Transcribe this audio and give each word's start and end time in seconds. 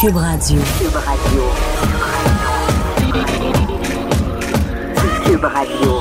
Cube 0.00 0.16
Radio. 0.16 0.58
Cube 0.78 0.96
Radio. 0.96 1.42
Cube 5.26 5.44
Radio. 5.44 5.98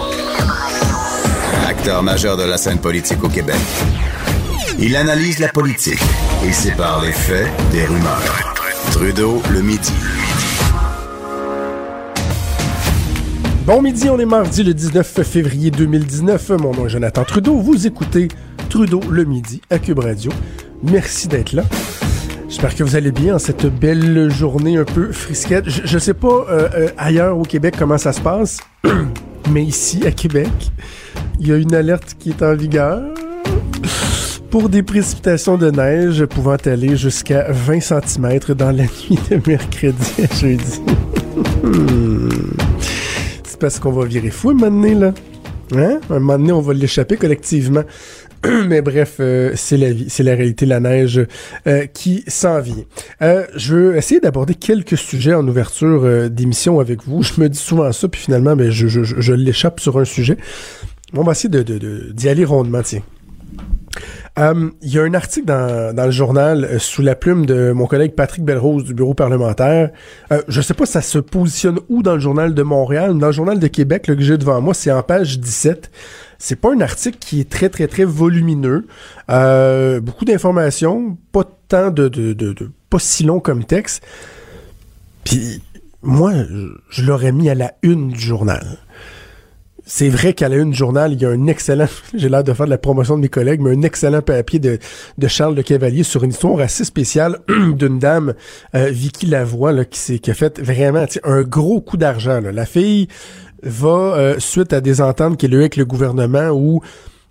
Acteur 1.68 2.02
majeur 2.02 2.38
de 2.38 2.44
la 2.44 2.58
scène 2.58 2.78
politique 2.78 3.22
au 3.22 3.28
Québec. 3.28 3.60
Il 4.80 4.96
analyse 4.96 5.40
la 5.40 5.50
politique 5.50 6.00
et 6.48 6.54
sépare 6.54 7.02
les 7.02 7.12
faits 7.12 7.50
des 7.74 7.84
rumeurs. 7.84 8.56
Trudeau 8.92 9.42
le 9.52 9.62
midi. 9.62 9.92
Bon 13.66 13.82
midi, 13.82 14.10
on 14.10 14.18
est 14.18 14.26
mardi 14.26 14.64
le 14.64 14.74
19 14.74 15.22
février 15.26 15.72
2019. 15.72 16.52
Mon 16.52 16.74
nom 16.74 16.86
est 16.86 16.90
Jonathan 16.90 17.26
Trudeau. 17.26 17.58
Vous 17.58 17.86
écoutez 17.86 18.30
Trudeau 18.70 19.02
le 19.10 19.26
midi 19.26 19.60
à 19.70 19.78
Cube 19.78 20.00
Radio. 20.00 20.32
Merci 20.84 21.28
d'être 21.28 21.52
là. 21.52 21.64
J'espère 22.50 22.76
que 22.76 22.84
vous 22.84 22.96
allez 22.96 23.12
bien 23.12 23.36
en 23.36 23.40
cette 23.40 23.68
belle 23.68 24.32
journée 24.32 24.78
un 24.78 24.84
peu 24.84 25.12
frisquette. 25.12 25.70
Je, 25.70 25.82
je 25.86 26.00
sais 26.00 26.16
pas 26.16 26.48
euh, 26.50 26.68
euh, 26.74 26.90
ailleurs 26.98 27.38
au 27.38 27.44
Québec 27.44 27.76
comment 27.78 28.00
ça 28.00 28.12
se 28.12 28.20
passe, 28.20 28.58
mais 29.52 29.64
ici 29.64 30.02
à 30.08 30.12
Québec, 30.12 30.50
il 31.40 31.48
y 31.48 31.52
a 31.52 31.58
une 31.58 31.76
alerte 31.76 32.16
qui 32.18 32.32
est 32.32 32.42
en 32.42 32.56
vigueur 32.56 33.04
pour 34.50 34.68
des 34.68 34.82
précipitations 34.82 35.58
de 35.58 35.70
neige 35.70 36.26
pouvant 36.26 36.58
aller 36.66 36.98
jusqu'à 36.98 37.52
20 37.52 37.82
cm 37.82 38.40
dans 38.58 38.72
la 38.76 38.84
nuit 39.10 39.20
de 39.30 39.40
mercredi 39.48 40.14
à 40.24 40.36
jeudi. 40.36 40.82
Hmm. 41.62 42.30
C'est 43.44 43.60
parce 43.60 43.78
qu'on 43.78 43.92
va 43.92 44.06
virer 44.06 44.32
fou 44.32 44.50
un 44.50 44.54
moment 44.56 44.72
donné, 44.72 44.96
là. 44.96 45.14
Hein? 45.76 46.00
Un 46.10 46.20
moment 46.20 46.40
donné, 46.40 46.52
on 46.52 46.62
va 46.62 46.74
l'échapper 46.74 47.16
collectivement. 47.16 47.84
Mais 48.68 48.82
bref, 48.82 49.18
euh, 49.20 49.52
c'est 49.56 49.78
la 49.78 49.92
vie, 49.92 50.06
c'est 50.10 50.24
la 50.24 50.36
réalité, 50.36 50.66
la 50.66 50.80
neige 50.80 51.22
euh, 51.68 51.86
qui 51.88 52.24
s'en 52.28 52.62
vient. 52.62 52.84
Euh, 53.22 53.46
je 53.56 53.76
veux 53.76 53.98
essayer 53.98 54.20
d'aborder 54.20 54.56
quelques 54.56 54.98
sujets 54.98 55.34
en 55.34 55.46
ouverture 55.48 56.30
d'émission 56.30 56.80
avec 56.80 57.04
vous. 57.04 57.22
Je 57.24 57.40
me 57.42 57.50
dis 57.50 57.60
souvent 57.60 57.92
ça, 57.92 58.08
puis 58.08 58.22
finalement, 58.22 58.56
ben, 58.56 58.72
je, 58.72 59.34
l'échappe 59.34 59.80
sur 59.80 60.00
un 60.00 60.06
sujet. 60.06 60.38
On 61.14 61.24
va 61.24 61.34
essayer 61.34 61.50
de, 61.50 61.64
de, 61.64 61.78
de, 61.78 62.12
d'y 62.14 62.30
aller 62.30 62.46
rondement, 62.46 62.82
tiens. 62.84 63.02
Euh, 64.38 64.70
Il 64.82 64.94
y 64.94 65.00
a 65.00 65.04
un 65.04 65.14
article 65.14 65.46
dans, 65.46 66.06
le 66.06 66.12
journal 66.12 66.80
sous 66.80 67.02
la 67.02 67.16
plume 67.16 67.46
de 67.46 67.72
mon 67.72 67.88
collègue 67.88 68.14
Patrick 68.14 68.44
Belrose 68.44 68.84
du 68.84 68.94
bureau 68.94 69.14
parlementaire. 69.14 69.90
Euh, 70.32 70.42
je 70.48 70.62
sais 70.62 70.74
pas 70.74 70.86
si 70.86 70.94
ça 70.94 71.02
se 71.02 71.20
positionne 71.20 71.80
où 71.90 72.04
dans 72.04 72.14
le 72.14 72.20
journal 72.20 72.54
de 72.54 72.64
Montréal, 72.64 73.18
dans 73.18 73.28
le 73.28 73.34
journal 73.34 73.60
de 73.60 73.68
Québec, 73.68 74.08
le 74.08 74.16
que 74.16 74.22
j'ai 74.22 74.38
devant 74.38 74.62
moi, 74.62 74.74
c'est 74.74 74.92
en 74.92 75.04
page 75.04 75.40
17. 75.40 75.92
C'est 76.42 76.56
pas 76.56 76.74
un 76.74 76.80
article 76.80 77.18
qui 77.20 77.42
est 77.42 77.50
très 77.50 77.68
très 77.68 77.88
très 77.88 78.06
volumineux. 78.06 78.88
Euh, 79.30 80.00
beaucoup 80.00 80.24
d'informations, 80.24 81.18
pas 81.34 81.44
tant 81.68 81.92
de, 81.92 82.08
de, 82.08 82.72
pas 82.90 82.98
si 82.98 83.26
long 83.26 83.42
comme 83.42 83.66
texte. 83.66 84.02
Puis 85.26 85.62
moi, 86.02 86.32
je, 86.90 87.04
l'aurais 87.04 87.34
mis 87.34 87.50
à 87.50 87.56
la 87.56 87.74
une 87.84 88.08
du 88.08 88.20
journal. 88.20 88.78
C'est 89.86 90.08
vrai 90.08 90.34
qu'à 90.34 90.48
la 90.48 90.56
une 90.56 90.72
du 90.72 90.78
journal, 90.78 91.12
il 91.12 91.22
y 91.22 91.26
a 91.26 91.30
un 91.30 91.48
excellent, 91.48 91.88
j'ai 92.14 92.30
l'air 92.30 92.46
de 92.46 92.54
faire 92.54 92.68
de 92.68 92.72
la 92.72 92.78
promotion 92.78 93.18
de 93.18 93.22
mes 93.22 93.30
collègues, 93.30 93.60
mais 93.60 93.76
un 93.76 93.82
excellent 93.82 94.22
papier 94.22 94.60
de, 94.60 94.80
Charles 95.28 95.56
Le 95.56 95.64
Cavalier 95.64 96.04
sur 96.04 96.24
une 96.24 96.30
histoire 96.30 96.62
assez 96.62 96.86
spéciale 96.86 97.40
d'une 97.76 98.00
dame, 98.00 98.34
euh, 98.76 98.90
Vicky 98.92 99.26
Lavoie, 99.26 99.84
qui, 99.84 100.22
qui 100.22 100.32
a 100.32 100.34
fait 100.34 100.58
vraiment 100.58 101.06
un 101.26 101.42
gros 101.42 101.82
coup 101.82 101.98
d'argent. 101.98 102.40
La 102.40 102.66
fille 102.66 103.10
va, 103.64 103.90
euh, 103.90 104.36
suite 104.40 104.74
à 104.74 104.82
des 104.82 105.02
ententes 105.02 105.38
qu'elle 105.38 105.54
a 105.54 105.58
eues 105.58 105.62
avec 105.62 105.76
le 105.76 105.86
gouvernement, 105.86 106.50
où 106.50 106.82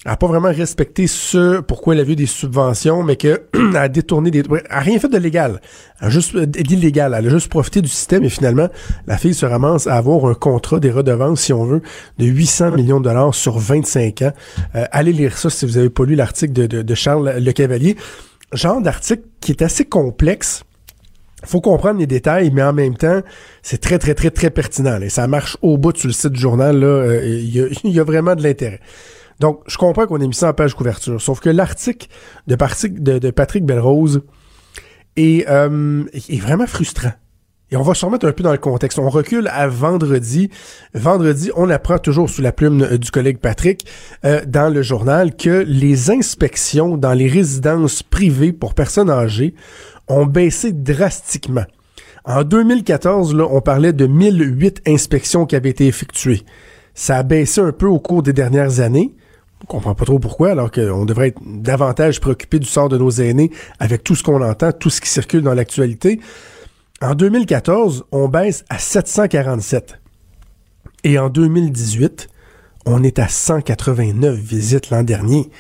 elle 0.05 0.13
n'a 0.13 0.17
pas 0.17 0.29
vraiment 0.29 0.53
respecté 0.53 1.09
ce 1.09 1.61
pourquoi 1.61 1.95
elle 1.95 2.01
avait 2.01 2.13
eu 2.13 2.17
des 2.17 2.27
subventions, 2.27 3.03
mais 3.03 3.17
qu'elle 3.17 3.41
a 3.75 3.89
détourné 3.89 4.31
des... 4.31 4.43
Elle 4.49 4.63
a 4.71 4.79
rien 4.79 4.99
fait 5.01 5.09
de 5.09 5.19
légal. 5.19 5.61
Elle 6.01 6.07
a 6.07 6.11
juste 6.11 6.37
euh, 6.37 6.47
d'illégal. 6.47 7.15
Elle 7.19 7.27
a 7.27 7.31
juste 7.31 7.49
profité 7.49 7.83
du 7.83 7.89
système 7.89 8.23
et 8.23 8.29
finalement, 8.29 8.69
la 9.09 9.19
fille 9.19 9.35
se 9.35 9.45
ramasse 9.45 9.89
à 9.89 9.97
avoir 9.97 10.25
un 10.27 10.35
contrat 10.35 10.79
des 10.79 10.93
redevances, 10.93 11.41
si 11.41 11.53
on 11.53 11.65
veut, 11.65 11.83
de 12.19 12.27
800 12.27 12.73
millions 12.73 13.01
de 13.01 13.05
dollars 13.05 13.35
sur 13.35 13.59
25 13.59 14.23
ans. 14.23 14.33
Euh, 14.77 14.85
allez 14.93 15.13
lire 15.13 15.37
ça 15.37 15.51
si 15.51 15.67
vous 15.67 15.73
n'avez 15.73 15.91
pas 15.91 16.05
lu 16.05 16.15
l'article 16.15 16.53
de, 16.53 16.67
de, 16.67 16.83
de 16.83 16.95
Charles 16.95 17.35
Le 17.39 17.53
Cavalier. 17.53 17.97
Genre 18.53 18.81
d'article 18.81 19.25
qui 19.41 19.51
est 19.51 19.63
assez 19.63 19.85
complexe, 19.85 20.63
faut 21.45 21.61
comprendre 21.61 22.01
les 22.01 22.07
détails, 22.07 22.51
mais 22.53 22.63
en 22.63 22.73
même 22.73 22.97
temps, 22.97 23.21
c'est 23.63 23.81
très, 23.81 23.99
très, 23.99 24.15
très, 24.15 24.31
très 24.31 24.51
pertinent. 24.51 25.01
Et 25.01 25.09
ça 25.09 25.27
marche 25.27 25.57
au 25.63 25.79
bout 25.79 25.97
sur 25.97 26.09
le 26.09 26.13
site 26.13 26.33
du 26.33 26.41
journal. 26.41 26.83
Euh, 26.83 27.25
Il 27.85 27.91
y, 27.91 28.01
a, 28.01 28.05
vraiment 28.05 28.35
de 28.35 28.43
l'intérêt. 28.43 28.81
Donc, 29.41 29.61
je 29.67 29.77
comprends 29.79 30.07
qu'on 30.07 30.21
ait 30.21 30.27
mis 30.27 30.35
ça 30.35 30.49
en 30.49 30.53
page 30.53 30.75
couverture. 30.75 31.21
Sauf 31.21 31.41
que 31.41 31.49
l'article 31.49 32.09
de, 32.47 33.31
Patrick 33.31 33.65
Belrose 33.65 34.23
est, 35.17 35.49
euh, 35.49 36.05
est 36.29 36.41
vraiment 36.41 36.67
frustrant. 36.67 37.13
Et 37.71 37.77
on 37.77 37.83
va 37.83 37.93
se 37.95 38.05
remettre 38.05 38.27
un 38.27 38.33
peu 38.33 38.43
dans 38.43 38.53
le 38.53 38.59
contexte. 38.59 38.99
On 38.99 39.11
recule 39.11 39.47
à 39.53 39.69
vendredi. 39.69 40.51
Vendredi, 40.95 41.53
on 41.55 41.69
apprend 41.69 41.99
toujours 41.99 42.31
sous 42.31 42.41
la 42.41 42.51
plume 42.51 42.83
euh, 42.83 42.99
du 42.99 43.13
collègue 43.13 43.39
Patrick 43.39 43.87
dans 44.25 44.73
le 44.73 44.83
journal 44.83 45.37
que 45.37 45.65
les 45.69 46.11
inspections 46.11 46.97
dans 46.97 47.13
les 47.13 47.29
résidences 47.29 48.03
privées 48.03 48.53
pour 48.53 48.75
personnes 48.75 49.11
âgées 49.11 49.55
ont 50.09 50.27
baissé 50.27 50.73
drastiquement. 50.73 51.65
En 52.25 52.45
2014, 52.45 53.35
là, 53.35 53.47
on 53.51 53.61
parlait 53.61 53.93
de 53.93 54.07
1008 54.07 54.83
inspections 54.87 55.47
qui 55.47 55.57
avaient 55.57 55.71
été 55.71 55.87
effectuées. 55.87 56.43
Ça 56.95 57.17
a 57.17 57.23
baissé 57.23 57.61
un 57.61 57.73
peu 57.73 57.87
au 57.87 58.01
cours 58.01 58.23
des 58.23 58.33
dernières 58.33 58.81
années. 58.81 59.15
On 59.63 59.67
comprend 59.67 59.95
pas 59.95 60.05
trop 60.05 60.19
pourquoi, 60.19 60.51
alors 60.51 60.71
qu'on 60.71 61.05
devrait 61.05 61.29
être 61.29 61.41
davantage 61.45 62.21
préoccupé 62.21 62.59
du 62.59 62.67
sort 62.67 62.89
de 62.89 62.99
nos 62.99 63.11
aînés 63.11 63.51
avec 63.79 64.05
tout 64.05 64.15
ce 64.15 64.23
qu'on 64.23 64.43
entend, 64.43 64.73
tout 64.73 64.91
ce 64.91 65.01
qui 65.01 65.09
circule 65.09 65.43
dans 65.43 65.55
l'actualité. 65.55 66.21
En 67.01 67.15
2014, 67.15 68.05
on 68.13 68.29
baisse 68.29 68.65
à 68.69 68.79
747. 68.79 69.99
Et 71.05 71.19
en 71.19 71.29
2018, 71.29 72.29
on 72.87 73.03
est 73.03 73.19
à 73.19 73.29
189 73.29 74.35
visites 74.37 74.91
l'an 74.91 75.03
dernier. 75.03 75.51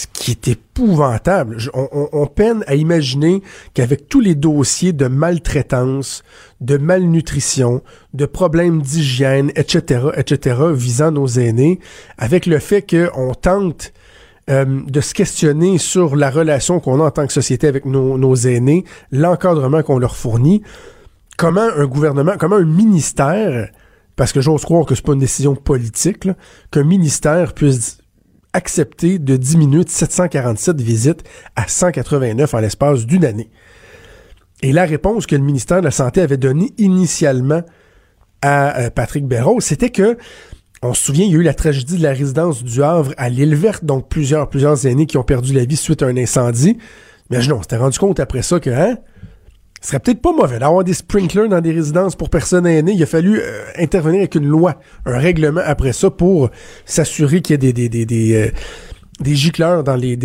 Ce 0.00 0.06
qui 0.12 0.30
est 0.30 0.46
épouvantable. 0.46 1.56
On, 1.74 1.88
on- 1.90 2.08
on 2.12 2.26
peine 2.28 2.62
à 2.68 2.76
imaginer 2.76 3.42
qu'avec 3.74 4.08
tous 4.08 4.20
les 4.20 4.36
dossiers 4.36 4.92
de 4.92 5.08
maltraitance, 5.08 6.22
de 6.60 6.76
malnutrition, 6.76 7.82
de 8.14 8.24
problèmes 8.24 8.80
d'hygiène, 8.80 9.50
etc., 9.56 10.10
etc., 10.16 10.56
visant 10.72 11.10
nos 11.10 11.26
aînés, 11.26 11.80
avec 12.16 12.46
le 12.46 12.60
fait 12.60 12.82
qu'on 12.88 13.34
tente 13.34 13.92
euh, 14.50 14.64
de 14.86 15.00
se 15.00 15.14
questionner 15.14 15.78
sur 15.78 16.14
la 16.14 16.30
relation 16.30 16.78
qu'on 16.78 17.00
a 17.00 17.06
en 17.06 17.10
tant 17.10 17.26
que 17.26 17.32
société 17.32 17.66
avec 17.66 17.84
nos, 17.84 18.16
nos 18.18 18.36
aînés, 18.36 18.84
l'encadrement 19.10 19.82
qu'on 19.82 19.98
leur 19.98 20.14
fournit, 20.14 20.62
comment 21.36 21.68
un 21.76 21.86
gouvernement, 21.86 22.34
comment 22.38 22.54
un 22.56 22.64
ministère, 22.64 23.68
parce 24.14 24.32
que 24.32 24.40
j'ose 24.40 24.64
croire 24.64 24.86
que 24.86 24.94
c'est 24.94 25.04
pas 25.04 25.14
une 25.14 25.18
décision 25.18 25.56
politique, 25.56 26.28
qu'un 26.70 26.84
ministère 26.84 27.52
puisse 27.52 27.98
accepter 28.52 29.18
de 29.18 29.36
diminuer 29.36 29.84
de 29.84 29.90
747 29.90 30.80
visites 30.80 31.22
à 31.56 31.68
189 31.68 32.54
en 32.54 32.58
l'espace 32.58 33.06
d'une 33.06 33.24
année. 33.24 33.50
Et 34.62 34.72
la 34.72 34.84
réponse 34.84 35.26
que 35.26 35.36
le 35.36 35.42
ministère 35.42 35.80
de 35.80 35.84
la 35.84 35.90
Santé 35.90 36.20
avait 36.20 36.36
donnée 36.36 36.72
initialement 36.78 37.62
à 38.42 38.78
euh, 38.80 38.90
Patrick 38.90 39.26
Béraud, 39.26 39.60
c'était 39.60 39.90
que 39.90 40.16
on 40.82 40.94
se 40.94 41.04
souvient, 41.04 41.24
il 41.24 41.32
y 41.32 41.34
a 41.34 41.38
eu 41.38 41.42
la 41.42 41.54
tragédie 41.54 41.98
de 41.98 42.02
la 42.02 42.12
résidence 42.12 42.62
du 42.62 42.82
Havre 42.82 43.12
à 43.16 43.28
l'île 43.28 43.56
verte, 43.56 43.84
donc 43.84 44.08
plusieurs, 44.08 44.48
plusieurs 44.48 44.86
aînés 44.86 45.06
qui 45.06 45.16
ont 45.16 45.24
perdu 45.24 45.52
la 45.52 45.64
vie 45.64 45.76
suite 45.76 46.02
à 46.02 46.06
un 46.06 46.16
incendie. 46.16 46.78
Mais 47.30 47.44
non, 47.46 47.56
on 47.56 47.62
s'était 47.62 47.76
rendu 47.76 47.98
compte 47.98 48.20
après 48.20 48.42
ça 48.42 48.60
que, 48.60 48.70
hein, 48.70 48.96
ce 49.80 49.88
serait 49.88 50.00
peut-être 50.00 50.20
pas 50.20 50.32
mauvais 50.32 50.58
d'avoir 50.58 50.82
des 50.82 50.94
sprinklers 50.94 51.48
dans 51.48 51.60
des 51.60 51.72
résidences 51.72 52.16
pour 52.16 52.30
personnes 52.30 52.66
aînées. 52.66 52.92
Il 52.92 53.02
a 53.02 53.06
fallu 53.06 53.38
euh, 53.38 53.62
intervenir 53.78 54.20
avec 54.20 54.34
une 54.34 54.46
loi, 54.46 54.80
un 55.06 55.18
règlement 55.18 55.60
après 55.64 55.92
ça 55.92 56.10
pour 56.10 56.50
s'assurer 56.84 57.42
qu'il 57.42 57.54
y 57.54 57.68
ait 57.68 57.72
des, 57.72 57.88
des, 57.88 58.04
des, 58.04 58.34
euh, 58.34 59.24
gicleurs 59.24 59.84
dans 59.84 59.94
les, 59.96 60.18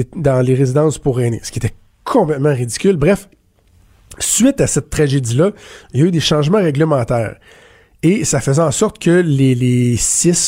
résidences 0.56 0.98
pour 0.98 1.22
aînés, 1.22 1.40
ce 1.44 1.52
qui 1.52 1.60
était 1.60 1.74
complètement 2.04 2.54
ridicule. 2.54 2.98
Bref, 2.98 3.30
suite 4.18 4.60
à 4.60 4.68
cette 4.68 4.90
tragédie-là, 4.90 5.52
il 5.94 6.00
y 6.00 6.04
a 6.04 6.08
eu 6.08 6.12
des 6.12 6.20
changements 6.20 6.62
réglementaires. 6.62 7.36
Et 8.02 8.26
ça 8.26 8.42
faisait 8.42 8.62
en 8.62 8.72
sorte 8.72 9.00
que 9.00 9.12
les, 9.12 9.56
les 9.56 9.98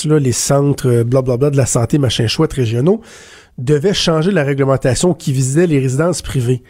là, 0.05 0.19
les 0.19 0.31
centres 0.33 0.89
euh, 0.89 1.03
blablabla 1.03 1.51
de 1.51 1.57
la 1.57 1.65
santé, 1.65 1.99
machin 1.99 2.27
chouette 2.27 2.53
régionaux, 2.53 3.01
devaient 3.57 3.93
changer 3.93 4.31
la 4.31 4.43
réglementation 4.43 5.13
qui 5.13 5.31
visait 5.31 5.67
les 5.67 5.79
résidences 5.79 6.21
privées. 6.21 6.63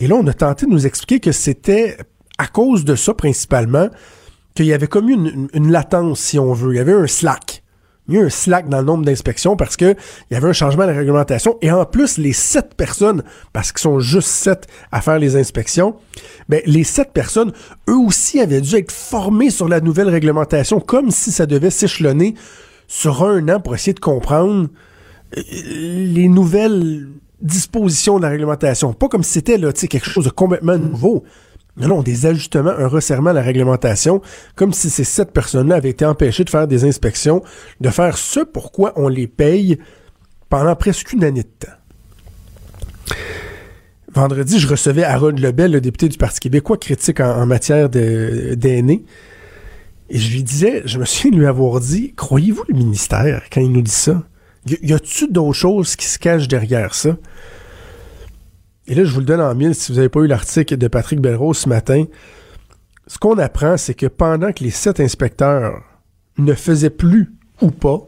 Et 0.00 0.06
là, 0.06 0.16
on 0.16 0.26
a 0.26 0.32
tenté 0.32 0.66
de 0.66 0.70
nous 0.70 0.86
expliquer 0.86 1.20
que 1.20 1.32
c'était 1.32 1.98
à 2.38 2.46
cause 2.46 2.84
de 2.84 2.96
ça 2.96 3.12
principalement 3.12 3.88
qu'il 4.54 4.66
y 4.66 4.72
avait 4.72 4.86
comme 4.86 5.08
une, 5.08 5.48
une, 5.52 5.70
latence, 5.70 6.20
si 6.20 6.38
on 6.38 6.52
veut. 6.52 6.72
Il 6.74 6.76
y 6.78 6.80
avait 6.80 6.94
un 6.94 7.06
slack. 7.06 7.62
Il 8.08 8.14
y 8.14 8.18
a 8.18 8.22
eu 8.22 8.26
un 8.26 8.30
slack 8.30 8.68
dans 8.68 8.78
le 8.78 8.84
nombre 8.84 9.04
d'inspections 9.04 9.56
parce 9.56 9.76
que 9.76 9.94
il 10.30 10.34
y 10.34 10.36
avait 10.36 10.48
un 10.48 10.54
changement 10.54 10.86
de 10.86 10.92
réglementation. 10.92 11.58
Et 11.60 11.70
en 11.70 11.84
plus, 11.84 12.16
les 12.18 12.32
sept 12.32 12.74
personnes, 12.74 13.22
parce 13.52 13.72
qu'ils 13.72 13.82
sont 13.82 14.00
juste 14.00 14.28
sept 14.28 14.66
à 14.90 15.02
faire 15.02 15.18
les 15.18 15.36
inspections, 15.36 15.94
ben, 16.48 16.62
les 16.64 16.82
sept 16.82 17.12
personnes, 17.12 17.52
eux 17.88 17.98
aussi 17.98 18.40
avaient 18.40 18.62
dû 18.62 18.76
être 18.76 18.90
formés 18.90 19.50
sur 19.50 19.68
la 19.68 19.80
nouvelle 19.80 20.08
réglementation, 20.08 20.80
comme 20.80 21.10
si 21.10 21.30
ça 21.30 21.46
devait 21.46 21.70
s'échelonner 21.70 22.34
sur 22.88 23.22
un 23.22 23.48
an 23.48 23.60
pour 23.60 23.74
essayer 23.74 23.92
de 23.92 24.00
comprendre 24.00 24.68
euh, 25.36 25.42
les 25.54 26.28
nouvelles 26.28 27.06
dispositions 27.42 28.18
de 28.18 28.22
la 28.22 28.28
réglementation. 28.28 28.92
Pas 28.92 29.08
comme 29.08 29.22
si 29.22 29.32
c'était 29.32 29.58
là, 29.58 29.72
quelque 29.72 30.08
chose 30.08 30.24
de 30.24 30.30
complètement 30.30 30.76
nouveau. 30.78 31.24
Non, 31.76 31.88
non, 31.88 32.02
des 32.02 32.26
ajustements, 32.26 32.70
un 32.70 32.88
resserrement 32.88 33.30
à 33.30 33.32
la 33.32 33.42
réglementation, 33.42 34.20
comme 34.54 34.72
si 34.72 34.90
ces 34.90 35.04
sept 35.04 35.32
personnes-là 35.32 35.76
avaient 35.76 35.90
été 35.90 36.04
empêchées 36.04 36.44
de 36.44 36.50
faire 36.50 36.66
des 36.66 36.84
inspections, 36.84 37.42
de 37.80 37.88
faire 37.90 38.18
ce 38.18 38.40
pourquoi 38.40 38.92
on 38.96 39.08
les 39.08 39.26
paye 39.26 39.78
pendant 40.48 40.74
presque 40.74 41.12
une 41.12 41.24
année 41.24 41.44
de 41.44 41.66
temps. 41.66 43.14
Vendredi, 44.12 44.58
je 44.58 44.66
recevais 44.66 45.04
Aaron 45.04 45.30
Lebel, 45.30 45.72
le 45.72 45.80
député 45.80 46.08
du 46.08 46.18
Parti 46.18 46.40
québécois, 46.40 46.76
critique 46.76 47.20
en, 47.20 47.30
en 47.30 47.46
matière 47.46 47.88
d'aînés. 47.88 49.04
Et 50.10 50.18
je 50.18 50.32
lui 50.32 50.42
disais, 50.42 50.82
je 50.84 50.98
me 50.98 51.04
souviens 51.04 51.30
de 51.30 51.36
lui 51.36 51.46
avoir 51.46 51.78
dit, 51.78 52.12
croyez-vous 52.16 52.64
le 52.68 52.74
ministère 52.74 53.44
quand 53.52 53.60
il 53.60 53.70
nous 53.70 53.82
dit 53.82 53.92
ça? 53.92 54.24
Y, 54.66 54.78
y 54.88 54.92
a-tu 54.92 55.28
d'autres 55.28 55.52
choses 55.58 55.96
qui 55.96 56.06
se 56.06 56.18
cachent 56.18 56.48
derrière 56.48 56.94
ça? 56.94 57.16
Et 58.86 58.94
là, 58.94 59.04
je 59.04 59.12
vous 59.12 59.20
le 59.20 59.26
donne 59.26 59.40
en 59.40 59.54
mille 59.54 59.74
si 59.74 59.92
vous 59.92 59.96
n'avez 59.96 60.08
pas 60.08 60.20
eu 60.20 60.26
l'article 60.26 60.76
de 60.76 60.88
Patrick 60.88 61.20
Belrose 61.20 61.58
ce 61.58 61.68
matin. 61.68 62.04
Ce 63.06 63.18
qu'on 63.18 63.38
apprend, 63.38 63.76
c'est 63.76 63.94
que 63.94 64.06
pendant 64.06 64.52
que 64.52 64.64
les 64.64 64.70
sept 64.70 65.00
inspecteurs 65.00 65.82
ne 66.38 66.54
faisaient 66.54 66.90
plus 66.90 67.32
ou 67.60 67.70
pas, 67.70 68.00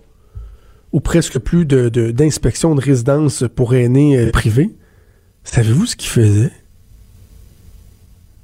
ou 0.92 1.00
presque 1.00 1.38
plus 1.38 1.64
de- 1.64 1.88
de- 1.88 2.10
d'inspection 2.10 2.74
de, 2.74 2.80
résidence 2.80 3.44
pour 3.54 3.74
aînés 3.74 4.18
euh, 4.18 4.30
privés, 4.30 4.70
savez-vous 5.44 5.86
ce 5.86 5.96
qu'ils 5.96 6.10
faisaient? 6.10 6.52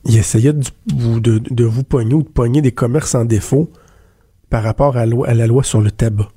Ils 0.04 0.16
essayaient 0.16 0.52
de, 0.54 0.64
vous- 0.94 1.20
de- 1.20 1.38
de 1.38 1.82
pogner 1.82 2.14
ou 2.14 2.22
de 2.22 2.28
pogner 2.28 2.62
des 2.62 2.72
commerces 2.72 3.14
en 3.14 3.24
défaut 3.24 3.70
par 4.48 4.62
rapport 4.62 4.96
à 4.96 5.04
la 5.06 5.46
loi 5.46 5.62
sur 5.64 5.80
le 5.80 5.90
tabac 5.90 6.28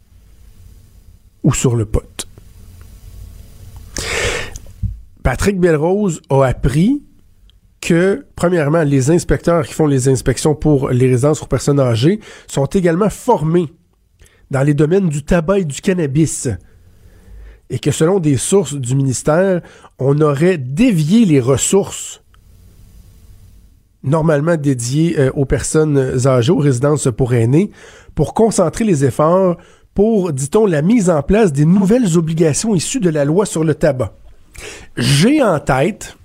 ou 1.44 1.54
sur 1.54 1.76
le 1.76 1.86
pot. 1.86 2.28
Patrick 5.24 5.60
Belrose 5.60 6.22
a 6.30 6.44
appris 6.46 7.04
que, 7.80 8.26
premièrement, 8.36 8.84
les 8.84 9.10
inspecteurs 9.10 9.66
qui 9.66 9.74
font 9.74 9.88
les 9.88 10.08
inspections 10.08 10.56
pour 10.56 10.90
les 10.90 11.08
résidences 11.08 11.40
pour 11.40 11.48
personnes 11.48 11.80
âgées 11.80 12.20
sont 12.48 12.66
également 12.66 13.10
formés 13.10 13.74
dans 14.52 14.62
les 14.62 14.74
domaines 14.74 15.10
du 15.10 15.24
tabac 15.24 15.60
et 15.60 15.66
du 15.66 15.82
cannabis. 15.82 16.50
Et 17.70 17.80
que 17.80 17.92
selon 17.92 18.20
des 18.20 18.38
sources 18.38 18.74
du 18.74 18.96
ministère, 18.96 19.62
on 19.98 20.20
aurait 20.22 20.58
dévié 20.58 21.26
les 21.26 21.40
ressources 21.40 22.22
normalement 24.04 24.58
dédiées 24.58 25.20
euh, 25.20 25.32
aux 25.34 25.46
personnes 25.46 26.28
âgées, 26.28 26.52
aux 26.52 26.58
résidences 26.58 27.08
pour 27.16 27.34
aînés, 27.34 27.72
pour 28.16 28.34
concentrer 28.34 28.84
les 28.84 29.06
efforts 29.06 29.58
pour, 29.94 30.32
dit-on, 30.32 30.66
la 30.66 30.82
mise 30.82 31.10
en 31.10 31.22
place 31.22 31.52
des 31.52 31.66
nouvelles 31.66 32.18
obligations 32.18 32.76
issues 32.76 33.00
de 33.00 33.10
la 33.10 33.26
loi 33.26 33.46
sur 33.46 33.64
le 33.64 33.76
tabac. 33.76 34.14
J'ai 34.96 35.42
en 35.42 35.60
tête, 35.60 36.18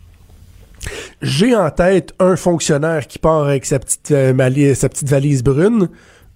j'ai 1.23 1.55
en 1.57 1.71
tête 1.71 2.13
un 2.19 2.37
fonctionnaire 2.37 3.07
qui 3.07 3.19
part 3.19 3.45
avec 3.45 3.67
sa 3.67 3.79
petite, 3.79 4.11
euh, 4.11 4.33
valise 5.03 5.43
brune, 5.43 5.89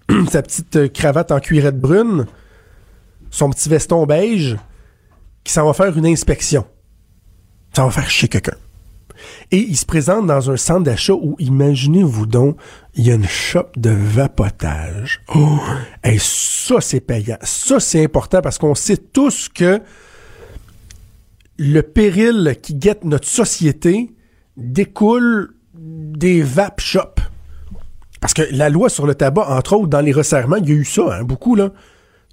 sa 0.30 0.42
petite 0.42 0.76
euh, 0.76 0.88
cravate 0.88 1.30
en 1.30 1.40
cuirette 1.40 1.78
brune, 1.78 2.26
son 3.30 3.50
petit 3.50 3.68
veston 3.68 4.06
beige, 4.06 4.56
qui 5.44 5.52
s'en 5.52 5.66
va 5.66 5.72
faire 5.72 5.96
une 5.96 6.06
inspection. 6.06 6.66
Ça 7.74 7.84
va 7.84 7.90
faire 7.90 8.10
chier 8.10 8.28
quelqu'un. 8.28 8.56
Et 9.50 9.58
il 9.58 9.76
se 9.76 9.86
présente 9.86 10.26
dans 10.26 10.50
un 10.50 10.56
centre 10.56 10.84
d'achat 10.84 11.14
où, 11.14 11.36
imaginez-vous 11.38 12.26
donc, 12.26 12.56
il 12.94 13.06
y 13.06 13.10
a 13.10 13.14
une 13.14 13.26
shop 13.26 13.68
de 13.76 13.90
vapotage. 13.90 15.20
Oh! 15.34 15.58
Et 16.04 16.18
ça, 16.18 16.80
c'est 16.80 17.00
payant. 17.00 17.38
Ça, 17.42 17.80
c'est 17.80 18.04
important 18.04 18.40
parce 18.42 18.58
qu'on 18.58 18.74
sait 18.74 18.96
tous 18.96 19.48
que 19.48 19.80
le 21.58 21.82
péril 21.82 22.56
qui 22.62 22.74
guette 22.74 23.04
notre 23.04 23.28
société 23.28 24.14
découle 24.56 25.54
des 25.74 26.42
vape 26.42 26.80
shops. 26.80 27.20
Parce 28.20 28.34
que 28.34 28.42
la 28.50 28.68
loi 28.68 28.88
sur 28.88 29.06
le 29.06 29.14
tabac, 29.14 29.48
entre 29.48 29.74
autres, 29.74 29.88
dans 29.88 30.00
les 30.00 30.12
resserrements, 30.12 30.56
il 30.56 30.68
y 30.68 30.72
a 30.72 30.74
eu 30.74 30.84
ça, 30.84 31.16
hein, 31.16 31.24
beaucoup, 31.24 31.54
là. 31.54 31.70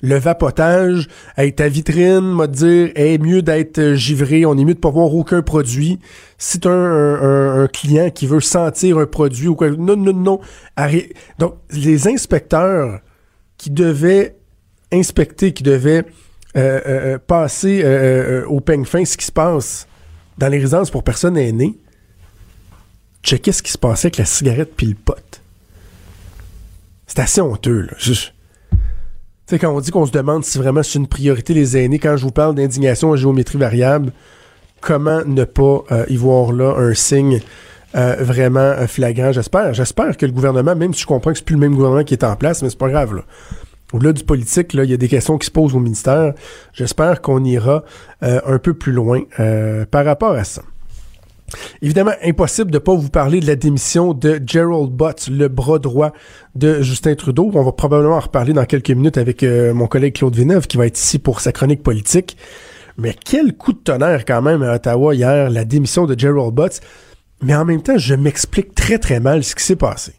Le 0.04 0.16
vapotage, 0.16 1.08
hey, 1.38 1.54
ta 1.54 1.68
vitrine, 1.70 2.22
m'a 2.22 2.46
dire, 2.46 2.92
est 2.94 3.18
mieux 3.18 3.42
d'être 3.42 3.80
euh, 3.80 3.96
givré, 3.96 4.46
on 4.46 4.56
est 4.56 4.64
mieux 4.64 4.76
de 4.76 4.80
pas 4.80 4.92
voir 4.92 5.12
aucun 5.12 5.42
produit. 5.42 6.00
Si 6.38 6.60
t'as 6.60 6.70
un, 6.70 7.64
un, 7.64 7.68
client 7.68 8.12
qui 8.12 8.28
veut 8.28 8.40
sentir 8.40 9.00
un 9.00 9.08
produit 9.08 9.48
non, 9.48 9.96
non, 9.98 10.14
non. 10.14 10.40
Donc, 11.40 11.56
les 11.72 12.08
inspecteurs 12.08 13.00
qui 13.58 13.72
devaient 13.72 14.36
inspecter, 14.94 15.52
qui 15.52 15.64
devaient 15.64 16.06
euh, 16.56 16.80
euh, 16.86 17.18
passer 17.18 17.84
au 18.48 18.60
peigne 18.60 18.86
fin 18.86 19.04
ce 19.04 19.18
qui 19.18 19.26
se 19.26 19.32
passe 19.32 19.88
dans 20.38 20.48
les 20.48 20.60
résidences 20.60 20.92
pour 20.92 21.04
personnes 21.04 21.38
aînées, 21.38 21.76
checker 23.24 23.52
ce 23.52 23.64
qui 23.64 23.72
se 23.72 23.80
passait 23.80 24.08
avec 24.08 24.18
la 24.18 24.26
cigarette 24.26 24.74
puis 24.78 24.86
le 24.86 24.94
pot. 24.94 25.42
C'est 27.08 27.20
assez 27.20 27.42
honteux, 27.42 27.82
là. 27.82 27.94
Tu 28.00 28.14
sais, 29.48 29.60
quand 29.60 29.74
on 29.74 29.80
dit 29.80 29.92
qu'on 29.92 30.06
se 30.06 30.12
demande 30.12 30.44
si 30.44 30.58
vraiment 30.58 30.84
c'est 30.84 31.00
une 31.00 31.08
priorité 31.08 31.54
les 31.54 31.78
aînés, 31.78 32.00
quand 32.00 32.18
je 32.18 32.24
vous 32.24 32.32
parle 32.32 32.56
d'indignation 32.56 33.14
à 33.14 33.16
géométrie 33.16 33.58
variable, 33.58 34.12
comment 34.82 35.22
ne 35.26 35.44
pas 35.46 35.84
euh, 35.92 36.06
y 36.10 36.18
voir 36.18 36.52
là 36.52 36.76
un 36.78 36.94
signe 36.94 37.40
euh, 37.96 38.18
vraiment 38.20 38.60
euh, 38.60 38.88
flagrant, 38.88 39.32
j'espère. 39.32 39.74
J'espère 39.74 40.18
que 40.18 40.26
le 40.26 40.32
gouvernement, 40.32 40.76
même 40.76 40.94
si 40.94 41.02
je 41.02 41.08
comprends 41.08 41.32
que 41.32 41.38
c'est 41.38 41.46
plus 41.46 41.56
le 41.56 41.62
même 41.62 41.76
gouvernement 41.76 42.04
qui 42.04 42.14
est 42.14 42.24
en 42.24 42.36
place, 42.36 42.62
mais 42.62 42.70
c'est 42.70 42.78
pas 42.78 42.90
grave, 42.90 43.16
là. 43.16 43.22
Au-delà 43.94 44.12
du 44.12 44.26
politique, 44.26 44.74
il 44.74 44.84
y 44.84 44.94
a 44.94 44.98
des 44.98 45.08
questions 45.08 45.38
qui 45.38 45.46
se 45.46 45.52
posent 45.52 45.74
au 45.74 45.80
ministère. 45.80 46.34
J'espère 46.74 47.22
qu'on 47.22 47.42
ira 47.46 47.86
un 48.22 48.60
peu 48.60 48.74
plus 48.74 48.92
loin 48.92 49.22
par 49.90 50.04
rapport 50.04 50.34
à 50.34 50.44
ça. 50.44 50.62
Évidemment, 51.82 52.12
impossible 52.24 52.72
de 52.72 52.78
ne 52.78 52.80
pas 52.80 52.94
vous 52.94 53.10
parler 53.10 53.40
de 53.40 53.48
la 53.48 53.56
démission 53.56 54.14
de 54.14 54.42
Gerald 54.46 54.92
Butts, 54.92 55.30
le 55.30 55.48
bras 55.48 55.80
droit 55.80 56.12
de 56.56 56.82
Justin 56.82 57.16
Trudeau. 57.16 57.52
On 57.54 57.64
va 57.64 57.72
probablement 57.72 58.18
en 58.18 58.22
reparler 58.22 58.54
dans 58.54 58.66
quelques 58.66 58.92
minutes 58.92 59.18
avec 59.18 59.44
euh, 59.44 59.74
mon 59.74 59.88
collègue 59.88 60.16
Claude 60.16 60.36
Villeneuve 60.36 60.68
qui 60.68 60.78
va 60.78 60.88
être 60.88 60.98
ici 60.98 61.20
pour 61.20 61.40
sa 61.40 61.52
chronique 61.52 61.84
politique. 61.84 62.38
Mais 62.98 63.16
quel 63.24 63.56
coup 63.56 63.74
de 63.74 63.78
tonnerre 63.78 64.26
quand 64.26 64.42
même 64.42 64.64
à 64.64 64.76
Ottawa 64.76 65.14
hier, 65.14 65.50
la 65.50 65.66
démission 65.66 66.06
de 66.06 66.18
Gerald 66.18 66.54
Butts. 66.54 66.82
Mais 67.42 67.56
en 67.56 67.64
même 67.64 67.82
temps, 67.82 67.98
je 67.98 68.16
m'explique 68.16 68.74
très 68.74 68.98
très 68.98 69.20
mal 69.20 69.44
ce 69.44 69.56
qui 69.56 69.64
s'est 69.64 69.76
passé. 69.76 70.14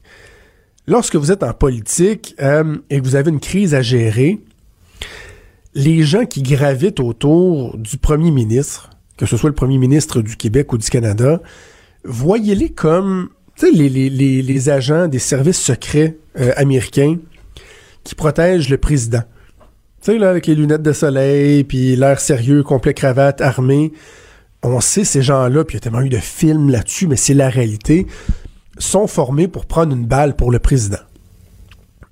Lorsque 0.86 1.16
vous 1.16 1.32
êtes 1.32 1.42
en 1.42 1.52
politique 1.52 2.34
euh, 2.40 2.76
et 2.88 3.00
que 3.00 3.04
vous 3.04 3.16
avez 3.16 3.30
une 3.30 3.40
crise 3.40 3.74
à 3.74 3.82
gérer, 3.82 4.40
les 5.74 6.02
gens 6.02 6.24
qui 6.24 6.42
gravitent 6.42 7.00
autour 7.00 7.76
du 7.76 7.98
premier 7.98 8.30
ministre, 8.30 8.90
que 9.18 9.26
ce 9.26 9.36
soit 9.36 9.50
le 9.50 9.54
premier 9.54 9.76
ministre 9.76 10.22
du 10.22 10.36
Québec 10.36 10.72
ou 10.72 10.78
du 10.78 10.88
Canada, 10.88 11.42
voyez-les 12.04 12.70
comme 12.70 13.28
les 13.62 14.68
agents 14.70 15.08
des 15.08 15.18
services 15.18 15.60
secrets 15.60 16.16
euh, 16.38 16.52
américains 16.56 17.16
qui 18.04 18.14
protègent 18.14 18.70
le 18.70 18.78
président. 18.78 19.22
Tu 20.00 20.12
sais, 20.12 20.18
là, 20.18 20.30
avec 20.30 20.46
les 20.46 20.54
lunettes 20.54 20.82
de 20.82 20.92
soleil, 20.92 21.64
puis 21.64 21.96
l'air 21.96 22.20
sérieux, 22.20 22.62
complet 22.62 22.94
cravate, 22.94 23.40
armé. 23.40 23.92
On 24.62 24.80
sait 24.80 25.04
ces 25.04 25.22
gens-là, 25.22 25.64
puis 25.64 25.74
il 25.74 25.78
y 25.78 25.78
a 25.78 25.80
tellement 25.80 26.00
eu 26.00 26.08
de 26.08 26.18
films 26.18 26.70
là-dessus, 26.70 27.08
mais 27.08 27.16
c'est 27.16 27.34
la 27.34 27.48
réalité, 27.48 28.06
sont 28.78 29.08
formés 29.08 29.48
pour 29.48 29.66
prendre 29.66 29.94
une 29.94 30.06
balle 30.06 30.36
pour 30.36 30.52
le 30.52 30.60
président. 30.60 30.98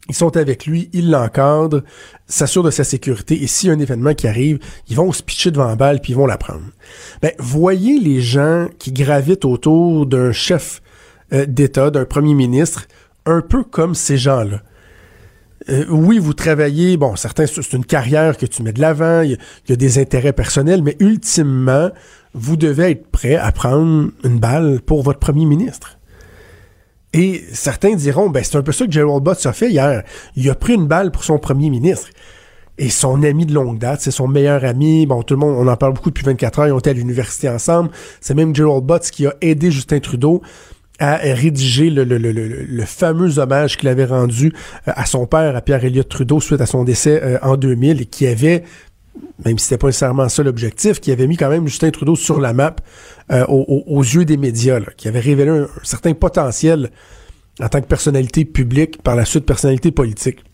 Ils 0.09 0.15
sont 0.15 0.37
avec 0.37 0.67
lui, 0.67 0.89
ils 0.93 1.11
l'encadrent, 1.11 1.83
s'assurent 2.27 2.63
de 2.63 2.71
sa 2.71 2.85
sécurité, 2.85 3.43
et 3.43 3.47
s'il 3.47 3.69
y 3.69 3.73
a 3.73 3.75
un 3.75 3.81
événement 3.81 4.15
qui 4.15 4.29
arrive, 4.29 4.59
ils 4.89 4.97
vont 4.97 5.11
se 5.13 5.23
pitcher 5.23 5.51
devant 5.51 5.67
la 5.67 5.77
balle, 5.77 6.01
puis 6.01 6.13
ils 6.13 6.17
vont 6.17 6.27
la 6.27 6.39
prendre. 6.39 6.63
Ben, 7.23 7.33
voyez 7.39 7.99
les 7.99 8.21
gens 8.21 8.69
qui 8.79 8.93
gravitent 8.93 9.45
autour 9.45 10.07
d'un 10.07 10.33
chef 10.33 10.81
euh, 11.33 11.45
d'État, 11.47 11.91
d'un 11.91 12.05
premier 12.05 12.35
ministre, 12.35 12.87
un 13.25 13.41
peu 13.41 13.65
comme 13.65 13.95
ces 13.95 14.17
gens-là. 14.17 14.63
Euh, 15.69 15.85
oui, 15.89 16.19
vous 16.19 16.35
travaillez, 16.35 16.97
bon, 16.97 17.17
certains, 17.17 17.47
c'est 17.47 17.73
une 17.73 17.85
carrière 17.85 18.37
que 18.37 18.47
tu 18.47 18.63
mets 18.63 18.73
de 18.73 18.81
l'avant, 18.81 19.23
il 19.23 19.33
y, 19.33 19.71
y, 19.71 19.73
a 19.73 19.77
des 19.77 19.99
intérêts 19.99 20.33
personnels, 20.33 20.83
mais 20.83 20.97
ultimement, 21.01 21.91
vous 22.35 22.57
devez 22.57 22.93
être 22.93 23.07
prêt 23.09 23.35
à 23.35 23.51
prendre 23.51 24.11
une 24.23 24.39
balle 24.39 24.81
pour 24.81 25.03
votre 25.03 25.19
premier 25.19 25.47
ministre. 25.47 25.96
Et 27.17 27.43
certains 27.53 27.95
diront, 27.95 28.29
ben, 28.29 28.45
c'est 28.45 28.57
un 28.57 28.63
peu 28.63 28.73
ça 28.73 28.85
que 28.85 28.93
Gerald 28.93 29.25
Butts 29.25 29.47
a 29.47 29.53
fait 29.53 29.71
hier. 29.71 30.03
Il 30.37 30.51
a 30.51 30.55
pris 30.55 30.75
une 30.75 30.87
balle 30.87 31.11
pour 31.11 31.25
son 31.25 31.39
premier 31.39 31.71
ministre. 31.71 32.09
et 32.79 32.91
son 32.91 33.23
ami 33.23 33.47
de 33.47 33.55
longue 33.55 33.79
date, 33.79 34.03
c'est 34.03 34.11
son 34.11 34.29
meilleur 34.29 34.63
ami. 34.63 35.07
Bon, 35.07 35.23
tout 35.23 35.33
le 35.33 35.41
monde, 35.41 35.57
on 35.59 35.67
en 35.67 35.77
parle 35.77 35.95
beaucoup 35.95 36.11
depuis 36.11 36.25
24 36.27 36.59
heures, 36.59 36.67
ils 36.67 36.73
ont 36.73 36.79
été 36.79 36.91
à 36.91 36.93
l'université 36.93 37.49
ensemble. 37.49 37.89
C'est 38.21 38.35
même 38.35 38.55
Gerald 38.55 38.85
Butts 38.85 39.11
qui 39.11 39.27
a 39.27 39.35
aidé 39.41 39.71
Justin 39.71 39.99
Trudeau 40.01 40.43
à 40.99 41.17
rédiger 41.17 41.91
le, 41.91 42.85
fameux 42.85 43.39
hommage 43.39 43.77
qu'il 43.77 43.89
avait 43.89 44.05
rendu 44.05 44.53
euh, 44.89 44.93
à 44.95 45.07
son 45.07 45.27
père, 45.27 45.57
à 45.57 45.61
Pierre 45.61 45.85
Elliott 45.85 46.09
Trudeau, 46.09 46.41
suite 46.41 46.61
à 46.61 46.67
son 46.67 46.85
décès 46.85 47.21
euh, 47.23 47.39
en 47.43 47.57
2000, 47.57 48.03
et 48.03 48.07
qui 48.07 48.27
avait, 48.27 48.65
même 49.45 49.59
si 49.59 49.67
c'était 49.67 49.79
pas 49.79 49.89
nécessairement 49.89 50.29
ça 50.29 50.43
l'objectif, 50.43 51.01
qui 51.01 51.13
avait 51.13 51.27
mis 51.27 51.37
quand 51.37 51.49
même 51.49 51.67
Justin 51.67 51.91
Trudeau 51.91 52.17
sur 52.17 52.41
la 52.41 52.53
map 52.53 52.77
euh, 53.31 53.45
aux, 53.47 54.03
yeux 54.03 54.25
des 54.25 54.37
médias, 54.37 54.81
qui 54.97 55.09
avait 55.09 55.21
révélé 55.21 55.51
un, 55.51 55.63
un 55.65 55.85
certain 55.85 56.15
potentiel 56.15 56.91
en 57.61 57.69
tant 57.69 57.81
que 57.81 57.87
personnalité 57.87 58.45
publique, 58.45 59.03
par 59.03 59.17
la 59.17 59.25
suite 59.25 59.47
personnalité 59.47 59.91
politique. 59.91 60.45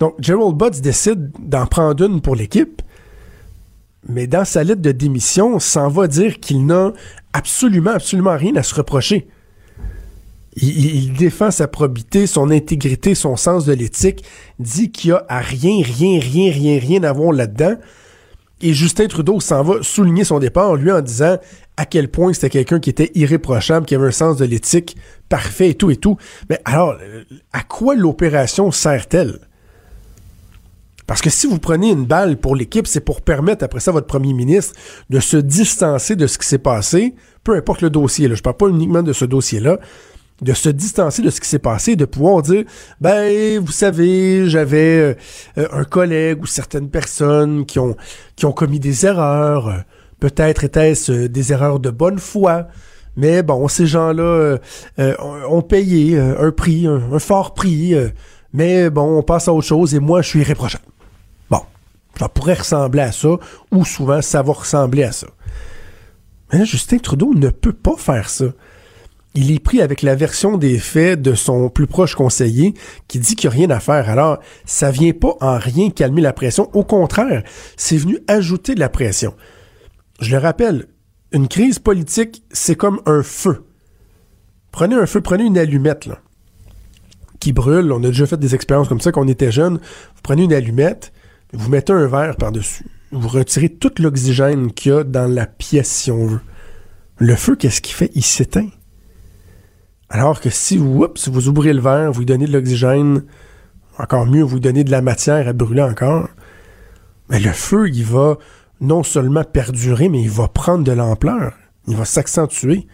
Donc, 0.00 0.14
Gerald 0.20 0.56
Butts 0.56 0.80
décide 0.80 1.30
d'en 1.38 1.66
prendre 1.66 2.04
une 2.04 2.20
pour 2.20 2.36
l'équipe, 2.36 2.82
mais 4.08 4.26
dans 4.26 4.44
sa 4.44 4.64
lettre 4.64 4.82
de 4.82 4.92
démission, 4.92 5.58
s'en 5.58 5.88
va 5.88 6.06
dire 6.06 6.40
qu'il 6.40 6.66
n'a 6.66 6.92
absolument, 7.32 7.90
absolument 7.90 8.36
rien 8.36 8.54
à 8.56 8.62
se 8.62 8.74
reprocher. 8.74 9.28
Il, 10.60 11.12
défend 11.12 11.50
sa 11.50 11.68
probité, 11.68 12.26
son 12.26 12.50
intégrité, 12.50 13.14
son 13.14 13.36
sens 13.36 13.64
de 13.64 13.72
l'éthique, 13.72 14.24
dit 14.58 14.90
qu'il 14.90 15.10
y 15.10 15.12
a 15.12 15.24
à 15.28 15.38
rien, 15.38 15.82
rien, 15.82 16.18
rien, 16.20 16.50
rien, 16.50 16.78
rien 16.80 17.02
à 17.04 17.12
voir 17.12 17.32
là-dedans. 17.32 17.76
Et 18.60 18.74
Justin 18.74 19.06
Trudeau 19.06 19.38
s'en 19.38 19.62
va 19.62 19.82
souligner 19.82 20.24
son 20.24 20.40
départ, 20.40 20.74
lui, 20.74 20.90
en 20.90 21.00
disant 21.00 21.38
à 21.76 21.84
quel 21.84 22.08
point 22.10 22.32
c'était 22.32 22.50
quelqu'un 22.50 22.80
qui 22.80 22.90
était 22.90 23.12
irréprochable, 23.14 23.86
qui 23.86 23.94
avait 23.94 24.08
un 24.08 24.12
sens 24.12 24.36
de 24.36 24.44
l'éthique 24.44 24.96
parfait 25.28 25.70
et 25.70 25.74
tout 25.74 25.92
et 25.92 25.96
tout. 25.96 26.16
Mais 26.50 26.60
alors, 26.64 26.96
à 27.52 27.62
quoi 27.62 27.94
l'opération 27.94 28.72
sert-elle? 28.72 29.38
Parce 31.06 31.22
que 31.22 31.30
si 31.30 31.46
vous 31.46 31.58
prenez 31.58 31.90
une 31.90 32.04
balle 32.04 32.36
pour 32.36 32.56
l'équipe, 32.56 32.86
c'est 32.86 33.00
pour 33.00 33.22
permettre 33.22 33.64
après 33.64 33.80
ça 33.80 33.92
votre 33.92 34.06
premier 34.08 34.34
ministre 34.34 34.74
de 35.08 35.20
se 35.20 35.36
distancer 35.36 36.16
de 36.16 36.26
ce 36.26 36.36
qui 36.36 36.46
s'est 36.46 36.58
passé, 36.58 37.14
peu 37.44 37.54
importe 37.54 37.80
le 37.80 37.90
dossier. 37.90 38.28
Je 38.34 38.42
parle 38.42 38.56
pas 38.56 38.68
uniquement 38.68 39.02
de 39.02 39.14
ce 39.14 39.24
dossier-là, 39.24 39.78
de 40.42 40.52
se 40.52 40.68
distancer 40.68 41.22
de 41.22 41.30
ce 41.30 41.40
qui 41.40 41.48
s'est 41.48 41.58
passé, 41.58 41.96
de 41.96 42.04
pouvoir 42.04 42.42
dire, 42.42 42.64
ben, 43.00 43.58
vous 43.58 43.72
savez, 43.72 44.48
j'avais 44.48 45.16
euh, 45.56 45.68
un 45.72 45.84
collègue 45.84 46.42
ou 46.42 46.46
certaines 46.46 46.90
personnes 46.90 47.66
qui 47.66 47.78
ont 47.78 48.52
commis 48.52 48.78
des 48.80 49.06
erreurs. 49.06 49.82
Peut-être 50.20 50.64
était-ce 50.64 51.12
euh, 51.12 51.28
des 51.28 51.52
erreurs 51.52 51.80
de 51.80 51.90
bonne 51.90 52.18
foi. 52.18 52.68
Mais 53.16 53.42
bon, 53.42 53.66
ces 53.66 53.86
gens-là 53.86 54.58
euh, 55.00 55.14
ont 55.48 55.62
payé 55.62 56.18
un 56.20 56.52
prix, 56.52 56.86
un, 56.86 57.18
fort 57.18 57.52
prix. 57.52 57.92
mais 58.52 58.90
bon, 58.90 59.18
on 59.18 59.22
passe 59.24 59.48
à 59.48 59.52
autre 59.52 59.66
chose 59.66 59.92
et 59.92 59.98
moi, 59.98 60.22
je 60.22 60.28
suis 60.28 60.40
irréprochable. 60.40 60.84
Ça 62.18 62.28
pourrait 62.28 62.54
ressembler 62.54 63.02
à 63.02 63.12
ça, 63.12 63.28
ou 63.70 63.84
souvent 63.84 64.20
ça 64.22 64.42
va 64.42 64.52
ressembler 64.52 65.04
à 65.04 65.12
ça. 65.12 65.28
Mais 66.52 66.64
Justin 66.64 66.98
Trudeau 66.98 67.32
ne 67.34 67.50
peut 67.50 67.72
pas 67.72 67.96
faire 67.96 68.28
ça. 68.28 68.46
Il 69.40 69.52
est 69.52 69.60
pris 69.60 69.80
avec 69.80 70.02
la 70.02 70.16
version 70.16 70.58
des 70.58 70.80
faits 70.80 71.22
de 71.22 71.34
son 71.34 71.68
plus 71.68 71.86
proche 71.86 72.16
conseiller 72.16 72.74
qui 73.06 73.20
dit 73.20 73.36
qu'il 73.36 73.48
n'y 73.48 73.54
a 73.54 73.58
rien 73.58 73.70
à 73.70 73.78
faire. 73.78 74.10
Alors, 74.10 74.40
ça 74.64 74.90
vient 74.90 75.12
pas 75.12 75.36
en 75.40 75.58
rien 75.58 75.90
calmer 75.90 76.22
la 76.22 76.32
pression. 76.32 76.68
Au 76.72 76.82
contraire, 76.82 77.44
c'est 77.76 77.98
venu 77.98 78.18
ajouter 78.26 78.74
de 78.74 78.80
la 78.80 78.88
pression. 78.88 79.34
Je 80.20 80.32
le 80.32 80.38
rappelle, 80.42 80.86
une 81.30 81.46
crise 81.46 81.78
politique, 81.78 82.42
c'est 82.50 82.74
comme 82.74 83.00
un 83.06 83.22
feu. 83.22 83.64
Prenez 84.72 84.96
un 84.96 85.06
feu, 85.06 85.20
prenez 85.20 85.44
une 85.44 85.56
allumette, 85.56 86.08
qui 87.38 87.52
brûle. 87.52 87.92
On 87.92 88.02
a 88.02 88.08
déjà 88.08 88.26
fait 88.26 88.40
des 88.40 88.56
expériences 88.56 88.88
comme 88.88 89.00
ça 89.00 89.12
quand 89.12 89.24
on 89.24 89.28
était 89.28 89.52
jeune. 89.52 89.74
Vous 89.76 90.22
prenez 90.24 90.42
une 90.42 90.52
allumette, 90.52 91.12
vous 91.52 91.70
mettez 91.70 91.92
un 91.92 92.08
verre 92.08 92.34
par-dessus. 92.34 92.86
Vous 93.12 93.28
retirez 93.28 93.68
tout 93.68 93.92
l'oxygène 94.00 94.72
qu'il 94.72 94.90
y 94.90 94.94
a 94.96 95.04
dans 95.04 95.32
la 95.32 95.46
pièce, 95.46 95.90
si 95.92 96.10
on 96.10 96.26
veut. 96.26 96.40
Le 97.18 97.36
feu, 97.36 97.54
qu'est-ce 97.54 97.80
qu'il 97.80 97.94
fait? 97.94 98.10
Il 98.16 98.24
s'éteint. 98.24 98.66
Alors 100.10 100.40
que 100.40 100.50
si 100.50 100.78
vous, 100.78 101.06
ouvrez 101.48 101.72
le 101.72 101.80
verre, 101.80 102.12
vous 102.12 102.20
lui 102.20 102.26
donnez 102.26 102.46
de 102.46 102.52
l'oxygène, 102.52 103.24
encore 103.98 104.26
mieux, 104.26 104.42
vous 104.42 104.54
lui 104.54 104.60
donnez 104.60 104.84
de 104.84 104.90
la 104.90 105.02
matière 105.02 105.48
à 105.48 105.52
brûler 105.52 105.82
encore, 105.82 106.28
mais 107.28 107.40
le 107.40 107.52
feu, 107.52 107.88
il 107.90 108.04
va 108.04 108.38
non 108.80 109.02
seulement 109.02 109.44
perdurer, 109.44 110.08
mais 110.08 110.22
il 110.22 110.30
va 110.30 110.48
prendre 110.48 110.84
de 110.84 110.92
l'ampleur. 110.92 111.54
Il 111.86 111.96
va 111.96 112.04
s'accentuer. 112.04 112.86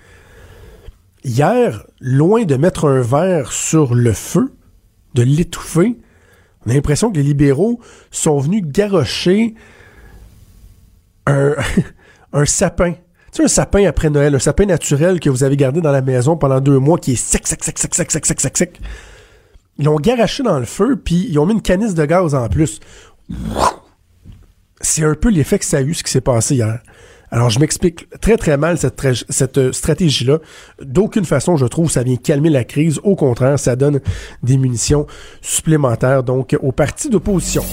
Hier, 1.23 1.87
loin 2.01 2.45
de 2.45 2.57
mettre 2.57 2.89
un 2.89 3.01
verre 3.01 3.53
sur 3.53 3.95
le 3.95 4.13
feu, 4.13 4.53
de 5.15 5.23
l'étouffer, 5.23 5.97
on 6.67 6.71
a 6.71 6.75
l'impression 6.75 7.11
que 7.13 7.17
les 7.17 7.23
libéraux 7.23 7.81
sont 8.11 8.39
venus 8.39 8.65
garrocher 8.67 9.55
un, 11.27 11.55
un 12.33 12.45
sapin. 12.45 12.95
Tu 13.35 13.39
sais, 13.39 13.45
un 13.47 13.49
sapin 13.49 13.85
après 13.87 14.11
Noël, 14.11 14.33
un 14.37 14.39
sapin 14.39 14.65
naturel 14.65 15.19
que 15.19 15.29
vous 15.29 15.43
avez 15.43 15.57
gardé 15.57 15.81
dans 15.81 15.91
la 15.91 16.03
maison 16.03 16.37
pendant 16.37 16.61
deux 16.61 16.79
mois 16.79 16.99
qui 16.99 17.15
est 17.15 17.17
sec, 17.17 17.49
sec, 17.49 17.65
sec, 17.65 17.77
sec, 17.77 17.93
sec, 17.93 18.13
sec, 18.13 18.27
sec, 18.27 18.41
sec, 18.41 18.57
sec. 18.57 18.81
Ils 19.77 19.87
l'ont 19.87 19.97
garoché 19.97 20.45
dans 20.45 20.61
le 20.61 20.65
feu, 20.65 20.95
puis 20.95 21.27
ils 21.29 21.37
ont 21.41 21.45
mis 21.45 21.55
une 21.55 21.61
canisse 21.61 21.95
de 21.95 22.05
gaz 22.05 22.33
en 22.37 22.49
plus. 22.49 22.79
C'est 24.81 25.03
un 25.03 25.15
peu 25.15 25.31
l'effet 25.31 25.59
que 25.59 25.65
ça 25.65 25.79
a 25.79 25.81
eu, 25.81 25.95
ce 25.95 26.05
qui 26.05 26.13
s'est 26.13 26.21
passé 26.21 26.55
hier. 26.55 26.79
Alors, 27.33 27.51
je 27.51 27.59
m'explique 27.59 28.09
très, 28.21 28.37
très 28.37 28.57
mal 28.57 28.79
cette, 28.79 29.03
cette 29.29 29.73
stratégie-là. 29.73 30.39
D'aucune 30.81 31.25
façon, 31.25 31.57
je 31.57 31.67
trouve, 31.67 31.91
ça 31.91 32.05
vient 32.05 32.15
calmer 32.15 32.51
la 32.51 32.63
crise. 32.63 33.01
Au 33.03 33.17
contraire, 33.17 33.59
ça 33.59 33.75
donne 33.75 33.99
des 34.45 34.59
munitions 34.59 35.09
supplémentaires, 35.43 36.23
donc, 36.23 36.57
au 36.63 36.71
parti 36.71 37.11
d'opposition. 37.11 37.65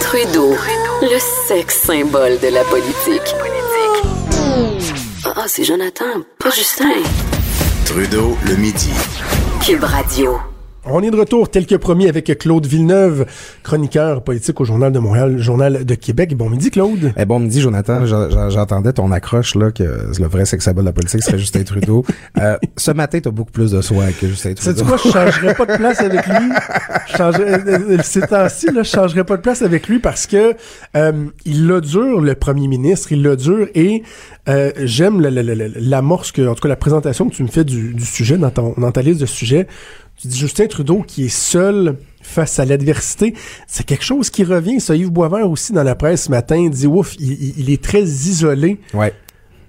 Trudeau, 0.00 0.54
le 1.02 1.18
sexe 1.46 1.82
symbole 1.82 2.40
de 2.40 2.54
la 2.54 2.64
politique. 2.64 3.34
Ah, 5.26 5.44
c'est 5.46 5.64
Jonathan, 5.64 6.04
pas 6.38 6.50
Justin. 6.50 6.90
Trudeau, 7.86 8.36
le 8.46 8.56
midi. 8.56 8.90
Cube 9.64 9.82
Radio. 9.84 10.38
On 10.86 11.02
est 11.02 11.10
de 11.10 11.16
retour 11.16 11.50
tel 11.50 11.66
que 11.66 11.76
promis 11.76 12.08
avec 12.08 12.36
Claude 12.38 12.66
Villeneuve, 12.66 13.24
chroniqueur 13.62 14.22
politique 14.22 14.60
au 14.60 14.64
Journal 14.64 14.92
de 14.92 14.98
Montréal, 14.98 15.38
Journal 15.38 15.84
de 15.86 15.94
Québec. 15.94 16.36
Bon 16.36 16.50
midi, 16.50 16.70
Claude. 16.70 17.14
Eh 17.16 17.24
bon 17.24 17.38
midi, 17.38 17.62
Jonathan. 17.62 18.04
J'entendais 18.04 18.92
ton 18.92 19.10
accroche, 19.10 19.54
là, 19.54 19.70
que 19.70 19.82
le 19.82 20.26
vrai 20.26 20.44
sexe 20.44 20.66
symbole 20.66 20.84
de 20.84 20.90
la 20.90 20.92
politique 20.92 21.22
serait 21.22 21.38
Justin 21.38 21.64
Trudeau. 21.64 22.04
Euh, 22.40 22.56
ce 22.76 22.90
matin, 22.90 23.20
t'as 23.22 23.30
beaucoup 23.30 23.52
plus 23.52 23.70
de 23.70 23.80
soin 23.80 24.06
que 24.20 24.26
Justin 24.26 24.54
Trudeau. 24.54 24.78
C'est 24.78 24.84
quoi, 24.84 24.96
je 24.96 25.08
changerais 25.08 25.54
pas 25.54 25.66
de 25.66 25.76
place 25.76 26.00
avec 26.00 26.26
lui. 26.26 26.50
Je 27.06 27.16
changerais, 27.16 28.02
ces 28.02 28.20
temps-ci, 28.22 28.66
là, 28.72 28.82
je 28.82 28.88
changerais 28.88 29.24
pas 29.24 29.36
de 29.36 29.42
place 29.42 29.62
avec 29.62 29.86
lui 29.86 30.00
parce 30.00 30.26
que, 30.26 30.54
euh, 30.96 31.12
il 31.44 31.68
l'a 31.68 31.80
dur, 31.80 32.20
le 32.20 32.34
premier 32.34 32.66
ministre, 32.66 33.12
il 33.12 33.22
l'a 33.22 33.36
dur 33.36 33.68
et, 33.74 34.02
euh, 34.48 34.72
j'aime 34.82 35.20
l'amorce 35.20 36.32
que, 36.32 36.42
en 36.46 36.54
tout 36.54 36.62
cas, 36.62 36.68
la 36.68 36.76
présentation 36.76 37.28
que 37.28 37.34
tu 37.34 37.42
me 37.44 37.48
fais 37.48 37.64
du, 37.64 37.94
du 37.94 38.04
sujet 38.04 38.36
dans, 38.36 38.50
ton, 38.50 38.74
dans 38.76 38.90
ta 38.90 39.02
liste 39.02 39.20
de 39.20 39.26
sujets. 39.26 39.68
Tu 40.16 40.28
dis 40.28 40.38
Justin 40.38 40.66
Trudeau 40.66 41.02
qui 41.06 41.24
est 41.24 41.28
seul 41.28 41.96
face 42.22 42.58
à 42.58 42.64
l'adversité. 42.64 43.34
C'est 43.66 43.84
quelque 43.84 44.04
chose 44.04 44.30
qui 44.30 44.44
revient. 44.44 44.80
Ça, 44.80 44.96
Yves 44.96 45.10
Boisvert 45.10 45.50
aussi 45.50 45.72
dans 45.72 45.82
la 45.82 45.94
presse 45.94 46.24
ce 46.24 46.30
matin 46.30 46.68
dit 46.68 46.86
ouf, 46.86 47.14
il, 47.18 47.58
il 47.58 47.70
est 47.70 47.82
très 47.82 48.02
isolé. 48.02 48.80
Ouais. 48.94 49.12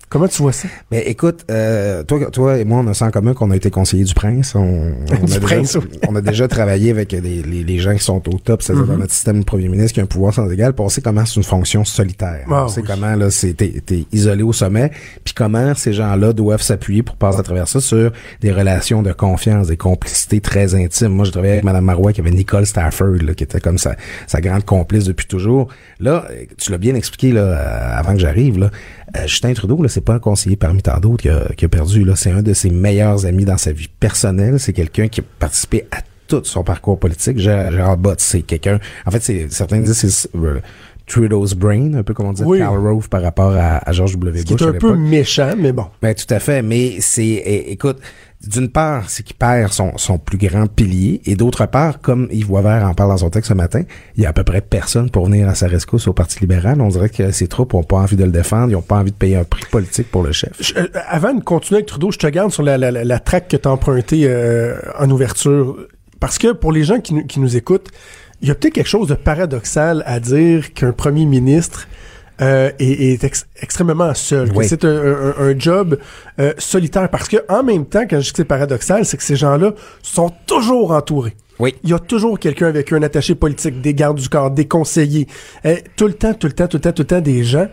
Comment 0.09 0.27
tu 0.27 0.41
vois 0.41 0.51
ça? 0.53 0.67
Mais 0.91 1.01
écoute, 1.07 1.45
euh, 1.51 2.03
toi, 2.03 2.29
toi 2.31 2.57
et 2.57 2.63
moi, 2.63 2.79
on 2.79 2.87
a 2.87 2.93
ça 2.93 3.05
en 3.05 3.11
commun 3.11 3.33
qu'on 3.33 3.51
a 3.51 3.55
été 3.55 3.69
conseiller 3.71 4.03
du 4.03 4.13
prince. 4.13 4.53
On, 4.55 4.59
on, 5.21 5.25
Du 5.25 5.33
a, 5.33 5.39
prince, 5.39 5.73
déjà, 5.73 5.79
oui. 5.91 5.99
on 6.07 6.15
a 6.15 6.21
déjà 6.21 6.47
travaillé 6.47 6.91
avec 6.91 7.11
les, 7.11 7.21
les, 7.21 7.41
les 7.63 7.79
gens 7.79 7.93
qui 7.95 8.03
sont 8.03 8.21
au 8.29 8.37
top, 8.37 8.61
c'est-à-dire 8.61 8.83
Mhm. 8.85 8.91
dans 8.91 8.97
notre 8.99 9.13
système 9.13 9.39
de 9.39 9.45
premier 9.45 9.67
ministre 9.67 9.93
qui 9.93 9.99
a 9.99 10.03
un 10.03 10.07
pouvoir 10.07 10.33
sans 10.33 10.49
égal, 10.49 10.73
puis 10.73 10.83
on 10.85 10.89
sait 10.89 11.01
comment 11.01 11.25
c'est 11.25 11.35
une 11.37 11.43
fonction 11.43 11.83
solitaire. 11.85 12.45
Ah, 12.49 12.65
on 12.65 12.67
sait 12.67 12.81
oui. 12.81 12.87
comment 12.87 13.15
là, 13.15 13.29
c'est 13.31 13.53
t'es, 13.53 14.05
isolé 14.11 14.43
au 14.43 14.53
sommet, 14.53 14.91
puis 15.23 15.33
comment 15.33 15.73
ces 15.75 15.93
gens-là 15.93 16.33
doivent 16.33 16.61
s'appuyer 16.61 17.01
pour 17.03 17.15
passer 17.15 17.39
à 17.39 17.43
travers 17.43 17.67
ça 17.67 17.81
sur 17.81 18.11
des 18.41 18.51
relations 18.51 19.01
de 19.01 19.11
confiance, 19.11 19.67
des 19.67 19.77
complicités 19.77 20.39
très 20.39 20.75
intimes. 20.75 21.09
Moi, 21.09 21.25
je 21.25 21.31
travaillais 21.31 21.53
avec 21.53 21.63
Mme 21.65 21.83
Marois 21.85 22.13
qui 22.13 22.21
avait 22.21 22.31
Nicole 22.31 22.65
Stafford, 22.65 23.17
là, 23.23 23.33
qui 23.33 23.43
était 23.43 23.59
comme 23.59 23.77
sa, 23.77 23.95
sa 24.27 24.39
grande 24.41 24.65
complice 24.65 25.05
depuis 25.05 25.25
toujours. 25.27 25.67
Là, 25.99 26.25
tu 26.57 26.71
l'as 26.71 26.77
bien 26.77 26.95
expliqué 26.95 27.31
là, 27.31 27.41
euh, 27.41 27.97
avant 27.99 28.13
que 28.13 28.19
j'arrive, 28.19 28.59
là, 28.59 28.69
Justin 29.27 29.53
Trudeau, 29.53 29.81
là, 29.81 29.89
c'est 29.89 30.01
pas 30.01 30.13
un 30.13 30.19
conseiller 30.19 30.55
parmi 30.55 30.81
tant 30.81 30.99
d'autres 30.99 31.21
qui 31.23 31.29
a, 31.29 31.47
qui 31.55 31.65
a 31.65 31.69
perdu. 31.69 32.03
Là, 32.03 32.15
c'est 32.15 32.31
un 32.31 32.41
de 32.41 32.53
ses 32.53 32.69
meilleurs 32.69 33.25
amis 33.25 33.45
dans 33.45 33.57
sa 33.57 33.71
vie 33.71 33.89
personnelle. 33.99 34.59
C'est 34.59 34.73
quelqu'un 34.73 35.07
qui 35.07 35.21
a 35.21 35.23
participé 35.39 35.87
à 35.91 35.97
tout 36.27 36.41
son 36.43 36.63
parcours 36.63 36.99
politique. 36.99 37.37
Gérard 37.39 37.71
Gérard 37.71 37.97
Bott, 37.97 38.19
c'est 38.19 38.41
quelqu'un. 38.41 38.79
En 39.05 39.11
fait, 39.11 39.21
c'est 39.21 39.51
certains 39.51 39.79
disent 39.79 40.01
que 40.01 40.07
c'est 40.07 40.29
euh, 40.35 40.59
Trudeau's 41.07 41.53
brain, 41.53 41.93
un 41.93 42.03
peu 42.03 42.13
comme 42.13 42.27
on 42.27 42.33
disait 42.33 42.45
Oui. 42.45 42.59
Karl 42.59 42.79
Rove 42.79 43.09
par 43.09 43.21
rapport 43.21 43.53
à, 43.55 43.77
à 43.87 43.91
George 43.91 44.13
W. 44.17 44.43
Bush. 44.43 44.61
est 44.61 44.65
à 44.65 44.69
un 44.69 44.73
peu 44.73 44.95
méchant, 44.95 45.53
mais 45.57 45.71
bon. 45.71 45.85
Ben, 46.01 46.15
tout 46.15 46.31
à 46.33 46.39
fait, 46.39 46.61
mais 46.61 46.97
c'est, 46.99 47.23
é- 47.23 47.71
écoute, 47.71 47.99
d'une 48.47 48.69
part, 48.69 49.09
c'est 49.09 49.23
qu'il 49.23 49.35
perd 49.35 49.71
son, 49.71 50.17
plus 50.17 50.37
grand 50.37 50.67
pilier, 50.67 51.21
et 51.25 51.35
d'autre 51.35 51.65
part, 51.65 51.99
comme 51.99 52.27
Yves 52.31 52.47
Boisvert 52.47 52.85
en 52.85 52.93
parle 52.93 53.09
dans 53.09 53.17
son 53.17 53.29
texte 53.29 53.49
ce 53.49 53.53
matin, 53.53 53.83
il 54.15 54.23
y 54.23 54.25
a 54.25 54.29
à 54.29 54.33
peu 54.33 54.43
près 54.43 54.61
personne 54.61 55.09
pour 55.09 55.25
venir 55.25 55.47
à 55.49 55.55
sa 55.55 55.67
rescousse 55.67 56.07
au 56.07 56.13
Parti 56.13 56.39
libéral. 56.39 56.81
On 56.81 56.89
dirait 56.89 57.09
que 57.09 57.31
ses 57.31 57.47
troupes 57.47 57.73
ont 57.73 57.83
pas 57.83 57.97
envie 57.97 58.15
de 58.15 58.23
le 58.23 58.31
défendre, 58.31 58.71
ils 58.71 58.75
ont 58.75 58.81
pas 58.81 58.97
envie 58.97 59.11
de 59.11 59.17
payer 59.17 59.37
un 59.37 59.43
prix 59.43 59.63
politique 59.69 60.09
pour 60.11 60.23
le 60.23 60.31
chef. 60.31 60.73
Euh, 60.77 60.87
avant 61.07 61.33
de 61.33 61.43
continuer 61.43 61.77
avec 61.77 61.87
Trudeau, 61.87 62.11
je 62.11 62.19
te 62.19 62.27
garde 62.27 62.51
sur 62.51 62.63
la, 62.63 62.77
la, 62.77 63.19
traque 63.19 63.47
que 63.47 63.57
tu 63.57 63.67
as 63.67 63.71
empruntée 63.71 64.21
euh, 64.25 64.77
en 64.99 65.09
ouverture. 65.09 65.77
Parce 66.19 66.37
que 66.37 66.51
pour 66.51 66.71
les 66.71 66.83
gens 66.83 66.99
qui, 66.99 67.25
qui 67.27 67.39
nous 67.39 67.55
écoutent, 67.55 67.89
il 68.41 68.47
y 68.47 68.51
a 68.51 68.55
peut-être 68.55 68.73
quelque 68.73 68.89
chose 68.89 69.07
de 69.07 69.15
paradoxal 69.15 70.03
à 70.05 70.19
dire 70.19 70.73
qu'un 70.73 70.91
premier 70.91 71.25
ministre 71.25 71.87
euh, 72.41 72.71
est, 72.79 73.13
est 73.13 73.23
ex- 73.23 73.45
extrêmement 73.61 74.13
seul. 74.13 74.51
Oui. 74.55 74.67
C'est 74.67 74.83
un, 74.85 74.89
un- 74.89 75.33
un 75.39 75.59
job 75.59 75.97
euh, 76.39 76.53
solitaire. 76.57 77.09
Parce 77.09 77.27
que 77.29 77.37
en 77.49 77.63
même 77.63 77.85
temps, 77.85 78.03
quand 78.09 78.19
je 78.19 78.25
dis 78.25 78.31
que 78.31 78.37
c'est 78.37 78.45
paradoxal, 78.45 79.05
c'est 79.05 79.17
que 79.17 79.23
ces 79.23 79.35
gens-là 79.35 79.73
sont 80.01 80.31
toujours 80.45 80.91
entourés. 80.91 81.35
Oui. 81.59 81.73
Il 81.83 81.89
y 81.89 81.93
a 81.93 81.99
toujours 81.99 82.37
quelqu'un 82.37 82.67
avec 82.67 82.91
eux, 82.91 82.97
un 82.97 83.03
attaché 83.03 83.33
politique, 83.35 83.79
des 83.81 83.93
gardes 83.93 84.19
du 84.19 84.27
corps, 84.27 84.51
des 84.51 84.67
conseillers. 84.67 85.27
Euh, 85.65 85.77
tout 85.95 86.07
le 86.07 86.13
temps, 86.13 86.33
tout 86.33 86.47
le 86.47 86.53
temps, 86.53 86.67
tout 86.67 86.77
le 86.77 86.81
temps, 86.81 86.91
tout 86.91 87.03
le 87.03 87.07
temps 87.07 87.21
des 87.21 87.43
gens. 87.45 87.67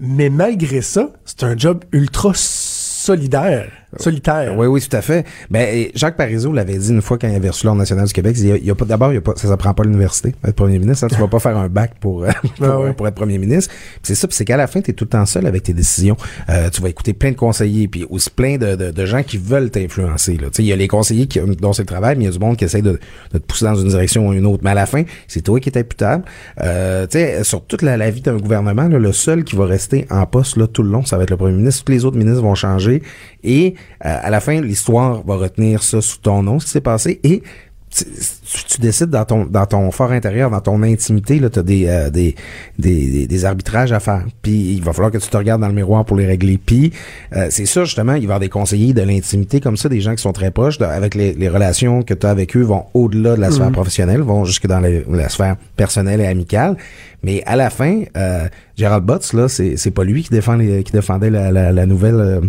Mais 0.00 0.30
malgré 0.30 0.80
ça, 0.80 1.10
c'est 1.24 1.44
un 1.44 1.56
job 1.56 1.84
ultra 1.92 2.32
solidaire, 2.34 3.70
solitaire. 3.96 4.56
Oui, 4.56 4.66
oui, 4.66 4.80
tout 4.80 4.94
à 4.96 5.00
fait. 5.02 5.26
Ben, 5.50 5.66
et 5.74 5.90
Jacques 5.94 6.16
Parizeau 6.16 6.52
l'avait 6.52 6.76
dit 6.76 6.90
une 6.90 7.02
fois 7.02 7.18
quand 7.18 7.28
il 7.28 7.34
avait 7.34 7.48
reçu 7.48 7.64
l'Ordre 7.66 7.78
national 7.80 8.06
du 8.06 8.12
Québec. 8.12 8.36
Il 8.38 8.64
y 8.64 8.70
a 8.70 8.74
pas, 8.74 8.84
d'abord, 8.84 9.12
il 9.12 9.16
y 9.16 9.18
a 9.18 9.20
pas, 9.22 9.32
ça 9.36 9.48
s'apprend 9.48 9.72
pas 9.74 9.82
à 9.82 9.86
l'université, 9.86 10.34
être 10.44 10.54
premier 10.54 10.78
ministre. 10.78 11.04
hein. 11.04 11.08
tu 11.10 11.16
vas 11.16 11.28
pas 11.28 11.38
faire 11.38 11.56
un 11.56 11.68
bac 11.68 11.92
pour, 12.00 12.24
euh, 12.24 12.30
pour, 12.58 12.66
Ah 12.66 12.80
ouais. 12.80 12.92
pour 12.92 13.08
être 13.08 13.14
premier 13.14 13.38
ministre. 13.38 13.72
C'est 14.02 14.14
ça, 14.14 14.28
puis 14.28 14.36
c'est 14.36 14.44
qu'à 14.44 14.56
la 14.56 14.66
fin, 14.66 14.80
tu 14.80 14.90
es 14.90 14.94
tout 14.94 15.04
le 15.04 15.10
temps 15.10 15.24
seul 15.26 15.46
avec 15.46 15.62
tes 15.62 15.72
décisions. 15.72 16.16
Euh, 16.50 16.68
tu 16.70 16.82
vas 16.82 16.88
écouter 16.90 17.12
plein 17.14 17.30
de 17.30 17.36
conseillers, 17.36 17.88
puis 17.88 18.06
aussi 18.10 18.30
plein 18.30 18.56
de, 18.58 18.76
de, 18.76 18.90
de 18.90 19.06
gens 19.06 19.22
qui 19.22 19.38
veulent 19.38 19.70
t'influencer. 19.70 20.32
là. 20.36 20.48
Tu 20.48 20.56
sais, 20.56 20.62
Il 20.62 20.66
y 20.66 20.72
a 20.72 20.76
les 20.76 20.88
conseillers 20.88 21.26
qui, 21.26 21.40
dont 21.40 21.72
c'est 21.72 21.82
le 21.82 21.86
travail, 21.86 22.16
mais 22.16 22.24
il 22.24 22.26
y 22.26 22.30
a 22.30 22.32
du 22.32 22.38
monde 22.38 22.56
qui 22.56 22.64
essaie 22.64 22.82
de, 22.82 22.98
de 23.32 23.38
te 23.38 23.44
pousser 23.44 23.64
dans 23.64 23.74
une 23.74 23.88
direction 23.88 24.28
ou 24.28 24.32
une 24.32 24.46
autre. 24.46 24.62
Mais 24.64 24.70
à 24.70 24.74
la 24.74 24.86
fin, 24.86 25.02
c'est 25.26 25.40
toi 25.42 25.60
qui 25.60 25.68
es 25.70 25.78
imputable. 25.78 26.24
Euh, 26.62 27.06
tu 27.06 27.18
sais, 27.18 27.42
sur 27.44 27.64
toute 27.64 27.82
la, 27.82 27.96
la 27.96 28.10
vie 28.10 28.20
d'un 28.20 28.36
gouvernement, 28.36 28.88
là, 28.88 28.98
le 28.98 29.12
seul 29.12 29.44
qui 29.44 29.56
va 29.56 29.66
rester 29.66 30.06
en 30.10 30.26
poste 30.26 30.56
là, 30.56 30.66
tout 30.66 30.82
le 30.82 30.90
long, 30.90 31.04
ça 31.04 31.16
va 31.16 31.22
être 31.24 31.30
le 31.30 31.36
premier 31.36 31.56
ministre. 31.56 31.84
Tous 31.84 31.92
les 31.92 32.04
autres 32.04 32.16
ministres 32.18 32.42
vont 32.42 32.54
changer. 32.54 33.02
Et 33.44 33.74
à 34.00 34.30
la 34.30 34.40
fin, 34.40 34.60
l'histoire 34.60 35.24
va 35.24 35.36
retenir 35.36 35.82
ça 35.82 36.00
sous 36.00 36.18
ton 36.18 36.42
nom, 36.42 36.60
ce 36.60 36.66
qui 36.66 36.72
s'est 36.72 36.80
passé. 36.80 37.20
Et 37.24 37.42
tu, 37.90 38.80
décides 38.80 39.10
dans 39.10 39.24
ton 39.24 39.44
dans 39.46 39.66
ton 39.66 39.90
fort 39.90 40.12
intérieur, 40.12 40.50
dans 40.50 40.60
ton 40.60 40.82
intimité, 40.82 41.38
là, 41.38 41.48
t'as 41.48 41.62
des, 41.62 41.86
euh, 41.86 42.10
des, 42.10 42.34
des, 42.78 43.26
des, 43.26 43.44
arbitrages 43.44 43.92
à 43.92 44.00
faire. 44.00 44.24
Puis 44.42 44.74
il 44.74 44.82
va 44.82 44.92
falloir 44.92 45.10
que 45.10 45.18
tu 45.18 45.28
te 45.28 45.36
regardes 45.36 45.60
dans 45.60 45.68
le 45.68 45.74
miroir 45.74 46.04
pour 46.04 46.16
les 46.16 46.26
régler. 46.26 46.58
Puis 46.58 46.92
euh, 47.34 47.48
c'est 47.50 47.66
ça 47.66 47.84
justement, 47.84 48.14
il 48.14 48.20
va 48.20 48.22
y 48.22 48.24
avoir 48.24 48.40
des 48.40 48.48
conseillers 48.48 48.92
de 48.92 49.02
l'intimité 49.02 49.60
comme 49.60 49.76
ça, 49.76 49.88
des 49.88 50.00
gens 50.00 50.14
qui 50.14 50.22
sont 50.22 50.32
très 50.32 50.50
proches, 50.50 50.78
de- 50.78 50.84
avec 50.84 51.14
les, 51.14 51.32
les 51.32 51.48
relations 51.48 52.02
que 52.02 52.14
tu 52.14 52.26
as 52.26 52.30
avec 52.30 52.56
eux 52.56 52.62
vont 52.62 52.84
au-delà 52.94 53.36
de 53.36 53.40
la 53.40 53.50
sphère 53.50 53.72
professionnelle, 53.72 54.20
vont 54.20 54.44
jusque 54.44 54.66
dans 54.66 54.80
la 54.80 55.28
sphère 55.28 55.56
personnelle 55.76 56.20
et 56.20 56.26
amicale. 56.26 56.76
Mais 57.24 57.42
à 57.46 57.56
la 57.56 57.68
fin, 57.68 58.02
euh, 58.16 58.46
Gérald 58.76 59.04
Butts, 59.04 59.32
là, 59.32 59.48
c'est, 59.48 59.76
c'est 59.76 59.90
pas 59.90 60.04
lui 60.04 60.22
qui 60.22 60.30
défend 60.30 60.54
les, 60.54 60.84
qui 60.84 60.92
défendait 60.92 61.30
la, 61.30 61.50
la, 61.50 61.72
la 61.72 61.86
nouvelle 61.86 62.14
euh, 62.14 62.40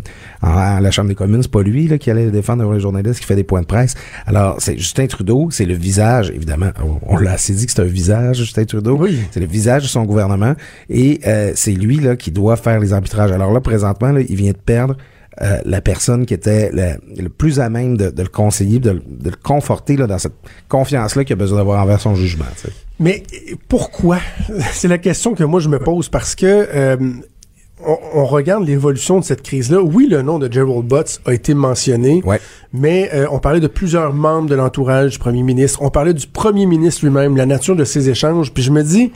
en, 0.44 0.50
à 0.56 0.80
la 0.80 0.92
Chambre 0.92 1.10
des 1.10 1.16
communes, 1.16 1.42
c'est 1.42 1.52
pas 1.52 1.64
lui 1.64 1.88
là, 1.88 1.98
qui 1.98 2.12
allait 2.12 2.30
défendre 2.30 2.70
un 2.72 2.78
journaliste 2.78 3.20
qui 3.20 3.26
fait 3.26 3.36
des 3.36 3.44
points 3.44 3.62
de 3.62 3.66
presse. 3.66 3.96
Alors, 4.28 4.58
c'est 4.60 4.78
Justin 4.78 5.08
Trudeau, 5.08 5.50
c'est 5.52 5.66
le 5.66 5.74
visage, 5.74 6.30
évidemment, 6.30 6.70
on, 6.84 7.16
on 7.16 7.18
l'a 7.18 7.32
assez 7.32 7.54
dit 7.54 7.66
que 7.66 7.72
c'est 7.72 7.82
un 7.82 7.86
visage, 7.86 8.38
Justin 8.38 8.66
Trudeau. 8.66 8.96
Oui. 8.98 9.20
C'est 9.32 9.40
le 9.40 9.48
visage 9.48 9.82
de 9.84 9.88
son 9.88 10.04
gouvernement. 10.06 10.54
Et 10.90 11.20
euh, 11.26 11.52
c'est 11.56 11.72
lui 11.72 12.00
là 12.00 12.16
qui 12.16 12.32
doit 12.32 12.56
faire 12.56 12.80
les 12.80 12.94
arbitrages. 12.94 13.32
Alors 13.32 13.52
là, 13.52 13.62
présentement, 13.62 14.12
là, 14.12 14.22
il 14.22 14.36
vient 14.36 14.52
de 14.52 14.58
perdre 14.58 14.98
euh, 15.42 15.58
la 15.66 15.82
personne 15.82 16.26
qui 16.26 16.34
était 16.34 16.70
le, 16.72 17.22
le 17.22 17.30
plus 17.30 17.60
à 17.60 17.70
même 17.70 17.98
de, 17.98 18.10
de 18.12 18.22
le 18.22 18.30
conseiller, 18.30 18.80
de, 18.80 18.92
le- 18.92 19.02
de 19.08 19.30
le 19.30 19.38
conforter 19.42 19.98
là, 19.98 20.06
dans 20.06 20.20
cette 20.20 20.34
confiance-là 20.68 21.24
qu'il 21.24 21.34
a 21.34 21.38
besoin 21.38 21.58
d'avoir 21.58 21.82
envers 21.82 22.02
son 22.02 22.14
jugement. 22.14 22.46
Mais 23.00 23.24
pourquoi? 23.68 24.20
C'est 24.74 24.88
la 24.88 24.98
question 24.98 25.34
que 25.34 25.44
moi 25.44 25.60
je 25.60 25.70
me 25.70 25.80
pose 25.80 26.10
parce 26.10 26.36
que 26.36 26.46
euh, 26.74 26.98
on, 27.86 27.98
on 28.14 28.26
regarde 28.26 28.66
l'évolution 28.68 29.20
de 29.20 29.24
cette 29.24 29.42
crise-là. 29.42 29.82
Oui, 29.82 30.08
le 30.10 30.22
nom 30.22 30.38
de 30.40 30.52
Gerald 30.52 30.86
Butts 30.86 31.22
a 31.26 31.34
été 31.34 31.54
mentionné, 31.54 32.22
Ouais. 32.26 32.42
mais 32.74 33.10
euh, 33.14 33.26
on 33.32 33.40
parlait 33.40 33.62
de 33.62 33.68
plusieurs 33.68 34.14
membres 34.14 34.50
de 34.50 34.56
l'entourage 34.56 35.12
du 35.14 35.20
premier 35.20 35.44
ministre. 35.44 35.82
On 35.82 35.90
parlait 35.90 36.14
du 36.14 36.28
premier 36.28 36.66
ministre 36.66 37.06
lui-même, 37.06 37.38
la 37.38 37.46
nature 37.46 37.76
de 37.78 37.86
ces 37.86 38.10
échanges. 38.10 38.54
Puis 38.54 38.64
je 38.64 38.72
me 38.72 38.84
dis, 38.84 39.14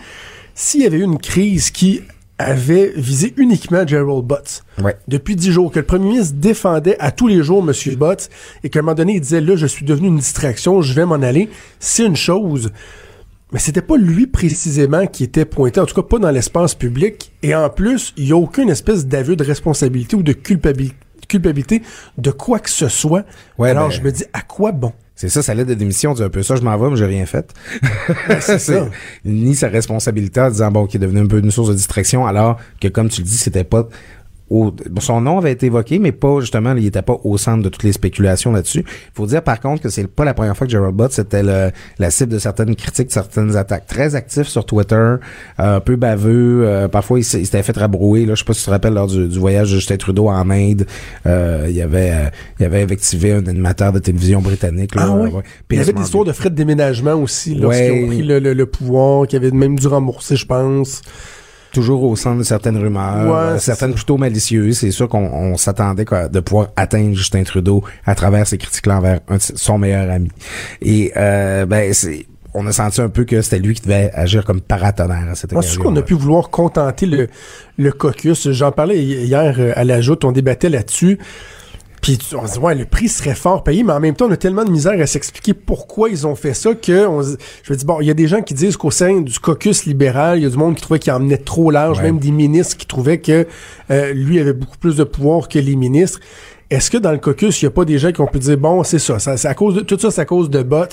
s'il 0.55 0.81
y 0.81 0.85
avait 0.85 0.97
eu 0.99 1.03
une 1.03 1.17
crise 1.17 1.71
qui 1.71 2.01
avait 2.39 2.93
visé 2.95 3.33
uniquement 3.37 3.85
Gerald 3.85 4.23
Butts, 4.25 4.63
Ouais. 4.81 4.95
depuis 5.07 5.35
dix 5.35 5.51
jours, 5.51 5.71
que 5.71 5.79
le 5.79 5.85
premier 5.85 6.07
ministre 6.09 6.35
défendait 6.37 6.95
à 6.99 7.11
tous 7.11 7.27
les 7.27 7.43
jours 7.43 7.63
M. 7.67 7.95
Butts, 7.95 8.29
et 8.63 8.69
qu'à 8.69 8.79
un 8.79 8.81
moment 8.81 8.95
donné, 8.95 9.15
il 9.15 9.21
disait, 9.21 9.39
là, 9.41 9.55
je 9.55 9.67
suis 9.67 9.85
devenu 9.85 10.07
une 10.07 10.17
distraction, 10.17 10.81
je 10.81 10.93
vais 10.93 11.05
m'en 11.05 11.15
aller, 11.15 11.49
c'est 11.79 12.05
une 12.05 12.15
chose. 12.15 12.71
Mais 13.53 13.59
c'était 13.59 13.81
pas 13.83 13.97
lui 13.97 14.25
précisément 14.27 15.05
qui 15.05 15.23
était 15.23 15.45
pointé, 15.45 15.79
en 15.79 15.85
tout 15.85 15.95
cas 15.95 16.01
pas 16.01 16.17
dans 16.19 16.31
l'espace 16.31 16.73
public. 16.73 17.31
Et 17.43 17.53
en 17.53 17.69
plus, 17.69 18.13
il 18.17 18.25
n'y 18.25 18.31
a 18.31 18.35
aucune 18.35 18.69
espèce 18.69 19.05
d'aveu 19.05 19.35
de 19.35 19.43
responsabilité 19.43 20.15
ou 20.15 20.23
de 20.23 20.33
culpabilité, 20.33 20.95
culpabilité 21.27 21.83
de 22.17 22.31
quoi 22.31 22.59
que 22.59 22.69
ce 22.69 22.87
soit. 22.87 23.25
Ouais, 23.57 23.69
Alors 23.69 23.89
ben- 23.89 23.95
je 23.95 24.01
me 24.01 24.11
dis, 24.11 24.25
à 24.33 24.41
quoi 24.41 24.71
bon? 24.71 24.91
C'est 25.15 25.29
ça, 25.29 25.43
sa 25.43 25.53
lettre 25.53 25.69
de 25.69 25.75
démission 25.75 26.13
dit 26.15 26.23
un 26.23 26.29
peu 26.29 26.41
ça, 26.41 26.55
je 26.55 26.63
m'en 26.63 26.75
vais, 26.75 26.89
mais 26.89 26.95
j'ai 26.95 27.05
rien 27.05 27.27
fait. 27.27 27.53
c'est 28.39 28.57
ça. 28.57 28.87
Ni 29.23 29.53
sa 29.55 29.67
responsabilité 29.67 30.41
en 30.41 30.49
disant, 30.49 30.71
bon, 30.71 30.87
qui 30.87 30.97
est 30.97 30.99
devenu 30.99 31.19
un 31.19 31.27
peu 31.27 31.37
une 31.37 31.51
source 31.51 31.69
de 31.69 31.75
distraction, 31.75 32.25
alors 32.25 32.57
que, 32.81 32.87
comme 32.87 33.09
tu 33.09 33.21
le 33.21 33.27
dis, 33.27 33.37
c'était 33.37 33.63
pas... 33.63 33.87
au- 34.49 34.73
son 34.99 35.21
nom 35.21 35.37
avait 35.39 35.51
été 35.51 35.65
évoqué, 35.67 35.99
mais 35.99 36.11
pas, 36.11 36.39
justement, 36.41 36.75
il 36.75 36.85
était 36.85 37.01
pas 37.01 37.17
au 37.23 37.37
centre 37.37 37.63
de 37.63 37.69
toutes 37.69 37.83
les 37.83 37.91
spéculations 37.93 38.51
là-dessus. 38.51 38.79
Il 38.87 39.11
faut 39.15 39.25
dire, 39.25 39.41
par 39.41 39.59
contre, 39.59 39.81
que 39.81 39.89
c'est 39.89 40.05
pas 40.07 40.25
la 40.25 40.33
première 40.33 40.55
fois 40.55 40.67
que 40.67 40.71
Gerald 40.71 40.95
Butts 40.95 41.17
était 41.19 41.43
le- 41.43 41.71
la 41.99 42.11
cible 42.11 42.31
de 42.33 42.39
certaines 42.39 42.75
critiques, 42.75 43.07
de 43.07 43.11
certaines 43.11 43.55
attaques. 43.55 43.87
Très 43.87 44.15
actif 44.15 44.47
sur 44.47 44.65
Twitter, 44.65 44.95
euh, 44.95 45.19
un 45.57 45.79
peu 45.79 45.95
baveux, 45.95 46.63
euh, 46.67 46.87
parfois 46.87 47.19
il 47.19 47.23
s'était 47.23 47.63
fait 47.63 47.75
rabrouer, 47.77 48.25
là, 48.25 48.35
je 48.35 48.39
sais 48.39 48.45
pas 48.45 48.53
si 48.53 48.59
tu 48.61 48.65
te 48.65 48.71
rappelles, 48.71 48.93
lors 48.93 49.07
du, 49.07 49.27
du 49.27 49.39
voyage 49.39 49.71
de 49.71 49.75
Justin 49.77 49.97
Trudeau 49.97 50.27
en 50.29 50.49
Inde, 50.49 50.85
euh, 51.25 51.65
il 51.69 51.75
y 51.75 51.81
avait, 51.81 52.11
euh, 52.11 52.29
il 52.59 52.63
y 52.63 52.65
avait 52.65 52.81
invectivé 52.83 53.31
un 53.33 53.45
animateur 53.47 53.91
de 53.91 53.99
télévision 53.99 54.41
britannique, 54.41 54.93
là, 54.95 55.05
Ah 55.07 55.15
oui. 55.15 55.29
ouais. 55.31 55.41
Il 55.71 55.77
y 55.77 55.79
avait 55.81 55.93
histoires 55.99 56.25
de 56.25 56.31
frais 56.33 56.49
de 56.49 56.55
déménagement 56.55 57.13
aussi, 57.15 57.55
lorsqu'ils 57.55 57.91
Ouais. 57.91 58.03
ont 58.03 58.07
pris 58.07 58.21
le, 58.23 58.39
le- 58.39 58.53
le 58.53 58.65
pouvoir, 58.65 59.25
qui 59.27 59.35
avaient 59.35 59.51
même 59.51 59.79
dû 59.79 59.87
rembourser, 59.87 60.35
je 60.35 60.45
pense. 60.45 61.01
Toujours 61.73 62.03
au 62.03 62.15
centre 62.15 62.37
de 62.37 62.43
certaines 62.43 62.77
rumeurs, 62.77 63.25
Ouais, 63.27 63.53
euh, 63.55 63.59
certaines 63.59 63.93
plutôt 63.93 64.17
malicieuses. 64.17 64.77
C'est 64.77 64.91
sûr 64.91 65.09
qu'on 65.09 65.25
on 65.25 65.57
s'attendait 65.57 66.05
de 66.31 66.39
pouvoir 66.39 66.67
atteindre 66.75 67.13
Justin 67.15 67.43
Trudeau 67.43 67.83
à 68.05 68.15
travers 68.15 68.47
ces 68.47 68.57
critiques-là 68.57 68.97
envers 68.99 69.19
un 69.27 69.37
son 69.39 69.77
meilleur 69.77 70.09
ami. 70.09 70.29
Et 70.81 71.11
euh, 71.17 71.65
ben 71.65 71.93
c'est 71.93 72.27
on 72.55 72.67
a 72.67 72.71
senti 72.71 73.01
un 73.01 73.09
peu 73.09 73.23
que 73.25 73.41
c'était 73.41 73.57
lui 73.57 73.73
qui 73.73 73.81
devait 73.81 74.11
agir 74.13 74.45
comme 74.45 74.61
paratonnerre 74.61 75.27
à 75.31 75.35
cette 75.35 75.49
c'est 75.49 75.55
occasion. 75.57 75.73
sûr 75.73 75.83
qu'on 75.83 75.95
a 75.95 76.03
pu 76.03 76.13
vouloir 76.13 76.51
contenter 76.51 77.07
le, 77.07 77.27
le 77.79 77.91
caucus. 77.91 78.51
J'en 78.51 78.71
parlais 78.71 79.03
hi- 79.03 79.23
hier 79.25 79.55
euh, 79.57 79.73
à 79.75 79.83
la 79.83 80.01
joute, 80.01 80.23
on 80.23 80.31
débattait 80.31 80.69
là-dessus. 80.69 81.17
Puis 82.03 82.19
on 82.39 82.45
se 82.45 82.53
dit, 82.53 82.59
ouais, 82.59 82.75
le 82.75 82.83
prix 82.85 83.07
serait 83.07 83.33
fort 83.33 83.63
payé, 83.63 83.81
mais 83.81 83.93
en 83.93 83.99
même 84.01 84.13
temps, 84.13 84.27
on 84.27 84.31
a 84.31 84.37
tellement 84.37 84.65
de 84.65 84.69
misère 84.69 84.99
à 85.01 85.07
s'expliquer 85.07 85.53
pourquoi 85.55 86.09
ils 86.09 86.27
ont 86.27 86.35
fait 86.35 86.53
ça 86.53 86.75
que 86.75 87.07
on 87.07 87.21
je 87.23 87.71
me 87.73 87.75
dis, 87.77 87.85
bon, 87.85 88.01
il 88.01 88.07
y 88.07 88.11
a 88.11 88.13
des 88.13 88.27
gens 88.27 88.41
qui 88.41 88.53
disent 88.53 88.75
qu'au 88.77 88.91
sein 88.91 89.21
du 89.21 89.39
caucus 89.39 89.85
libéral, 89.85 90.37
il 90.37 90.43
y 90.43 90.45
a 90.45 90.49
du 90.49 90.57
monde 90.57 90.75
qui 90.75 90.81
trouvait 90.81 90.99
qu'il 90.99 91.13
emmenait 91.13 91.37
trop 91.37 91.71
large, 91.71 91.97
Ouais. 91.99 92.03
même 92.03 92.19
des 92.19 92.31
ministres 92.31 92.75
qui 92.77 92.85
trouvaient 92.85 93.19
que 93.21 93.47
euh, 93.89 94.13
lui 94.13 94.39
avait 94.39 94.51
beaucoup 94.53 94.77
plus 94.77 94.97
de 94.97 95.03
pouvoir 95.05 95.47
que 95.47 95.57
les 95.59 95.75
ministres. 95.77 96.19
Est-ce 96.69 96.91
que 96.91 96.97
dans 96.97 97.11
le 97.11 97.19
caucus, 97.19 97.61
il 97.61 97.65
n'y 97.65 97.67
a 97.67 97.71
pas 97.71 97.85
des 97.85 97.97
gens 97.99 98.11
qui 98.11 98.19
ont 98.19 98.27
pu 98.27 98.39
dire, 98.39 98.57
bon, 98.57 98.83
c'est 98.83 98.99
ça, 98.99 99.19
ça 99.19 99.37
c'est 99.37 99.47
à 99.47 99.53
cause 99.53 99.75
de, 99.75 99.79
tout 99.81 99.97
ça, 99.97 100.11
c'est 100.11 100.21
à 100.21 100.25
cause 100.25 100.49
de 100.49 100.61
bots, 100.61 100.85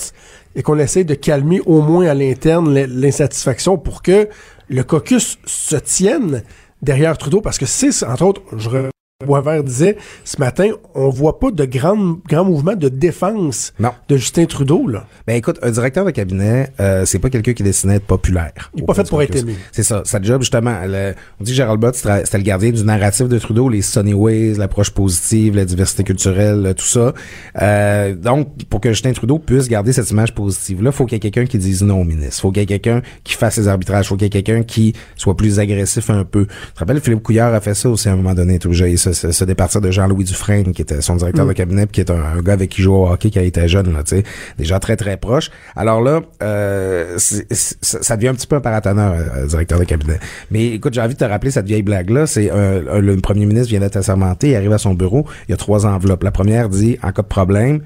et 0.55 0.63
qu'on 0.63 0.79
essaie 0.79 1.03
de 1.03 1.15
calmer 1.15 1.59
au 1.65 1.81
moins 1.81 2.05
à 2.07 2.13
l'interne 2.13 2.73
l'insatisfaction 2.85 3.77
pour 3.77 4.01
que 4.01 4.29
le 4.69 4.83
caucus 4.83 5.39
se 5.45 5.75
tienne 5.75 6.43
derrière 6.81 7.17
Trudeau, 7.17 7.41
parce 7.41 7.57
que 7.57 7.65
c'est, 7.65 8.03
entre 8.05 8.23
autres, 8.23 8.41
je 8.55 8.69
re- 8.69 8.89
Boisvert 9.25 9.63
disait 9.63 9.97
ce 10.25 10.37
matin, 10.39 10.69
on 10.95 11.09
voit 11.09 11.39
pas 11.39 11.51
de 11.51 11.65
grand, 11.65 12.17
grand 12.27 12.45
mouvement 12.45 12.75
de 12.75 12.89
défense 12.89 13.73
Non. 13.79 13.91
de 14.09 14.17
Justin 14.17 14.45
Trudeau, 14.45 14.87
là. 14.87 15.05
Ben 15.27 15.35
écoute, 15.35 15.59
un 15.61 15.71
directeur 15.71 16.05
de 16.05 16.11
cabinet, 16.11 16.69
euh, 16.79 17.05
c'est 17.05 17.19
pas 17.19 17.29
quelqu'un 17.29 17.53
qui 17.53 17.63
est 17.63 17.65
destiné 17.65 17.93
à 17.93 17.95
être 17.97 18.05
populaire. 18.05 18.71
Il 18.75 18.83
est 18.83 18.85
pas 18.85 18.93
fait 18.93 19.07
pour 19.07 19.21
être 19.21 19.35
aimé. 19.35 19.55
C'est 19.71 19.83
ça. 19.83 20.01
Sa 20.05 20.21
job, 20.21 20.41
justement, 20.41 20.75
le- 20.85 21.13
on 21.39 21.43
dit 21.43 21.51
que 21.51 21.57
Gérald 21.57 21.79
Bott, 21.79 21.95
c'était 21.95 22.37
le 22.37 22.43
gardien 22.43 22.71
du 22.71 22.83
narratif 22.83 23.27
de 23.27 23.37
Trudeau, 23.39 23.69
les 23.69 23.81
sunny 23.81 24.13
ways, 24.13 24.55
l'approche 24.55 24.89
positive, 24.91 25.55
la 25.55 25.65
diversité 25.65 26.03
culturelle, 26.03 26.73
tout 26.77 26.85
ça. 26.85 27.13
Euh, 27.61 28.15
donc, 28.15 28.49
pour 28.69 28.81
que 28.81 28.89
Justin 28.89 29.13
Trudeau 29.13 29.39
puisse 29.39 29.67
garder 29.67 29.93
cette 29.93 30.09
image 30.11 30.33
positive-là, 30.33 30.91
faut 30.91 31.05
qu'il 31.05 31.15
y 31.15 31.17
ait 31.17 31.19
quelqu'un 31.19 31.45
qui 31.45 31.57
dise 31.57 31.83
non 31.83 32.01
au 32.01 32.03
ministre. 32.03 32.41
Faut 32.41 32.51
qu'il 32.51 32.61
y 32.61 32.63
ait 32.63 32.67
quelqu'un 32.67 33.01
qui 33.23 33.33
fasse 33.35 33.55
ses 33.55 33.67
arbitrages. 33.67 34.07
Faut 34.07 34.15
qu'il 34.15 34.23
y 34.25 34.27
ait 34.27 34.41
quelqu'un 34.41 34.63
qui 34.63 34.93
soit 35.15 35.35
plus 35.35 35.59
agressif 35.59 36.09
un 36.09 36.23
peu. 36.23 36.45
Tu 36.45 36.73
te 36.73 36.79
rappelles, 36.79 36.99
Philippe 37.01 37.23
Couillard 37.23 37.53
a 37.53 37.59
fait 37.61 37.73
ça 37.73 37.89
aussi 37.89 38.09
à 38.09 38.13
un 38.13 38.15
moment 38.15 38.33
donné, 38.33 38.59
tout 38.59 38.71
j'ai 38.73 38.91
se, 39.13 39.27
se, 39.27 39.31
se 39.31 39.45
départir 39.45 39.81
de 39.81 39.91
Jean-Louis 39.91 40.23
Dufresne, 40.25 40.73
qui 40.73 40.81
était 40.81 41.01
son 41.01 41.15
directeur 41.15 41.45
de 41.45 41.53
cabinet, 41.53 41.85
puis 41.85 41.93
qui 41.93 42.01
est 42.01 42.11
un, 42.11 42.21
un 42.21 42.41
gars 42.41 42.53
avec 42.53 42.69
qui 42.69 42.81
joue 42.81 42.93
au 42.93 43.07
hockey 43.07 43.29
il 43.33 43.41
était 43.43 43.67
jeune, 43.67 43.93
là, 43.93 44.03
tu 44.03 44.17
sais. 44.17 44.23
Des 44.57 44.65
gens 44.65 44.79
très, 44.79 44.95
très 44.95 45.17
proches. 45.17 45.49
Alors 45.75 46.01
là, 46.01 46.21
euh, 46.43 47.17
ça 47.17 48.01
ça 48.01 48.15
devient 48.15 48.29
un 48.29 48.35
petit 48.35 48.47
peu 48.47 48.55
un 48.55 48.61
paratonnerre, 48.61 49.13
euh, 49.13 49.45
directeur 49.47 49.79
de 49.79 49.85
cabinet. 49.85 50.19
Mais 50.49 50.67
écoute, 50.67 50.93
j'ai 50.93 51.01
envie 51.01 51.13
de 51.13 51.19
te 51.19 51.25
rappeler 51.25 51.51
cette 51.51 51.65
vieille 51.65 51.83
blague-là. 51.83 52.27
C'est 52.27 52.49
le 52.51 53.15
premier 53.17 53.45
ministre 53.45 53.69
vient 53.69 53.79
d'être 53.79 53.97
assermenté, 53.97 54.49
il 54.49 54.55
arrive 54.55 54.73
à 54.73 54.77
son 54.77 54.93
bureau, 54.93 55.25
il 55.47 55.51
y 55.51 55.53
a 55.53 55.57
trois 55.57 55.85
enveloppes. 55.85 56.23
La 56.23 56.31
première 56.31 56.69
dit, 56.69 56.97
en 57.03 57.11
cas 57.11 57.21
de 57.21 57.27
problème, 57.27 57.81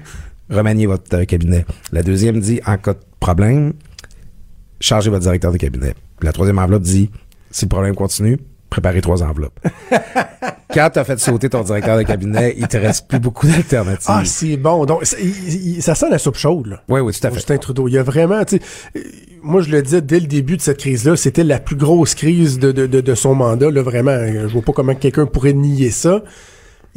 remaniez 0.50 0.86
votre 0.86 1.14
euh, 1.14 1.24
cabinet. 1.24 1.64
La 1.92 2.02
deuxième 2.02 2.40
dit, 2.40 2.60
en 2.66 2.76
cas 2.76 2.94
de 2.94 2.98
problème, 3.20 3.72
chargez 4.80 5.10
votre 5.10 5.22
directeur 5.22 5.52
de 5.52 5.56
cabinet. 5.58 5.94
La 6.22 6.32
troisième 6.32 6.58
enveloppe 6.58 6.82
dit, 6.82 7.10
si 7.50 7.64
le 7.64 7.68
problème 7.68 7.94
continue, 7.94 8.38
préparer 8.70 9.00
trois 9.00 9.22
enveloppes. 9.22 9.58
Quand 10.74 10.90
t'as 10.92 11.04
fait 11.04 11.18
sauter 11.18 11.48
ton 11.48 11.62
directeur 11.62 11.96
de 11.96 12.02
cabinet, 12.02 12.54
il 12.58 12.66
te 12.68 12.76
reste 12.76 13.08
plus 13.08 13.18
beaucoup 13.20 13.46
d'alternatives. 13.46 14.04
Ah, 14.08 14.22
c'est 14.24 14.56
bon. 14.56 14.84
Donc, 14.84 15.04
ça, 15.06 15.16
il- 15.20 15.76
il- 15.76 15.82
ça 15.82 15.94
sent 15.94 16.06
la 16.10 16.18
soupe 16.18 16.36
chaude, 16.36 16.66
là. 16.66 16.82
oui, 16.88 17.00
oui, 17.00 17.12
tout 17.12 17.26
à 17.26 17.30
fait. 17.30 17.36
Justin 17.36 17.56
Trudeau. 17.58 17.88
Il 17.88 17.94
y 17.94 17.98
a 17.98 18.02
vraiment, 18.02 18.44
tu 18.44 18.56
sais, 18.56 18.62
euh, 18.96 19.00
moi 19.42 19.62
je 19.62 19.70
le 19.70 19.80
disais 19.80 20.02
dès 20.02 20.20
le 20.20 20.26
début 20.26 20.56
de 20.56 20.62
cette 20.62 20.78
crise-là, 20.78 21.16
c'était 21.16 21.44
la 21.44 21.60
plus 21.60 21.76
grosse 21.76 22.14
crise 22.14 22.58
de, 22.58 22.72
de, 22.72 22.86
de, 22.86 23.00
de 23.00 23.14
son 23.14 23.34
mandat, 23.34 23.70
là, 23.70 23.82
vraiment. 23.82 24.16
Je 24.26 24.46
vois 24.52 24.62
pas 24.62 24.72
comment 24.72 24.94
quelqu'un 24.94 25.26
pourrait 25.26 25.52
nier 25.54 25.90
ça. 25.90 26.22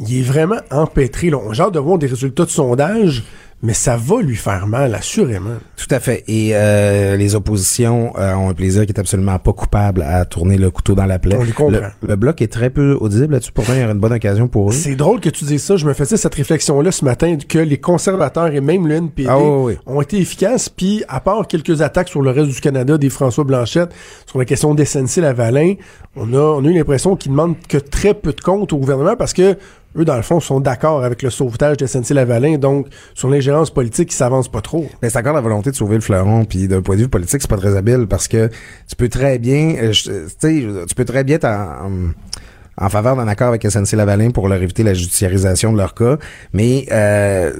Il 0.00 0.18
est 0.18 0.22
vraiment 0.22 0.56
empêtré, 0.70 1.30
là. 1.30 1.38
On 1.42 1.52
hâte 1.58 1.72
de 1.74 1.78
voir 1.78 1.96
des 1.98 2.06
résultats 2.08 2.44
de 2.44 2.50
sondage, 2.50 3.22
mais 3.62 3.74
ça 3.74 3.96
va 3.96 4.22
lui 4.22 4.36
faire 4.36 4.66
mal, 4.66 4.94
assurément. 4.94 5.56
Tout 5.76 5.94
à 5.94 6.00
fait. 6.00 6.24
Et 6.28 6.50
euh, 6.54 7.16
les 7.16 7.34
oppositions 7.34 8.12
euh, 8.18 8.34
ont 8.34 8.48
un 8.48 8.54
plaisir 8.54 8.86
qui 8.86 8.92
est 8.92 8.98
absolument 8.98 9.38
pas 9.38 9.52
coupable 9.52 10.02
à 10.02 10.24
tourner 10.24 10.56
le 10.56 10.70
couteau 10.70 10.94
dans 10.94 11.04
la 11.06 11.18
plaie. 11.18 11.36
On 11.38 11.42
les 11.42 11.52
comprend. 11.52 11.78
Le, 12.02 12.08
le 12.08 12.16
bloc 12.16 12.40
est 12.40 12.50
très 12.52 12.70
peu 12.70 12.96
audible 13.00 13.34
là-dessus. 13.34 13.52
Pourtant, 13.52 13.74
il 13.74 13.80
y 13.80 13.84
aura 13.84 13.92
une 13.92 13.98
bonne 13.98 14.12
occasion 14.14 14.48
pour 14.48 14.70
eux. 14.70 14.72
C'est 14.72 14.94
drôle 14.94 15.20
que 15.20 15.28
tu 15.28 15.44
dises 15.44 15.62
ça. 15.62 15.76
Je 15.76 15.86
me 15.86 15.92
faisais 15.92 16.16
cette 16.16 16.34
réflexion-là 16.34 16.90
ce 16.90 17.04
matin 17.04 17.36
que 17.48 17.58
les 17.58 17.78
conservateurs 17.78 18.46
et 18.48 18.60
même 18.60 18.86
le 18.86 18.94
NPD 18.94 19.28
Ah 19.30 19.38
oui, 19.38 19.74
oui. 19.74 19.78
ont 19.86 20.00
été 20.00 20.18
efficaces. 20.18 20.68
Puis, 20.68 21.04
à 21.08 21.20
part 21.20 21.46
quelques 21.46 21.82
attaques 21.82 22.08
sur 22.08 22.22
le 22.22 22.30
reste 22.30 22.48
du 22.50 22.60
Canada 22.60 22.96
des 22.98 23.10
François 23.10 23.44
Blanchette 23.44 23.90
sur 24.26 24.38
la 24.38 24.44
question 24.46 24.74
d'SNC-Lavalin, 24.74 25.74
on 26.16 26.32
a, 26.34 26.38
on 26.38 26.64
a 26.64 26.68
eu 26.68 26.72
l'impression 26.74 27.14
qu'ils 27.16 27.30
demandent 27.32 27.56
que 27.68 27.78
très 27.78 28.14
peu 28.14 28.32
de 28.32 28.40
comptes 28.40 28.72
au 28.72 28.78
gouvernement 28.78 29.16
parce 29.16 29.32
que 29.32 29.56
eux, 29.96 30.04
dans 30.04 30.16
le 30.16 30.22
fond, 30.22 30.40
sont 30.40 30.60
d'accord 30.60 31.04
avec 31.04 31.22
le 31.22 31.30
sauvetage 31.30 31.76
de 31.78 31.86
SNC-Lavalin. 31.86 32.58
Donc, 32.58 32.86
sur 33.14 33.28
l'ingérence 33.28 33.70
politique, 33.70 34.12
ils 34.12 34.16
s'avancent 34.16 34.50
pas 34.50 34.60
trop. 34.60 34.86
Mais 35.02 35.10
c'est 35.10 35.18
encore 35.18 35.34
la 35.34 35.40
volonté 35.40 35.70
de 35.70 35.76
sauver 35.76 35.96
le 35.96 36.00
fleuron. 36.00 36.44
Puis 36.44 36.68
d'un 36.68 36.80
point 36.82 36.96
de 36.96 37.02
vue 37.02 37.08
politique, 37.08 37.40
c'est 37.42 37.50
pas 37.50 37.56
très 37.56 37.76
habile 37.76 38.06
parce 38.08 38.28
que 38.28 38.48
tu 38.88 38.96
peux 38.96 39.08
très 39.08 39.38
bien, 39.38 39.74
euh, 39.82 39.92
je- 39.92 40.10
tu 40.10 40.28
sais, 40.38 40.64
tu 40.88 40.94
peux 40.94 41.04
très 41.04 41.24
bien 41.24 41.36
être 41.36 41.46
en, 41.46 42.88
faveur 42.88 43.14
d'un 43.14 43.28
accord 43.28 43.48
avec 43.48 43.62
SNC 43.66 43.92
Lavalin 43.94 44.30
pour 44.30 44.48
leur 44.48 44.62
éviter 44.62 44.82
la 44.82 44.94
judiciarisation 44.94 45.70
de 45.70 45.76
leur 45.76 45.92
cas, 45.94 46.16
mais 46.54 46.86
euh, 46.90 47.52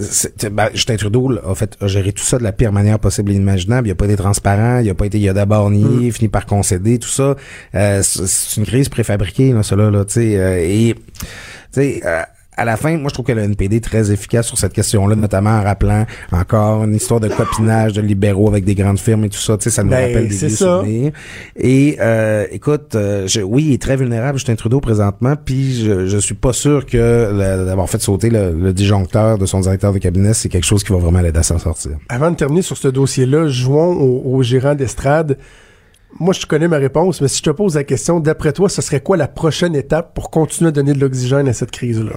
ben, 0.50 0.70
Justin 0.72 0.96
Trudeau 0.96 1.30
a 1.46 1.54
fait 1.54 1.76
a 1.82 1.88
géré 1.88 2.12
tout 2.12 2.22
ça 2.22 2.38
de 2.38 2.42
la 2.42 2.52
pire 2.52 2.72
manière 2.72 2.98
possible 2.98 3.30
et 3.32 3.34
inimaginable. 3.34 3.88
Il 3.88 3.90
a 3.90 3.94
pas 3.96 4.06
été 4.06 4.16
transparent, 4.16 4.78
il 4.78 4.88
a 4.88 4.94
pas 4.94 5.04
été, 5.04 5.18
il 5.18 5.28
a 5.28 5.34
d'abord 5.34 5.68
nié, 5.70 6.10
fini 6.10 6.28
par 6.28 6.46
concéder, 6.46 6.98
tout 6.98 7.10
ça. 7.10 7.34
Euh, 7.74 8.00
c'est 8.02 8.56
une 8.60 8.64
crise 8.66 8.88
préfabriquée 8.88 9.52
là, 9.52 9.62
cela 9.62 9.90
là, 9.90 10.06
tu 10.06 10.14
sais, 10.14 10.36
euh, 10.38 10.56
et 10.58 10.94
sais. 11.72 12.00
euh, 12.04 12.22
à 12.56 12.64
la 12.66 12.76
fin, 12.76 12.94
moi, 12.98 13.08
je 13.08 13.14
trouve 13.14 13.24
que 13.24 13.32
le 13.32 13.40
NPD 13.42 13.76
est 13.76 13.80
très 13.84 14.12
efficace 14.12 14.46
sur 14.46 14.58
cette 14.58 14.74
question-là, 14.74 15.16
notamment 15.16 15.48
en 15.50 15.62
rappelant 15.62 16.04
encore 16.30 16.84
une 16.84 16.94
histoire 16.94 17.18
de 17.18 17.28
copinage 17.28 17.94
de 17.94 18.02
libéraux 18.02 18.48
avec 18.48 18.64
des 18.64 18.74
grandes 18.74 18.98
firmes 18.98 19.24
et 19.24 19.30
tout 19.30 19.38
ça. 19.38 19.56
Tu 19.56 19.64
sais, 19.64 19.70
ça 19.70 19.82
nous 19.82 19.88
Ben, 19.88 20.08
rappelle 20.08 20.28
des 20.28 20.36
vieux 20.36 20.48
ça. 20.50 20.80
souvenirs. 20.80 21.12
Et 21.56 21.96
euh, 22.00 22.44
écoute, 22.50 22.96
euh, 22.96 23.26
je- 23.26 23.40
oui, 23.40 23.64
il 23.68 23.72
est 23.74 23.80
très 23.80 23.96
vulnérable, 23.96 24.36
Justin 24.36 24.56
Trudeau, 24.56 24.80
présentement, 24.80 25.36
puis 25.42 25.82
je, 25.82 26.06
je 26.06 26.18
suis 26.18 26.34
pas 26.34 26.52
sûr 26.52 26.84
que 26.84 27.64
d'avoir 27.64 27.88
fait 27.88 28.02
sauter 28.02 28.28
le, 28.28 28.52
le 28.52 28.72
disjoncteur 28.74 29.38
de 29.38 29.46
son 29.46 29.60
directeur 29.60 29.94
de 29.94 29.98
cabinet, 29.98 30.34
c'est 30.34 30.50
quelque 30.50 30.66
chose 30.66 30.84
qui 30.84 30.92
va 30.92 30.98
vraiment 30.98 31.20
l'aider 31.20 31.38
à 31.38 31.42
s'en 31.44 31.58
sortir. 31.58 31.92
Avant 32.10 32.30
de 32.30 32.36
terminer 32.36 32.60
sur 32.62 32.76
ce 32.76 32.88
dossier-là, 32.88 33.46
jouons 33.48 33.92
au, 33.94 34.34
au 34.36 34.42
gérant 34.42 34.74
d'estrade. 34.74 35.38
Moi, 36.18 36.34
je 36.34 36.44
connais 36.44 36.68
ma 36.68 36.76
réponse, 36.78 37.20
mais 37.20 37.28
si 37.28 37.38
je 37.38 37.42
te 37.44 37.50
pose 37.50 37.76
la 37.76 37.84
question, 37.84 38.20
d'après 38.20 38.52
toi, 38.52 38.68
ce 38.68 38.82
serait 38.82 39.00
quoi 39.00 39.16
la 39.16 39.28
prochaine 39.28 39.74
étape 39.76 40.12
pour 40.14 40.30
continuer 40.30 40.68
à 40.68 40.72
donner 40.72 40.92
de 40.92 40.98
l'oxygène 41.00 41.48
à 41.48 41.52
cette 41.52 41.70
crise-là? 41.70 42.16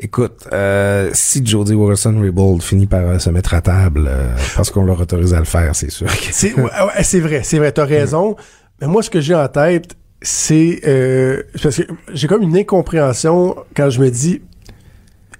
Écoute, 0.00 0.46
euh, 0.52 1.10
si 1.12 1.44
Jody 1.44 1.74
Wilson-Raybould 1.74 2.62
finit 2.62 2.86
par 2.86 3.00
euh, 3.04 3.18
se 3.18 3.30
mettre 3.30 3.54
à 3.54 3.60
table, 3.60 4.06
euh, 4.08 4.28
parce 4.56 4.70
qu'on 4.70 4.84
leur 4.84 5.00
autorise 5.00 5.34
à 5.34 5.40
le 5.40 5.44
faire, 5.44 5.74
c'est 5.74 5.90
sûr. 5.90 6.06
que- 6.06 6.12
C'est 6.32 6.54
ouais, 6.54 6.70
c'est 7.02 7.20
vrai, 7.20 7.40
c'est 7.42 7.58
vrai, 7.58 7.72
t'as 7.72 7.84
raison. 7.84 8.36
Mais 8.80 8.86
moi, 8.86 9.02
ce 9.02 9.10
que 9.10 9.20
j'ai 9.20 9.34
en 9.34 9.48
tête, 9.48 9.96
c'est 10.22 10.80
euh, 10.86 11.42
parce 11.62 11.76
que 11.78 11.82
j'ai 12.14 12.28
comme 12.28 12.42
une 12.42 12.56
incompréhension 12.56 13.56
quand 13.76 13.90
je 13.90 14.00
me 14.00 14.08
dis, 14.10 14.40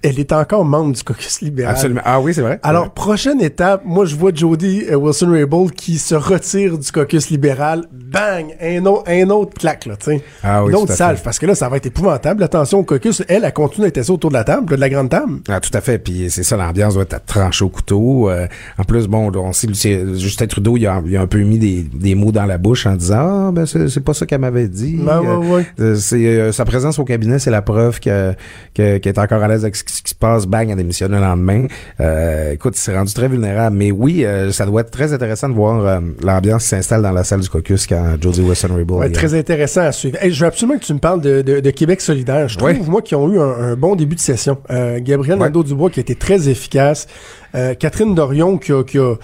elle 0.03 0.19
est 0.21 0.33
encore 0.33 0.65
membre 0.65 0.95
du 0.95 1.03
caucus 1.03 1.41
libéral. 1.41 1.75
Absolument. 1.75 2.01
Ah 2.05 2.21
oui, 2.21 2.33
c'est 2.35 2.41
vrai. 2.43 2.61
Alors, 2.63 2.91
prochaine 2.91 3.41
étape, 3.41 3.83
moi, 3.85 4.05
je 4.05 4.15
vois 4.17 4.31
Jody 4.35 4.85
euh, 4.91 4.97
Wilson-Raybould 4.97 5.73
qui 5.73 5.99
se 5.99 6.15
retire 6.15 6.79
du 6.79 6.91
caucus 6.93 7.31
libéral. 7.31 7.85
Bang! 7.93 8.55
Un, 8.61 8.85
autre 8.87 9.05
un 9.11 9.29
autre 9.31 9.55
claque, 9.59 9.87
là, 9.87 9.97
tu 9.97 10.07
sais. 10.13 10.23
Ah 10.43 10.63
oui, 10.65 10.71
Une 10.71 10.77
autre 10.77 10.93
salve, 10.95 11.21
parce 11.23 11.39
que 11.39 11.47
là, 11.47 11.55
ça 11.55 11.69
va 11.69 11.77
être 11.79 11.87
épouvantable. 11.87 12.43
Attention 12.43 12.79
au 12.79 12.85
caucus. 12.85 13.23
Elle, 13.29 13.45
elle 13.45 13.53
continue 13.53 13.87
à 13.87 13.89
être 13.89 13.99
assise 13.99 14.11
autour 14.11 14.31
de 14.31 14.35
la 14.37 14.45
table, 14.45 14.71
là, 14.71 14.77
de 14.77 14.81
la 14.81 14.89
grande 14.89 15.11
table. 15.11 15.41
Ah, 15.49 15.61
tout 15.61 15.71
à 15.75 15.81
fait. 15.81 15.99
Puis 15.99 16.31
c'est 16.31 16.43
ça, 16.45 16.57
l'ambiance 16.57 16.95
doit 16.95 17.03
être 17.03 17.25
tranchée 17.27 17.65
au 17.65 17.69
couteau. 17.69 18.31
Euh, 18.31 18.47
en 18.79 18.85
plus, 18.85 19.07
bon, 19.09 19.31
on 19.35 19.53
sait, 19.53 19.69
Justin 20.15 20.47
Trudeau, 20.47 20.77
il 20.77 20.87
a, 20.87 21.03
il 21.05 21.17
a 21.17 21.21
un 21.21 21.27
peu 21.27 21.41
mis 21.41 21.59
des, 21.59 21.83
des 21.83 22.15
mots 22.15 22.33
dans 22.33 22.47
la 22.47 22.57
bouche 22.59 22.87
en 22.87 22.95
disant, 22.95 23.49
ah, 23.49 23.51
ben 23.53 23.67
c'est 23.67 24.01
pas 24.05 24.15
ça 24.15 24.27
qu'elle 24.27 24.41
m'avait 24.41 24.69
dit. 24.69 24.97
Ben, 25.01 25.21
ouais, 25.21 25.47
ouais. 25.49 25.67
euh, 25.81 25.95
c'est 25.97 26.25
euh, 26.27 26.53
sa 26.53 26.65
présence 26.65 26.99
au 26.99 27.05
cabinet, 27.05 27.39
c'est 27.39 27.51
la 27.51 27.63
preuve 27.63 28.01
que 28.01 28.33
que- 28.75 28.99
qu'elle 28.99 29.13
est 29.15 29.19
encore 29.19 29.43
à 29.43 29.49
l'aise 29.49 29.63
avec 29.65 29.77
ce 29.77 29.85
ce 29.93 30.03
qui 30.03 30.11
se 30.11 30.15
passe. 30.15 30.47
Bang, 30.47 30.69
elle 30.71 30.77
démissionne 30.77 31.13
le 31.13 31.19
lendemain. 31.21 31.67
Euh, 32.01 32.53
écoute, 32.53 32.77
il 32.77 32.81
s'est 32.81 32.97
rendu 32.97 33.13
très 33.15 33.29
vulnérable. 33.29 33.77
Mais 33.77 33.91
oui, 33.91 34.25
euh, 34.25 34.51
ça 34.53 34.67
doit 34.67 34.81
être 34.83 34.91
très 34.91 35.13
intéressant 35.13 35.49
de 35.49 35.55
voir 35.55 35.85
euh, 35.87 36.01
l'ambiance 36.23 36.63
qui 36.65 36.69
s'installe 36.71 37.03
dans 37.03 37.13
la 37.13 37.25
salle 37.25 37.41
du 37.41 37.49
caucus 37.49 37.87
quand 37.87 38.17
Jody 38.21 38.41
Wilson-Raybould. 38.43 39.01
Ouais, 39.01 39.11
très 39.13 39.35
intéressant 39.35 39.83
à 39.83 39.93
suivre. 39.93 40.17
Hey, 40.23 40.33
je 40.33 40.41
veux 40.41 40.47
absolument 40.47 40.79
que 40.79 40.85
tu 40.85 40.95
me 40.95 40.99
parles 40.99 41.21
de, 41.21 41.43
de- 41.43 41.61
de 41.61 41.71
Québec 41.71 42.01
solidaire. 42.01 42.49
Je 42.49 42.57
trouve, 42.59 42.69
Ouais. 42.71 42.81
moi, 42.87 43.03
qu'ils 43.03 43.17
ont 43.17 43.33
eu 43.33 43.39
un, 43.39 43.73
un 43.73 43.77
bon 43.77 43.95
début 43.97 44.15
de 44.15 44.21
session. 44.21 44.59
Euh, 44.71 44.99
Gabriel. 45.03 45.39
Nadeau-Dubois 45.39 45.91
qui 45.91 46.01
a 46.01 46.03
été 46.03 46.15
très 46.15 46.49
efficace. 46.49 47.07
Euh, 47.55 47.75
Catherine 47.75 48.15
Dorion 48.15 48.59
qui 48.59 48.73
a... 48.73 48.83
Qui 48.85 48.99
a 48.99 49.15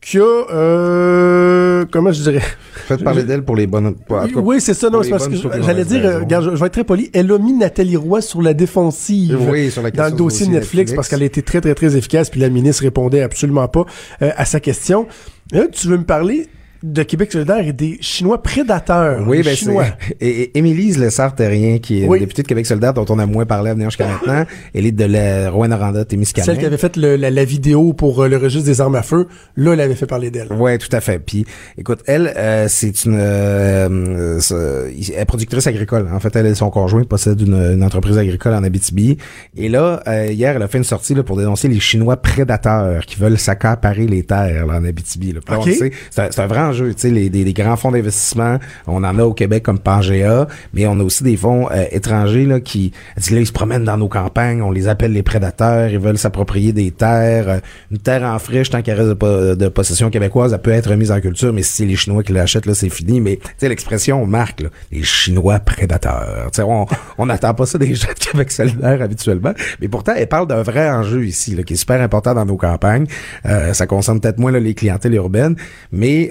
qui 0.00 0.18
a, 0.18 0.22
euh, 0.52 1.84
comment 1.90 2.12
je 2.12 2.22
dirais? 2.22 2.42
Faites 2.86 3.02
parler 3.02 3.24
d'elle 3.24 3.44
pour 3.44 3.56
les 3.56 3.66
bonnes. 3.66 3.94
tout 3.94 4.14
cas, 4.14 4.26
Oui, 4.36 4.60
c'est 4.60 4.74
ça, 4.74 4.86
non, 4.88 4.98
pour 4.98 5.04
c'est 5.04 5.10
parce 5.10 5.28
que 5.28 5.36
pour 5.36 5.62
j'allais 5.62 5.84
dire, 5.84 6.04
euh, 6.04 6.20
regarde, 6.20 6.44
je, 6.44 6.50
je 6.50 6.60
vais 6.60 6.66
être 6.66 6.72
très 6.72 6.84
poli, 6.84 7.10
elle 7.12 7.30
a 7.32 7.38
mis 7.38 7.52
Nathalie 7.52 7.96
Roy 7.96 8.20
sur 8.20 8.42
la 8.42 8.54
défensive. 8.54 9.36
Oui, 9.50 9.70
sur 9.70 9.82
la 9.82 9.90
dans 9.90 10.04
le 10.04 10.10
dossier 10.12 10.46
dossier 10.46 10.46
Netflix, 10.46 10.76
Netflix. 10.76 10.92
parce 10.94 11.08
qu'elle 11.08 11.22
a 11.22 11.26
été 11.26 11.42
très, 11.42 11.60
très, 11.60 11.74
très 11.74 11.96
efficace, 11.96 12.30
puis 12.30 12.40
la 12.40 12.48
ministre 12.48 12.82
répondait 12.82 13.22
absolument 13.22 13.66
pas 13.68 13.84
euh, 14.22 14.30
à 14.36 14.44
sa 14.44 14.60
question. 14.60 15.06
Là, 15.52 15.66
tu 15.70 15.88
veux 15.88 15.98
me 15.98 16.04
parler 16.04 16.48
de 16.86 17.02
Québec 17.02 17.32
solidaire 17.32 17.66
et 17.66 17.72
des 17.72 17.98
Chinois 18.00 18.42
prédateurs. 18.42 19.24
Oui, 19.26 19.42
ben 19.42 19.54
Chinois. 19.56 19.84
c'est. 20.20 20.26
Et, 20.26 20.56
Émilie 20.58 20.92
Lessard-Terrien, 20.94 21.78
qui 21.78 22.02
est 22.02 22.06
Oui. 22.06 22.20
députée 22.20 22.42
de 22.42 22.48
Québec 22.48 22.64
solidaire, 22.66 22.94
dont 22.94 23.04
on 23.08 23.18
a 23.18 23.26
moins 23.26 23.44
parlé 23.44 23.70
à 23.70 23.74
venir 23.74 23.90
jusqu'à 23.90 24.06
maintenant, 24.06 24.44
elle 24.74 24.86
est 24.86 24.92
de 24.92 25.04
la 25.04 25.50
Rouen-Noranda, 25.50 26.04
Témiscamingue. 26.04 26.46
Celle 26.46 26.58
qui 26.58 26.64
avait 26.64 26.78
fait 26.78 26.96
le- 26.96 27.16
la, 27.16 27.30
la 27.30 27.44
vidéo 27.44 27.92
pour 27.92 28.22
euh, 28.22 28.28
le 28.28 28.36
registre 28.36 28.66
des 28.66 28.80
armes 28.80 28.94
à 28.94 29.02
feu, 29.02 29.26
là, 29.56 29.72
elle 29.72 29.80
avait 29.80 29.94
fait 29.94 30.06
parler 30.06 30.30
d'elle. 30.30 30.52
Ouais, 30.52 30.78
tout 30.78 30.88
à 30.94 31.00
fait. 31.00 31.18
Puis, 31.18 31.44
écoute, 31.76 32.00
elle, 32.06 32.32
euh, 32.36 32.66
c'est 32.68 33.04
une, 33.04 33.18
euh, 33.18 34.38
euh, 34.52 34.90
elle 35.14 35.20
est 35.20 35.24
productrice 35.24 35.66
agricole. 35.66 36.08
En 36.12 36.20
fait, 36.20 36.34
elle 36.36 36.46
et 36.46 36.54
son 36.54 36.70
conjoint 36.70 37.04
possèdent 37.04 37.40
une, 37.40 37.54
une 37.54 37.82
entreprise 37.82 38.18
agricole 38.18 38.54
en 38.54 38.62
Abitibi. 38.64 39.16
Et 39.56 39.68
là, 39.68 40.02
euh, 40.06 40.28
hier, 40.30 40.54
elle 40.56 40.62
a 40.62 40.68
fait 40.68 40.78
une 40.78 40.84
sortie 40.84 41.14
là, 41.14 41.22
pour 41.22 41.36
dénoncer 41.36 41.68
les 41.68 41.80
Chinois 41.80 42.16
prédateurs 42.16 43.04
qui 43.06 43.16
veulent 43.16 43.38
s'accaparer 43.38 44.06
les 44.06 44.22
terres 44.22 44.66
là, 44.66 44.74
en 44.78 44.84
Abitibi. 44.84 45.32
Là. 45.32 45.40
Puis 45.44 45.52
là, 45.54 45.58
on 45.58 45.62
Ok. 45.62 45.66
le 45.68 45.72
sait, 45.74 45.90
c'est 46.10 46.20
un, 46.22 46.28
c'est 46.30 46.40
un 46.42 46.46
vrai 46.46 46.60
les, 46.84 47.52
grands 47.52 47.76
fonds 47.76 47.90
d'investissement, 47.90 48.58
on 48.86 49.04
en 49.04 49.18
a 49.18 49.24
au 49.24 49.34
Québec 49.34 49.62
comme 49.62 49.78
Pangea, 49.78 50.46
mais 50.74 50.86
on 50.86 50.98
a 51.00 51.02
aussi 51.02 51.24
des 51.24 51.36
fonds 51.36 51.68
euh, 51.70 51.84
étrangers 51.90 52.46
là 52.46 52.60
qui, 52.60 52.92
ils 53.16 53.46
se 53.46 53.52
promènent 53.52 53.84
dans 53.84 53.96
nos 53.96 54.08
campagnes, 54.08 54.62
on 54.62 54.70
les 54.70 54.88
appelle 54.88 55.12
les 55.12 55.22
prédateurs, 55.22 55.88
ils 55.88 55.98
veulent 55.98 56.18
s'approprier 56.18 56.72
des 56.72 56.90
terres. 56.90 57.48
Euh, 57.48 57.58
Une 57.90 57.98
terre 57.98 58.22
en 58.22 58.38
friche, 58.38 58.70
tant 58.70 58.82
qu'elle 58.82 59.00
reste 59.00 59.20
de, 59.20 59.54
de 59.54 59.68
possession 59.68 60.10
québécoise, 60.10 60.52
elle 60.52 60.60
peut 60.60 60.72
être 60.72 60.90
remise 60.90 61.10
en 61.10 61.20
culture, 61.20 61.52
mais 61.52 61.62
si 61.62 61.72
c'est 61.72 61.84
les 61.84 61.96
Chinois 61.96 62.22
qui 62.22 62.32
l'achètent, 62.32 62.72
c'est 62.74 62.90
fini. 62.90 63.20
Mais 63.20 63.36
tu 63.36 63.48
sais, 63.58 63.68
l'expression 63.68 64.24
marque, 64.26 64.60
là, 64.60 64.68
les 64.92 65.02
Chinois 65.02 65.58
prédateurs. 65.58 66.50
Tu 66.52 66.62
sais, 66.62 66.68
on 67.18 67.26
n'attend 67.26 67.54
pas 67.54 67.66
ça 67.66 67.78
des 67.78 67.94
gens 67.94 68.08
de 68.08 68.24
Québec 68.24 68.50
solidaire 68.50 69.02
habituellement, 69.02 69.52
mais 69.80 69.88
pourtant, 69.88 70.12
elle 70.16 70.28
parle 70.28 70.46
d'un 70.46 70.62
vrai 70.62 70.90
enjeu 70.90 71.24
ici, 71.26 71.56
qui 71.64 71.74
est 71.74 71.76
super 71.76 72.00
important 72.00 72.34
dans 72.34 72.44
nos 72.44 72.56
campagnes. 72.56 73.06
Euh, 73.46 73.72
ça 73.72 73.86
concerne 73.86 74.20
peut-être 74.20 74.38
moins 74.38 74.52
les 74.52 74.74
clientèles 74.74 75.14
urbaines, 75.14 75.56
mais 75.92 76.30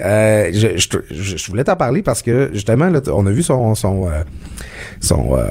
je, 0.54 0.78
je, 0.78 0.88
je- 1.12 1.38
je 1.38 1.48
voulais 1.50 1.64
t'en 1.64 1.76
parler 1.76 2.02
parce 2.04 2.22
que 2.22 2.50
justement, 2.54 2.90
là, 2.90 3.00
on 3.14 3.26
a 3.26 3.32
vu 3.32 3.44
son 3.44 3.76
son 3.76 4.08
euh, 4.08 4.24
son 5.02 5.36
euh, 5.38 5.46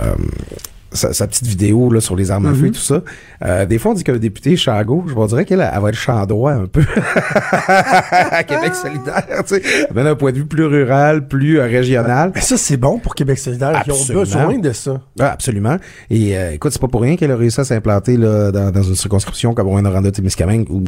sa, 0.93 1.13
sa 1.13 1.27
petite 1.27 1.47
vidéo 1.49 1.91
là, 1.91 2.01
sur 2.01 2.15
les 2.15 2.31
armes 2.31 2.47
à 2.47 2.55
feu 2.55 2.67
et 2.67 2.71
tout 2.71 2.79
ça. 2.79 3.03
Euh, 3.45 3.67
des 3.67 3.79
fois, 3.81 3.91
on 3.91 3.95
dit 3.95 4.05
qu'un 4.05 4.17
député 4.17 4.55
gauche, 4.87 5.11
on 5.17 5.27
dirait 5.27 5.45
qu'elle 5.45 5.61
elle 5.75 5.81
va 5.83 5.89
être 5.89 5.97
champ 5.97 6.25
droit 6.25 6.53
un 6.53 6.67
peu 6.67 6.83
à 7.69 8.45
Québec 8.45 8.75
solidaire, 8.75 9.27
tu 9.47 9.57
sais, 9.57 9.63
mais 9.95 10.05
d'un 10.05 10.15
point 10.15 10.31
de 10.31 10.37
vue 10.37 10.47
plus 10.47 10.65
rural, 10.67 11.27
plus 11.27 11.59
euh, 11.59 11.65
régional. 11.65 12.31
Mais 12.35 12.41
ça, 12.41 12.57
c'est 12.57 12.77
bon 12.77 12.99
pour 13.01 13.15
Québec 13.17 13.39
solidaire. 13.39 13.83
Ils 13.87 13.91
ont 13.93 13.95
Absolument. 13.97 14.21
besoin 14.21 14.59
de 14.59 14.73
ça. 14.73 15.01
Ah, 15.19 15.33
absolument. 15.33 15.77
Et 16.11 16.37
euh, 16.39 16.53
écoute, 16.53 16.73
c'est 16.73 16.81
pas 16.81 16.87
pour 16.89 17.03
rien 17.03 17.17
qu'elle 17.17 17.33
a 17.33 17.37
réussi 17.37 17.61
à 17.61 17.65
s'implanter 17.65 18.17
dans, 18.17 18.71
dans 18.71 18.83
une 18.83 18.95
circonscription 18.95 19.53
comme 19.53 19.67
Rouen-Noranda-Témiscamingue 19.69 20.71
où 20.71 20.85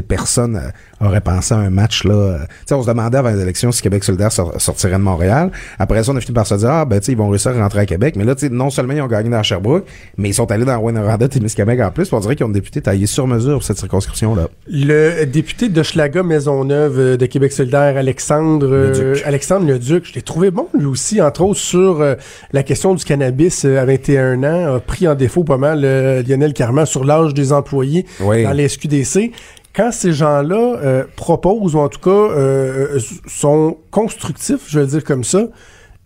personne 0.00 0.56
euh, 0.56 1.06
aurait 1.06 1.20
pensé 1.20 1.52
à 1.54 1.58
un 1.58 1.70
match 1.70 2.04
là. 2.04 2.14
euh, 2.14 2.38
on 2.70 2.82
se 2.82 2.86
demandait 2.88 3.18
avant 3.18 3.30
les 3.30 3.40
élections 3.40 3.70
si 3.72 3.82
Québec 3.82 4.02
solidaire 4.04 4.32
sor- 4.32 4.54
sortirait 4.60 4.92
de 4.92 4.96
Montréal. 5.02 5.50
Après 5.78 6.02
ça, 6.02 6.12
on 6.12 6.16
a 6.16 6.20
fini 6.20 6.34
par 6.34 6.46
se 6.46 6.54
dire 6.54 6.70
ah 6.70 6.84
ben 6.84 7.00
ils 7.06 7.16
vont 7.16 7.28
réussir 7.28 7.50
à 7.50 7.54
rentrer 7.62 7.80
à 7.80 7.86
Québec. 7.86 8.14
Mais 8.16 8.24
là, 8.24 8.34
non 8.50 8.70
seulement 8.70 8.94
ils 8.94 9.02
ont 9.02 9.06
gagné 9.06 9.28
dans 9.30 9.42
Sherbrooke, 9.42 9.84
mais 10.16 10.30
ils 10.30 10.34
sont 10.34 10.50
allés 10.50 10.64
dans 10.64 10.78
Rwanda, 10.80 11.28
Témiscamingue 11.28 11.80
en 11.82 11.90
plus. 11.90 12.12
On 12.12 12.20
dirait 12.20 12.36
qu'ils 12.36 12.46
ont 12.46 12.50
des 12.50 12.60
députés 12.60 12.80
taillés 12.80 13.06
sur 13.06 13.26
mesure 13.26 13.54
pour 13.54 13.62
cette 13.64 13.78
circonscription 13.78 14.34
là. 14.34 14.48
Le 14.68 15.24
député 15.24 15.68
de 15.68 15.82
Schlaga 15.82 16.22
Maisonneuve 16.22 16.98
euh, 16.98 17.16
de 17.16 17.26
Québec 17.26 17.52
solidaire, 17.52 17.96
Alexandre 17.96 18.66
euh, 18.70 19.10
Leduc. 19.12 19.22
Alexandre 19.26 19.66
Leduc, 19.66 20.06
je 20.08 20.14
l'ai 20.14 20.22
trouvé 20.22 20.50
bon 20.50 20.68
lui 20.78 20.86
aussi, 20.86 21.20
entre 21.20 21.42
autres 21.42 21.60
sur 21.60 22.00
euh, 22.00 22.14
la 22.52 22.62
question 22.62 22.94
du 22.94 23.04
cannabis 23.04 23.64
euh, 23.64 23.78
à 23.80 23.84
21 23.84 24.42
ans, 24.44 24.76
a 24.76 24.80
pris 24.80 25.06
en 25.08 25.14
défaut 25.14 25.44
pas 25.44 25.56
mal 25.58 25.80
Lionel 25.82 26.52
Carman 26.54 26.86
sur 26.86 27.04
l'âge 27.04 27.34
des 27.34 27.52
employés 27.52 28.06
Oui. 28.20 28.44
dans 28.44 28.52
les 28.52 28.68
SQDC. 28.68 29.32
Quand 29.74 29.90
ces 29.90 30.12
gens-là 30.12 30.76
euh, 30.82 31.04
proposent, 31.16 31.74
ou 31.74 31.78
en 31.78 31.88
tout 31.88 32.00
cas 32.00 32.10
euh, 32.10 32.96
euh, 32.96 33.00
sont 33.26 33.78
constructifs, 33.90 34.64
je 34.68 34.80
vais 34.80 34.86
dire 34.86 35.04
comme 35.04 35.24
ça, 35.24 35.46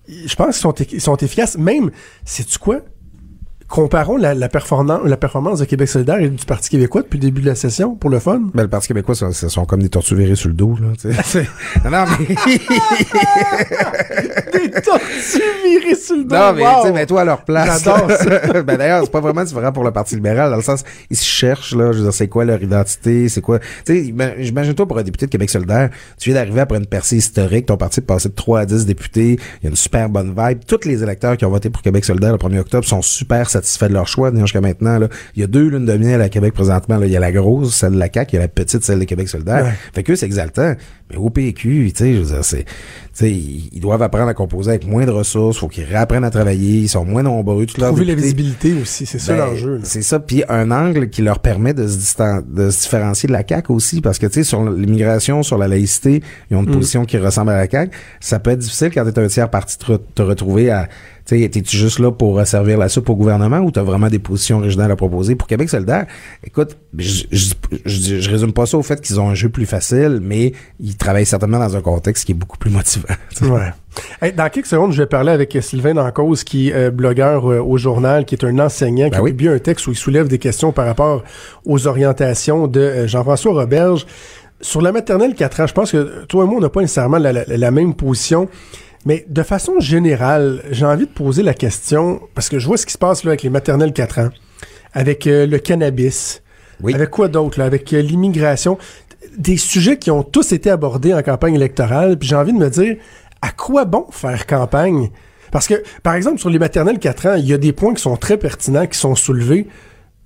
je 0.08 0.34
pense 0.36 0.62
qu'ils 0.74 1.00
sont, 1.00 1.10
sont 1.12 1.16
efficaces. 1.16 1.58
Même, 1.58 1.90
sais-tu 2.24 2.58
quoi? 2.58 2.80
Comparons 3.68 4.16
la, 4.16 4.32
la, 4.32 4.48
performance, 4.48 5.00
la 5.04 5.16
performance 5.16 5.58
de 5.58 5.64
Québec 5.64 5.88
solidaire 5.88 6.20
et 6.20 6.28
du 6.28 6.44
Parti 6.44 6.70
québécois 6.70 7.02
depuis 7.02 7.18
le 7.18 7.22
début 7.22 7.40
de 7.42 7.46
la 7.46 7.56
session, 7.56 7.96
pour 7.96 8.10
le 8.10 8.20
fun. 8.20 8.40
Ben, 8.54 8.62
le 8.62 8.68
Parti 8.68 8.88
québécois, 8.88 9.16
ça, 9.16 9.32
ça 9.32 9.48
sont 9.48 9.64
comme 9.64 9.82
des 9.82 9.88
tortues 9.88 10.14
virées 10.14 10.36
sur 10.36 10.48
le 10.48 10.54
dos, 10.54 10.76
là, 10.80 10.88
non, 11.84 11.90
non, 11.90 12.04
mais... 12.18 12.26
Des 14.52 14.70
tortues 14.80 15.42
virées 15.64 15.94
sur 15.96 16.16
le 16.16 16.24
dos. 16.24 16.36
Non, 16.36 16.52
mais 16.52 16.62
wow. 16.62 16.68
tu 16.82 16.86
sais, 16.86 16.92
mets-toi 16.92 17.20
à 17.22 17.24
leur 17.24 17.44
place. 17.44 17.82
J'adore 17.82 18.10
ça. 18.10 18.62
ben 18.62 18.76
d'ailleurs, 18.76 19.02
c'est 19.04 19.10
pas 19.10 19.20
vraiment 19.20 19.42
différent 19.42 19.72
pour 19.72 19.82
le 19.82 19.90
Parti 19.90 20.14
libéral, 20.14 20.50
dans 20.50 20.56
le 20.56 20.62
sens, 20.62 20.84
ils 21.10 21.16
se 21.16 21.24
cherchent, 21.24 21.74
là, 21.74 21.90
je 21.90 21.98
veux 21.98 22.04
dire, 22.04 22.14
c'est 22.14 22.28
quoi 22.28 22.44
leur 22.44 22.62
identité, 22.62 23.28
c'est 23.28 23.40
quoi... 23.40 23.58
Tu 23.58 23.66
sais, 23.86 24.00
ima- 24.00 24.38
imagine-toi 24.38 24.86
pour 24.86 24.98
un 24.98 25.02
député 25.02 25.26
de 25.26 25.30
Québec 25.32 25.50
solidaire, 25.50 25.90
tu 26.18 26.30
viens 26.30 26.38
d'arriver 26.38 26.60
après 26.60 26.78
une 26.78 26.86
percée 26.86 27.16
historique, 27.16 27.66
ton 27.66 27.76
parti 27.76 27.98
est 27.98 28.04
passé 28.04 28.28
de 28.28 28.34
3 28.34 28.60
à 28.60 28.66
10 28.66 28.86
députés, 28.86 29.38
il 29.60 29.64
y 29.64 29.66
a 29.66 29.70
une 29.70 29.76
super 29.76 30.08
bonne 30.08 30.34
vibe, 30.36 30.60
tous 30.66 30.86
les 30.86 31.02
électeurs 31.02 31.36
qui 31.36 31.44
ont 31.44 31.50
voté 31.50 31.68
pour 31.68 31.82
Québec 31.82 32.04
solidaire 32.04 32.32
le 32.32 32.38
1er 32.38 32.60
octobre 32.60 32.86
sont 32.86 33.02
super 33.02 33.50
satisfaits 33.56 33.88
de 33.88 33.94
leur 33.94 34.08
choix, 34.08 34.32
jusqu'à 34.34 34.60
maintenant, 34.60 34.98
là. 34.98 35.08
Il 35.34 35.40
y 35.40 35.44
a 35.44 35.46
deux 35.46 35.68
lunes 35.68 35.86
de 35.86 35.96
miel 35.96 36.20
à 36.22 36.28
Québec 36.28 36.54
présentement, 36.54 36.98
là. 36.98 37.06
Il 37.06 37.12
y 37.12 37.16
a 37.16 37.20
la 37.20 37.32
grosse, 37.32 37.74
celle 37.74 37.92
de 37.92 37.98
la 37.98 38.08
CAQ, 38.12 38.30
il 38.32 38.36
y 38.36 38.38
a 38.38 38.42
la 38.42 38.48
petite, 38.48 38.84
celle 38.84 38.98
de 38.98 39.04
Québec 39.04 39.28
solidaire. 39.28 39.64
Ouais. 39.64 39.72
Fait 39.94 40.02
que 40.02 40.12
eux, 40.12 40.16
c'est 40.16 40.26
exaltant. 40.26 40.74
Mais 41.10 41.16
au 41.16 41.30
PQ, 41.30 41.92
tu 41.94 41.98
sais, 42.04 42.14
je 42.14 42.18
veux 42.20 42.26
dire, 42.26 42.44
c'est, 42.44 42.64
tu 42.64 42.70
sais, 43.12 43.30
ils 43.30 43.68
ils 43.72 43.80
doivent 43.80 44.02
apprendre 44.02 44.26
à 44.28 44.34
composer 44.34 44.70
avec 44.70 44.86
moins 44.86 45.06
de 45.06 45.10
ressources, 45.12 45.58
faut 45.58 45.68
qu'ils 45.68 45.84
réapprennent 45.84 46.24
à 46.24 46.30
travailler, 46.30 46.78
ils 46.80 46.88
sont 46.88 47.04
moins 47.04 47.22
nombreux, 47.22 47.64
tout 47.66 47.80
leur 47.80 47.90
Trouver 47.90 48.06
la 48.06 48.14
visibilité 48.14 48.74
aussi, 48.82 49.06
c'est 49.06 49.20
ça 49.20 49.34
ben, 49.36 49.46
l'enjeu. 49.46 49.74
là. 49.76 49.80
C'est 49.84 50.02
ça, 50.02 50.18
puis 50.18 50.42
un 50.48 50.72
angle 50.72 51.08
qui 51.08 51.22
leur 51.22 51.38
permet 51.38 51.74
de 51.74 51.86
se, 51.86 51.96
distan- 51.96 52.42
de 52.44 52.70
se 52.70 52.82
différencier 52.82 53.28
de 53.28 53.32
la 53.32 53.44
CAQ 53.48 53.72
aussi, 53.72 54.00
parce 54.00 54.18
que 54.18 54.26
tu 54.26 54.32
sais, 54.34 54.42
sur 54.44 54.68
l'immigration, 54.68 55.44
sur 55.44 55.58
la 55.58 55.68
laïcité, 55.68 56.22
ils 56.50 56.56
ont 56.56 56.62
Mm. 56.62 56.66
une 56.68 56.74
position 56.74 57.04
qui 57.04 57.18
ressemble 57.18 57.50
à 57.50 57.56
la 57.58 57.68
CAQ. 57.70 57.96
Ça 58.18 58.40
peut 58.40 58.50
être 58.50 58.58
difficile 58.58 58.90
quand 58.92 59.04
t'es 59.08 59.20
un 59.20 59.28
tiers 59.28 59.48
parti 59.48 59.78
de 59.78 59.84
te, 59.96 60.02
te 60.16 60.22
retrouver 60.22 60.70
à, 60.70 60.88
tu 61.24 61.40
sais, 61.40 61.48
t'es-tu 61.48 61.76
juste 61.76 61.98
là 62.00 62.10
pour 62.12 62.44
servir 62.46 62.78
la 62.78 62.88
soupe 62.88 63.08
au 63.10 63.16
gouvernement 63.16 63.58
ou 63.58 63.70
t'as 63.70 63.82
vraiment 63.82 64.08
des 64.08 64.18
positions 64.18 64.58
originales 64.58 64.90
à 64.90 64.96
proposer? 64.96 65.34
Pour 65.36 65.46
Québec 65.48 65.68
solidaire, 65.68 66.06
écoute, 66.44 66.76
je, 66.98 67.24
je, 67.30 67.50
je, 67.84 68.20
je 68.20 68.30
résume 68.30 68.52
pas 68.52 68.66
ça 68.66 68.76
au 68.78 68.82
fait 68.82 69.00
qu'ils 69.00 69.20
ont 69.20 69.28
un 69.28 69.34
jeu 69.34 69.48
plus 69.48 69.66
facile, 69.66 70.20
mais 70.22 70.52
ils 70.80 70.95
travaillent 70.96 71.26
certainement 71.26 71.58
dans 71.58 71.76
un 71.76 71.80
contexte 71.80 72.24
qui 72.24 72.32
est 72.32 72.34
beaucoup 72.36 72.58
plus 72.58 72.70
motivant. 72.70 73.06
Ouais. 73.42 73.72
Hey, 74.20 74.32
dans 74.32 74.48
quelques 74.50 74.66
secondes, 74.66 74.92
je 74.92 75.02
vais 75.02 75.06
parler 75.06 75.32
avec 75.32 75.56
Sylvain 75.62 75.94
Dancause, 75.94 76.44
qui 76.44 76.68
est 76.68 76.74
euh, 76.74 76.90
blogueur 76.90 77.50
euh, 77.50 77.60
au 77.60 77.78
journal, 77.78 78.24
qui 78.26 78.34
est 78.34 78.44
un 78.44 78.58
enseignant, 78.58 79.06
qui 79.06 79.10
Ben 79.12 79.18
a 79.18 79.22
oui. 79.22 79.30
publié 79.30 79.50
un 79.50 79.58
texte 79.58 79.86
où 79.86 79.90
il 79.92 79.96
soulève 79.96 80.28
des 80.28 80.38
questions 80.38 80.70
par 80.72 80.84
rapport 80.86 81.22
aux 81.64 81.86
orientations 81.86 82.66
de 82.66 82.80
euh, 82.80 83.06
Jean-François 83.06 83.52
Roberge. 83.54 84.06
Sur 84.60 84.80
la 84.82 84.92
maternelle 84.92 85.34
4 85.34 85.60
ans, 85.60 85.66
je 85.66 85.72
pense 85.74 85.92
que 85.92 86.24
toi 86.26 86.44
et 86.44 86.46
moi, 86.46 86.56
on 86.58 86.60
n'a 86.60 86.68
pas 86.68 86.80
nécessairement 86.82 87.18
la, 87.18 87.32
la- 87.32 87.44
la 87.46 87.70
même 87.70 87.94
position. 87.94 88.48
Mais 89.06 89.24
de 89.28 89.42
façon 89.42 89.80
générale, 89.80 90.62
j'ai 90.70 90.84
envie 90.84 91.06
de 91.06 91.10
poser 91.12 91.42
la 91.42 91.54
question, 91.54 92.20
parce 92.34 92.48
que 92.48 92.58
je 92.58 92.66
vois 92.66 92.76
ce 92.76 92.84
qui 92.86 92.92
se 92.92 92.98
passe 92.98 93.24
là 93.24 93.30
avec 93.30 93.42
les 93.42 93.50
maternelles 93.50 93.92
4 93.92 94.18
ans, 94.18 94.28
avec 94.92 95.26
euh, 95.26 95.46
le 95.46 95.58
cannabis, 95.58 96.42
Oui. 96.82 96.92
avec 96.94 97.10
quoi 97.10 97.28
d'autre, 97.28 97.60
avec 97.62 97.92
euh, 97.92 98.00
l'immigration, 98.02 98.76
des 99.36 99.56
sujets 99.56 99.98
qui 99.98 100.10
ont 100.10 100.22
tous 100.22 100.52
été 100.52 100.70
abordés 100.70 101.14
en 101.14 101.22
campagne 101.22 101.54
électorale, 101.54 102.18
puis 102.18 102.28
j'ai 102.28 102.36
envie 102.36 102.52
de 102.52 102.58
me 102.58 102.70
dire, 102.70 102.96
à 103.42 103.50
quoi 103.50 103.84
bon 103.84 104.06
faire 104.10 104.46
campagne? 104.46 105.10
Parce 105.52 105.68
que, 105.68 105.82
par 106.02 106.14
exemple, 106.14 106.38
sur 106.38 106.50
les 106.50 106.58
maternelles 106.58 106.98
4 106.98 107.26
ans, 107.26 107.34
il 107.34 107.46
y 107.46 107.52
a 107.52 107.58
des 107.58 107.72
points 107.72 107.94
qui 107.94 108.02
sont 108.02 108.16
très 108.16 108.36
pertinents, 108.36 108.86
qui 108.86 108.98
sont 108.98 109.14
soulevés, 109.14 109.66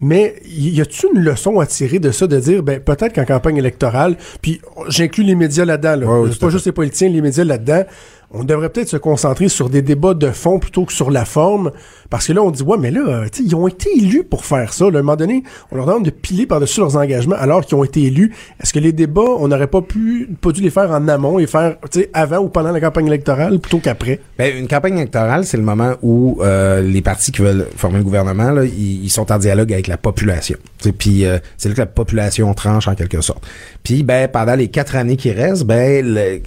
mais 0.01 0.37
y 0.47 0.81
a-t-il 0.81 1.11
une 1.15 1.23
leçon 1.23 1.61
à 1.61 1.67
tirer 1.67 1.99
de 1.99 2.11
ça, 2.11 2.27
de 2.27 2.39
dire, 2.41 2.63
ben, 2.63 2.81
peut-être 2.81 3.15
qu'en 3.15 3.27
campagne 3.27 3.59
électorale, 3.59 4.17
puis 4.41 4.61
j'inclus 4.89 5.25
les 5.25 5.35
médias 5.35 5.67
là-dedans, 5.67 5.97
là, 5.97 6.07
Ouais, 6.07 6.29
oui, 6.31 6.37
pas 6.37 6.49
juste 6.49 6.67
les 6.67 6.73
politiciens, 6.73 7.11
les 7.11 7.21
médias 7.21 7.45
là-dedans, 7.45 7.85
on 8.33 8.45
devrait 8.45 8.69
peut-être 8.69 8.89
se 8.89 8.97
concentrer 8.97 9.49
sur 9.49 9.71
des 9.71 9.83
débats 9.83 10.15
de 10.15 10.31
fond 10.31 10.59
plutôt 10.59 10.85
que 10.85 10.93
sur 10.93 11.11
la 11.11 11.25
forme, 11.25 11.73
parce 12.11 12.27
que 12.27 12.33
là, 12.33 12.43
on 12.43 12.51
dit, 12.51 12.63
ouais, 12.63 12.79
mais 12.79 12.91
là, 12.91 13.01
euh, 13.07 13.27
ils 13.43 13.55
ont 13.57 13.67
été 13.69 13.91
élus 13.97 14.25
pour 14.25 14.45
faire 14.45 14.73
ça. 14.73 14.85
À 14.85 14.89
un 14.89 14.93
moment 14.93 15.17
donné, 15.17 15.43
on 15.71 15.77
leur 15.77 15.87
demande 15.87 16.05
de 16.05 16.11
piler 16.11 16.47
par-dessus 16.47 16.81
leurs 16.81 16.97
engagements 16.97 17.37
alors 17.37 17.65
qu'ils 17.65 17.77
ont 17.77 17.85
été 17.85 18.03
élus. 18.03 18.33
Est-ce 18.63 18.73
que 18.73 18.79
les 18.79 18.93
débats, 18.93 19.21
on 19.39 19.49
n'aurait 19.49 19.67
pas 19.67 19.83
pu, 19.83 20.29
pas 20.41 20.53
dû 20.53 20.61
les 20.61 20.71
faire 20.71 20.91
en 20.91 21.09
amont 21.09 21.39
et 21.39 21.47
faire, 21.47 21.77
avant 22.13 22.39
ou 22.39 22.49
pendant 22.49 22.73
la 22.73 22.81
campagne 22.81 23.07
électorale 23.07 23.59
plutôt 23.59 23.79
qu'après? 23.79 24.21
Ben, 24.39 24.57
une 24.57 24.69
campagne 24.69 24.97
électorale, 24.97 25.45
c'est 25.45 25.57
le 25.57 25.63
moment 25.63 25.95
où 26.03 26.39
euh, 26.41 26.83
les 26.83 27.03
partis 27.03 27.33
qui 27.33 27.43
veulent 27.43 27.67
former 27.77 27.99
le 27.99 28.05
gouvernement, 28.05 28.51
là, 28.51 28.65
ils, 28.65 29.11
sont 29.11 29.33
en 29.33 29.39
dialogue 29.39 29.73
avec 29.73 29.89
la 29.89 29.97
population. 29.97 30.57
Puis 30.99 31.25
euh, 31.25 31.39
c'est 31.57 31.69
là 31.69 31.75
que 31.75 31.81
la 31.81 31.87
population 31.87 32.53
tranche 32.55 32.87
en 32.87 32.95
quelque 32.95 33.21
sorte. 33.21 33.45
Puis 33.83 34.03
ben 34.05 34.29
pendant 34.29 34.55
les 34.55 34.69
quatre 34.69 34.95
années 34.95 35.17
qui 35.17 35.33
restent, 35.33 35.65
ben 35.65 36.07
le- 36.07 36.41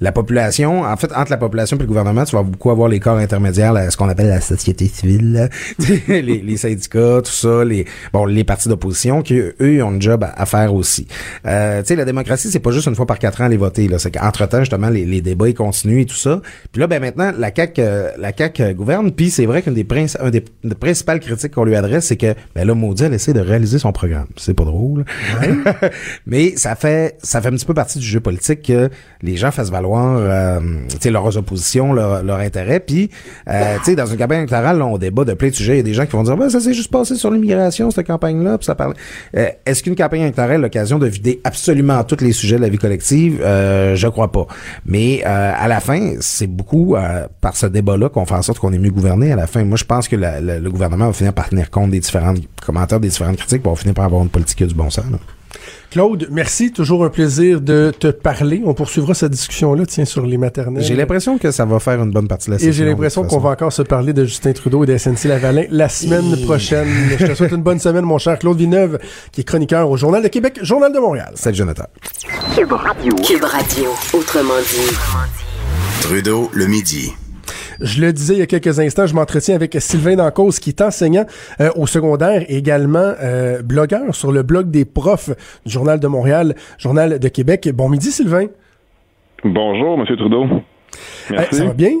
la 0.00 0.12
population, 0.12 0.82
en 0.82 0.96
fait, 0.96 1.12
entre 1.14 1.30
la 1.30 1.36
population 1.36 1.76
et 1.76 1.80
le 1.80 1.86
gouvernement, 1.86 2.24
tu 2.24 2.34
vas 2.36 2.42
beaucoup 2.42 2.70
avoir 2.70 2.88
les 2.88 3.00
corps 3.00 3.18
intermédiaires, 3.18 3.72
là, 3.72 3.90
ce 3.90 3.96
qu'on 3.96 4.08
appelle 4.08 4.28
la 4.28 4.40
société 4.40 4.86
civile, 4.88 5.32
là. 5.32 5.48
les, 6.08 6.22
les 6.22 6.56
syndicats, 6.56 7.20
tout 7.24 7.30
ça, 7.30 7.64
les 7.64 7.86
bon, 8.12 8.24
les 8.26 8.44
partis 8.44 8.68
d'opposition, 8.68 9.22
qui 9.22 9.38
eux, 9.38 9.84
ont 9.84 9.90
un 9.94 10.00
job 10.00 10.24
à, 10.24 10.40
à 10.40 10.46
faire 10.46 10.74
aussi. 10.74 11.06
Euh, 11.46 11.80
tu 11.82 11.88
sais, 11.88 11.96
la 11.96 12.04
démocratie, 12.04 12.50
c'est 12.50 12.60
pas 12.60 12.70
juste 12.70 12.86
une 12.86 12.94
fois 12.94 13.06
par 13.06 13.18
quatre 13.18 13.40
ans 13.42 13.48
les 13.48 13.56
voter, 13.56 13.88
là. 13.88 13.98
C'est 13.98 14.10
qu'entre 14.10 14.46
temps, 14.48 14.60
justement, 14.60 14.88
les, 14.88 15.04
les 15.04 15.20
débats 15.20 15.48
ils 15.48 15.54
continuent 15.54 16.00
et 16.00 16.06
tout 16.06 16.16
ça. 16.16 16.40
Puis 16.72 16.80
là, 16.80 16.86
ben 16.86 17.00
maintenant, 17.00 17.32
la 17.36 17.50
CAC, 17.50 17.80
la 18.18 18.32
CAC 18.32 18.74
gouverne. 18.74 19.12
Puis 19.12 19.30
c'est 19.30 19.46
vrai 19.46 19.62
qu'une 19.62 19.74
des, 19.74 19.84
princi- 19.84 20.16
un 20.20 20.30
des, 20.30 20.44
des 20.64 20.74
principales 20.74 21.20
critiques 21.20 21.52
qu'on 21.52 21.64
lui 21.64 21.76
adresse, 21.76 22.06
c'est 22.06 22.16
que 22.16 22.34
ben 22.54 22.66
là, 22.66 22.74
maudit, 22.74 23.04
elle 23.04 23.14
essaie 23.14 23.32
de 23.32 23.40
réaliser 23.40 23.78
son 23.78 23.92
programme. 23.92 24.26
C'est 24.36 24.54
pas 24.54 24.64
drôle. 24.64 25.04
Mais 26.26 26.56
ça 26.56 26.74
fait 26.74 27.16
ça 27.22 27.40
fait 27.40 27.48
un 27.48 27.52
petit 27.52 27.66
peu 27.66 27.74
partie 27.74 27.98
du 27.98 28.06
jeu 28.06 28.20
politique 28.20 28.62
que 28.62 28.90
les 29.22 29.36
gens 29.36 29.50
fassent 29.50 29.70
valoir 29.70 29.89
euh, 29.98 30.60
tu 30.88 30.96
sais, 31.00 31.10
leurs 31.10 31.36
oppositions, 31.36 31.92
leur, 31.92 32.22
leur 32.22 32.38
intérêt. 32.38 32.80
Puis, 32.80 33.10
euh, 33.48 33.76
dans 33.96 34.06
une 34.06 34.16
campagne 34.16 34.38
électorale, 34.38 34.80
on 34.82 34.98
débat 34.98 35.24
de 35.24 35.34
plein 35.34 35.48
de 35.48 35.54
sujets. 35.54 35.74
Il 35.74 35.78
y 35.78 35.80
a 35.80 35.84
des 35.84 35.94
gens 35.94 36.06
qui 36.06 36.12
vont 36.12 36.22
dire, 36.22 36.36
ben, 36.36 36.48
ça 36.48 36.60
s'est 36.60 36.74
juste 36.74 36.90
passé 36.90 37.14
sur 37.16 37.30
l'immigration, 37.30 37.90
cette 37.90 38.06
campagne-là. 38.06 38.58
Ça 38.60 38.74
parle. 38.74 38.94
Euh, 39.36 39.48
Est-ce 39.66 39.82
qu'une 39.82 39.96
campagne 39.96 40.22
électorale 40.22 40.52
est 40.52 40.58
l'occasion 40.58 40.98
de 40.98 41.06
vider 41.06 41.40
absolument 41.44 42.02
tous 42.04 42.22
les 42.22 42.32
sujets 42.32 42.56
de 42.56 42.62
la 42.62 42.68
vie 42.68 42.78
collective? 42.78 43.40
Euh, 43.42 43.96
je 43.96 44.08
crois 44.08 44.30
pas. 44.32 44.46
Mais 44.86 45.22
euh, 45.26 45.52
à 45.56 45.68
la 45.68 45.80
fin, 45.80 46.14
c'est 46.20 46.46
beaucoup 46.46 46.96
euh, 46.96 47.26
par 47.40 47.56
ce 47.56 47.66
débat-là 47.66 48.08
qu'on 48.08 48.26
fait 48.26 48.34
en 48.34 48.42
sorte 48.42 48.58
qu'on 48.58 48.72
est 48.72 48.78
mieux 48.78 48.90
gouverné. 48.90 49.32
À 49.32 49.36
la 49.36 49.46
fin, 49.46 49.64
moi, 49.64 49.76
je 49.76 49.84
pense 49.84 50.08
que 50.08 50.16
le 50.16 50.70
gouvernement 50.70 51.06
va 51.06 51.12
finir 51.12 51.32
par 51.32 51.48
tenir 51.48 51.70
compte 51.70 51.90
des 51.90 52.00
différents 52.00 52.34
commentaires, 52.64 53.00
des 53.00 53.08
différentes 53.08 53.36
critiques, 53.36 53.62
pour 53.62 53.78
finir 53.78 53.94
par 53.94 54.04
avoir 54.04 54.22
une 54.22 54.28
politique 54.28 54.62
a 54.62 54.66
du 54.66 54.74
bon 54.74 54.90
sens. 54.90 55.04
Claude, 55.90 56.28
merci. 56.30 56.70
Toujours 56.72 57.04
un 57.04 57.08
plaisir 57.08 57.60
de 57.60 57.92
te 57.98 58.06
parler. 58.08 58.62
On 58.64 58.74
poursuivra 58.74 59.12
cette 59.12 59.32
discussion-là, 59.32 59.84
tiens, 59.86 60.04
sur 60.04 60.24
les 60.24 60.38
maternelles. 60.38 60.84
J'ai 60.84 60.94
l'impression 60.94 61.36
que 61.36 61.50
ça 61.50 61.64
va 61.64 61.80
faire 61.80 62.00
une 62.00 62.12
bonne 62.12 62.28
partie 62.28 62.46
de 62.46 62.52
la 62.52 62.56
Et 62.56 62.60
session. 62.60 62.72
j'ai 62.72 62.84
l'impression 62.88 63.24
qu'on 63.24 63.38
va 63.40 63.50
encore 63.50 63.72
se 63.72 63.82
parler 63.82 64.12
de 64.12 64.24
Justin 64.24 64.52
Trudeau 64.52 64.84
et 64.84 64.86
de 64.86 64.96
SNC 64.96 65.24
Lavalin 65.24 65.64
la 65.70 65.88
semaine 65.88 66.36
prochaine. 66.44 66.86
Je 67.18 67.26
te 67.26 67.34
souhaite 67.34 67.50
une 67.52 67.62
bonne 67.62 67.80
semaine, 67.80 68.04
mon 68.04 68.18
cher 68.18 68.38
Claude 68.38 68.56
Villeneuve, 68.58 68.98
qui 69.32 69.40
est 69.40 69.44
chroniqueur 69.44 69.90
au 69.90 69.96
Journal 69.96 70.22
de 70.22 70.28
Québec, 70.28 70.60
Journal 70.62 70.92
de 70.92 70.98
Montréal. 71.00 71.32
Salut 71.34 71.56
Jonathan. 71.56 71.86
Cube 72.56 72.72
Radio. 72.72 73.14
Cube 73.16 73.44
Radio, 73.44 73.90
autrement 74.12 74.60
dit. 74.60 74.96
Trudeau, 76.02 76.50
le 76.54 76.66
midi. 76.66 77.12
Je 77.80 78.00
le 78.00 78.12
disais 78.12 78.34
il 78.34 78.40
y 78.40 78.42
a 78.42 78.46
quelques 78.46 78.78
instants, 78.78 79.06
je 79.06 79.14
m'entretiens 79.14 79.54
avec 79.54 79.74
Sylvain 79.80 80.16
Dancause, 80.16 80.58
qui 80.58 80.70
est 80.70 80.80
enseignant 80.82 81.24
euh, 81.60 81.70
au 81.76 81.86
secondaire 81.86 82.42
et 82.48 82.56
également 82.56 83.14
euh, 83.22 83.62
blogueur 83.62 84.14
sur 84.14 84.32
le 84.32 84.42
blog 84.42 84.70
des 84.70 84.84
profs 84.84 85.30
du 85.64 85.72
Journal 85.72 85.98
de 85.98 86.06
Montréal, 86.06 86.54
Journal 86.78 87.18
de 87.18 87.28
Québec. 87.28 87.68
Bon 87.74 87.88
midi, 87.88 88.10
Sylvain. 88.10 88.46
Bonjour, 89.44 89.98
M. 89.98 90.04
Trudeau. 90.16 90.44
Euh, 90.44 90.58
Merci. 91.30 91.54
ça 91.54 91.64
va 91.64 91.72
bien? 91.72 91.92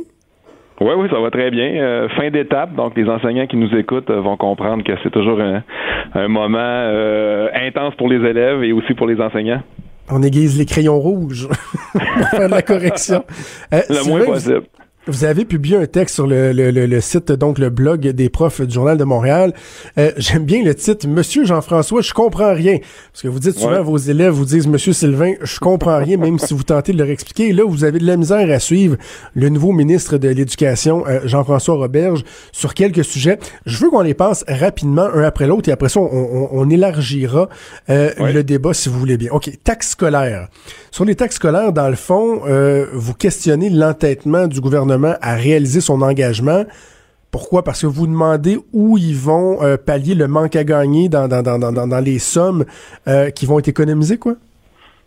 Oui, 0.80 0.92
oui, 0.96 1.08
ça 1.10 1.20
va 1.20 1.30
très 1.30 1.50
bien. 1.50 1.74
Euh, 1.74 2.08
fin 2.16 2.30
d'étape, 2.30 2.74
donc 2.74 2.96
les 2.96 3.06
enseignants 3.06 3.46
qui 3.46 3.56
nous 3.56 3.74
écoutent 3.76 4.08
euh, 4.08 4.20
vont 4.22 4.38
comprendre 4.38 4.82
que 4.82 4.92
c'est 5.02 5.10
toujours 5.10 5.38
un, 5.38 5.62
un 6.14 6.28
moment 6.28 6.58
euh, 6.58 7.48
intense 7.54 7.94
pour 7.96 8.08
les 8.08 8.16
élèves 8.16 8.62
et 8.64 8.72
aussi 8.72 8.94
pour 8.94 9.06
les 9.06 9.20
enseignants. 9.20 9.62
On 10.10 10.22
aiguise 10.22 10.58
les 10.58 10.64
crayons 10.64 10.98
rouges 10.98 11.48
pour 11.92 12.28
faire 12.30 12.48
de 12.48 12.54
la 12.54 12.62
correction. 12.62 13.24
Le 13.72 13.78
Sylvain, 13.94 14.08
moins 14.08 14.24
possible. 14.24 14.62
Vous 15.06 15.24
avez 15.24 15.46
publié 15.46 15.78
un 15.78 15.86
texte 15.86 16.14
sur 16.16 16.26
le, 16.26 16.52
le, 16.52 16.70
le, 16.70 17.00
site, 17.00 17.32
donc 17.32 17.58
le 17.58 17.70
blog 17.70 18.00
des 18.00 18.28
profs 18.28 18.60
du 18.60 18.74
Journal 18.74 18.98
de 18.98 19.04
Montréal. 19.04 19.54
Euh, 19.96 20.12
J'aime 20.18 20.44
bien 20.44 20.62
le 20.62 20.74
titre, 20.74 21.08
Monsieur 21.08 21.46
Jean-François, 21.46 22.02
je 22.02 22.12
comprends 22.12 22.52
rien. 22.52 22.76
Parce 23.10 23.22
que 23.22 23.28
vous 23.28 23.38
dites 23.38 23.58
souvent, 23.58 23.82
vos 23.82 23.96
élèves 23.96 24.34
vous 24.34 24.44
disent, 24.44 24.66
Monsieur 24.66 24.92
Sylvain, 24.92 25.32
je 25.40 25.58
comprends 25.58 25.96
rien, 25.96 26.18
même 26.18 26.38
si 26.38 26.52
vous 26.52 26.64
tentez 26.64 26.92
de 26.92 26.98
leur 26.98 27.08
expliquer. 27.08 27.48
Et 27.48 27.52
là, 27.54 27.64
vous 27.66 27.84
avez 27.84 27.98
de 27.98 28.04
la 28.04 28.18
misère 28.18 28.50
à 28.50 28.58
suivre 28.58 28.96
le 29.34 29.48
nouveau 29.48 29.72
ministre 29.72 30.18
de 30.18 30.28
l'Éducation, 30.28 31.06
euh, 31.06 31.20
Jean-François 31.24 31.76
Roberge, 31.76 32.22
sur 32.52 32.74
quelques 32.74 33.04
sujets. 33.04 33.38
Je 33.64 33.78
veux 33.78 33.88
qu'on 33.88 34.02
les 34.02 34.12
passe 34.14 34.44
rapidement, 34.46 35.08
un 35.14 35.22
après 35.22 35.46
l'autre, 35.46 35.70
et 35.70 35.72
après 35.72 35.88
ça, 35.88 36.00
on, 36.00 36.10
on, 36.12 36.48
on 36.52 36.68
élargira 36.68 37.48
euh, 37.88 38.10
le 38.18 38.42
débat, 38.44 38.74
si 38.74 38.90
vous 38.90 38.98
voulez 38.98 39.16
bien. 39.16 39.30
OK, 39.32 39.50
taxe 39.64 39.92
scolaire. 39.92 40.48
Sur 40.90 41.04
les 41.04 41.14
taxes 41.14 41.36
scolaires, 41.36 41.72
dans 41.72 41.88
le 41.88 41.94
fond, 41.96 42.42
euh, 42.46 42.86
vous 42.92 43.14
questionnez 43.14 43.70
l'entêtement 43.70 44.46
du 44.46 44.60
gouvernement 44.60 44.89
à 45.20 45.34
réaliser 45.34 45.80
son 45.80 46.02
engagement. 46.02 46.64
Pourquoi? 47.30 47.62
Parce 47.62 47.82
que 47.82 47.86
vous 47.86 48.06
demandez 48.06 48.56
où 48.72 48.98
ils 48.98 49.14
vont 49.14 49.62
euh, 49.62 49.76
pallier 49.76 50.14
le 50.14 50.26
manque 50.26 50.56
à 50.56 50.64
gagner 50.64 51.08
dans, 51.08 51.28
dans, 51.28 51.42
dans, 51.42 51.58
dans, 51.58 51.86
dans 51.86 52.04
les 52.04 52.18
sommes 52.18 52.64
euh, 53.06 53.30
qui 53.30 53.46
vont 53.46 53.58
être 53.60 53.68
économisées, 53.68 54.18
quoi? 54.18 54.34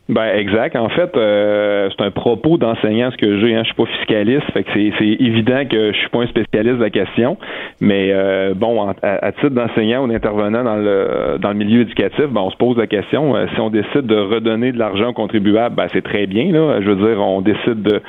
Ben 0.09 0.35
exact. 0.35 0.75
En 0.75 0.89
fait, 0.89 1.15
euh, 1.15 1.89
c'est 1.89 2.03
un 2.03 2.11
propos 2.11 2.57
d'enseignant 2.57 3.09
ce 3.11 3.15
que 3.15 3.39
j'ai. 3.39 3.55
Hein. 3.55 3.61
Je 3.63 3.67
suis 3.67 3.75
pas 3.75 3.85
fiscaliste, 3.99 4.43
fait 4.51 4.63
que 4.65 4.71
c'est, 4.73 5.05
évident 5.05 5.63
que 5.65 5.93
je 5.93 5.97
suis 5.97 6.09
pas 6.09 6.23
un 6.23 6.27
spécialiste 6.27 6.75
de 6.75 6.83
la 6.83 6.89
question. 6.89 7.37
Mais 7.79 8.13
bon, 8.53 8.93
à, 9.01 9.31
titre 9.31 9.49
d'enseignant 9.51 10.03
ou 10.03 10.07
d'intervenant 10.09 10.61
dans 10.61 10.75
le 10.75 11.37
dans 11.39 11.49
le 11.49 11.55
milieu 11.55 11.81
éducatif, 11.81 12.25
ben 12.25 12.41
on 12.41 12.51
se 12.51 12.57
pose 12.57 12.75
la 12.77 12.87
question 12.87 13.33
si 13.55 13.59
on 13.61 13.69
décide 13.69 14.05
de 14.05 14.17
redonner 14.17 14.73
de 14.73 14.77
l'argent 14.77 15.11
aux 15.11 15.13
contribuables, 15.13 15.75
ben 15.75 15.87
c'est 15.93 16.03
très 16.03 16.27
bien. 16.27 16.47
Je 16.51 16.89
veux 16.89 16.95
dire, 16.97 17.21
on 17.21 17.39
décide 17.39 17.81
de 17.81 18.01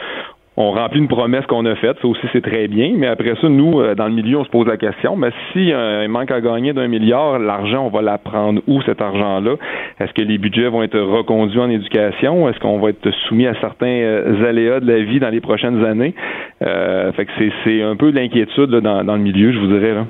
on 0.57 0.71
remplit 0.71 1.01
une 1.01 1.09
promesse 1.09 1.45
qu'on 1.47 1.65
a 1.67 1.75
faite, 1.75 1.97
ça 2.01 2.07
aussi 2.07 2.27
c'est 2.33 2.43
très 2.43 2.69
bien, 2.69 2.93
mais 2.97 3.09
après 3.09 3.35
ça, 3.41 3.49
nous, 3.49 3.81
euh, 3.81 3.95
dans 3.95 4.07
le 4.07 4.15
milieu, 4.15 4.39
on 4.39 4.45
se 4.45 4.51
pose 4.51 4.67
la 4.67 4.77
question, 4.77 5.17
mais 5.17 5.31
si 5.53 5.73
euh, 5.73 6.07
manque 6.07 6.31
à 6.31 6.41
gagner 6.41 6.73
d'un 6.73 6.87
milliard, 6.87 7.41
l'argent, 7.41 7.87
on 7.87 7.89
va 7.89 8.03
la 8.03 8.19
prendre 8.19 8.63
où 8.69 8.81
cet 8.83 9.03
argent-là? 9.03 9.57
Est-ce 9.99 10.13
que 10.13 10.23
les 10.23 10.39
budgets 10.39 10.69
vont 10.69 10.83
être 10.83 10.99
reconduits 10.99 11.61
en 11.61 11.71
éducation? 11.71 12.49
Est-ce 12.49 12.61
qu'on 12.61 12.79
va 12.79 12.91
être 12.91 13.11
soumis 13.27 13.47
à 13.47 13.55
certains 13.61 13.87
euh, 13.87 14.49
aléas 14.49 14.81
de 14.81 14.87
la 14.87 15.01
vie 15.01 15.19
dans 15.19 15.31
les 15.31 15.41
prochaines 15.41 15.85
années? 15.85 16.15
fait 16.61 17.27
que 17.27 17.33
c'est 17.65 17.83
un 17.83 17.97
peu 17.97 18.11
l'inquiétude 18.11 18.71
dans, 18.71 19.05
dans 19.05 19.17
le 19.17 19.23
milieu, 19.23 19.53
je 19.53 19.59
vous 19.59 19.67
dirais. 19.67 19.95
Là. 19.95 20.07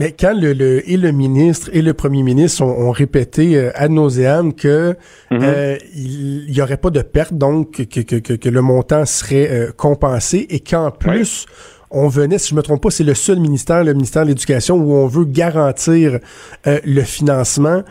Mais 0.00 0.12
quand 0.18 0.32
le, 0.32 0.90
et 0.90 0.96
le 0.96 1.12
ministre 1.12 1.68
et 1.74 1.82
le 1.82 1.92
premier 1.92 2.22
ministre 2.22 2.62
ont, 2.64 2.90
répété 2.90 3.54
euh, 3.54 3.70
ad 3.74 3.90
nauseam 3.90 4.54
que 4.54 4.96
mhm. 5.30 5.40
euh, 5.42 5.76
il 5.94 6.50
y 6.50 6.62
aurait 6.62 6.78
pas 6.78 6.88
de 6.88 7.02
perte, 7.02 7.34
donc 7.34 7.86
que, 7.86 8.00
que, 8.00 8.16
que, 8.16 8.48
le 8.48 8.62
montant 8.62 9.04
serait 9.04 9.50
euh, 9.50 9.72
compensé 9.76 10.46
et 10.48 10.60
qu'en 10.60 10.90
plus 10.90 11.44
on 11.90 12.08
venait, 12.08 12.38
si 12.38 12.48
je 12.48 12.54
me 12.54 12.62
trompe 12.62 12.82
pas, 12.82 12.90
c'est 12.90 13.04
le 13.04 13.12
seul 13.12 13.40
ministère, 13.40 13.84
le 13.84 13.92
ministère 13.92 14.22
de 14.22 14.28
l'Éducation, 14.28 14.76
où 14.76 14.94
on 14.94 15.06
veut 15.06 15.26
garantir 15.26 16.18
le 16.64 17.02
financement. 17.02 17.82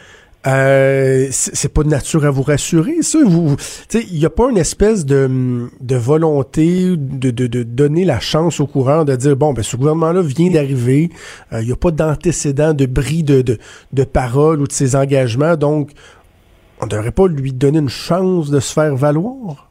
Euh, 0.48 1.28
c'est 1.32 1.74
pas 1.74 1.84
de 1.84 1.90
nature 1.90 2.24
à 2.26 2.32
vous 2.32 2.44
rassurer, 2.44 3.02
ça. 3.02 3.20
Vous, 3.26 3.58
il 3.94 4.20
n'y 4.20 4.26
a 4.26 4.30
pas 4.30 4.50
une 4.50 4.58
espèce 4.58 5.06
de, 5.06 5.70
de 5.82 5.96
volonté 5.98 6.96
de, 6.96 7.32
de, 7.32 7.48
de, 7.48 7.64
donner 7.64 8.06
la 8.06 8.22
chance 8.22 8.62
au 8.62 8.68
coureur 8.68 9.04
de 9.04 9.16
dire 9.18 9.36
bon, 9.36 9.52
ben 9.52 9.64
ce 9.64 9.76
gouvernement-là 9.76 10.22
vient 10.22 10.50
d'arriver, 10.50 11.10
il 11.52 11.58
euh, 11.58 11.64
n'y 11.64 11.72
a 11.74 11.76
pas 11.76 11.92
d'antécédent 11.92 12.74
de 12.74 12.86
bris 12.86 13.24
de, 13.24 13.42
de, 13.42 13.58
de 13.92 14.04
parole 14.06 14.62
ou 14.62 14.68
de 14.68 14.72
ses 14.72 14.96
engagements, 14.96 15.58
donc 15.58 15.92
on 16.80 16.86
ne 16.86 16.90
devrait 16.90 17.12
pas 17.12 17.28
lui 17.28 17.52
donner 17.52 17.80
une 17.80 17.90
chance 17.90 18.50
de 18.50 18.62
se 18.62 18.72
faire 18.72 18.96
valoir. 18.96 19.69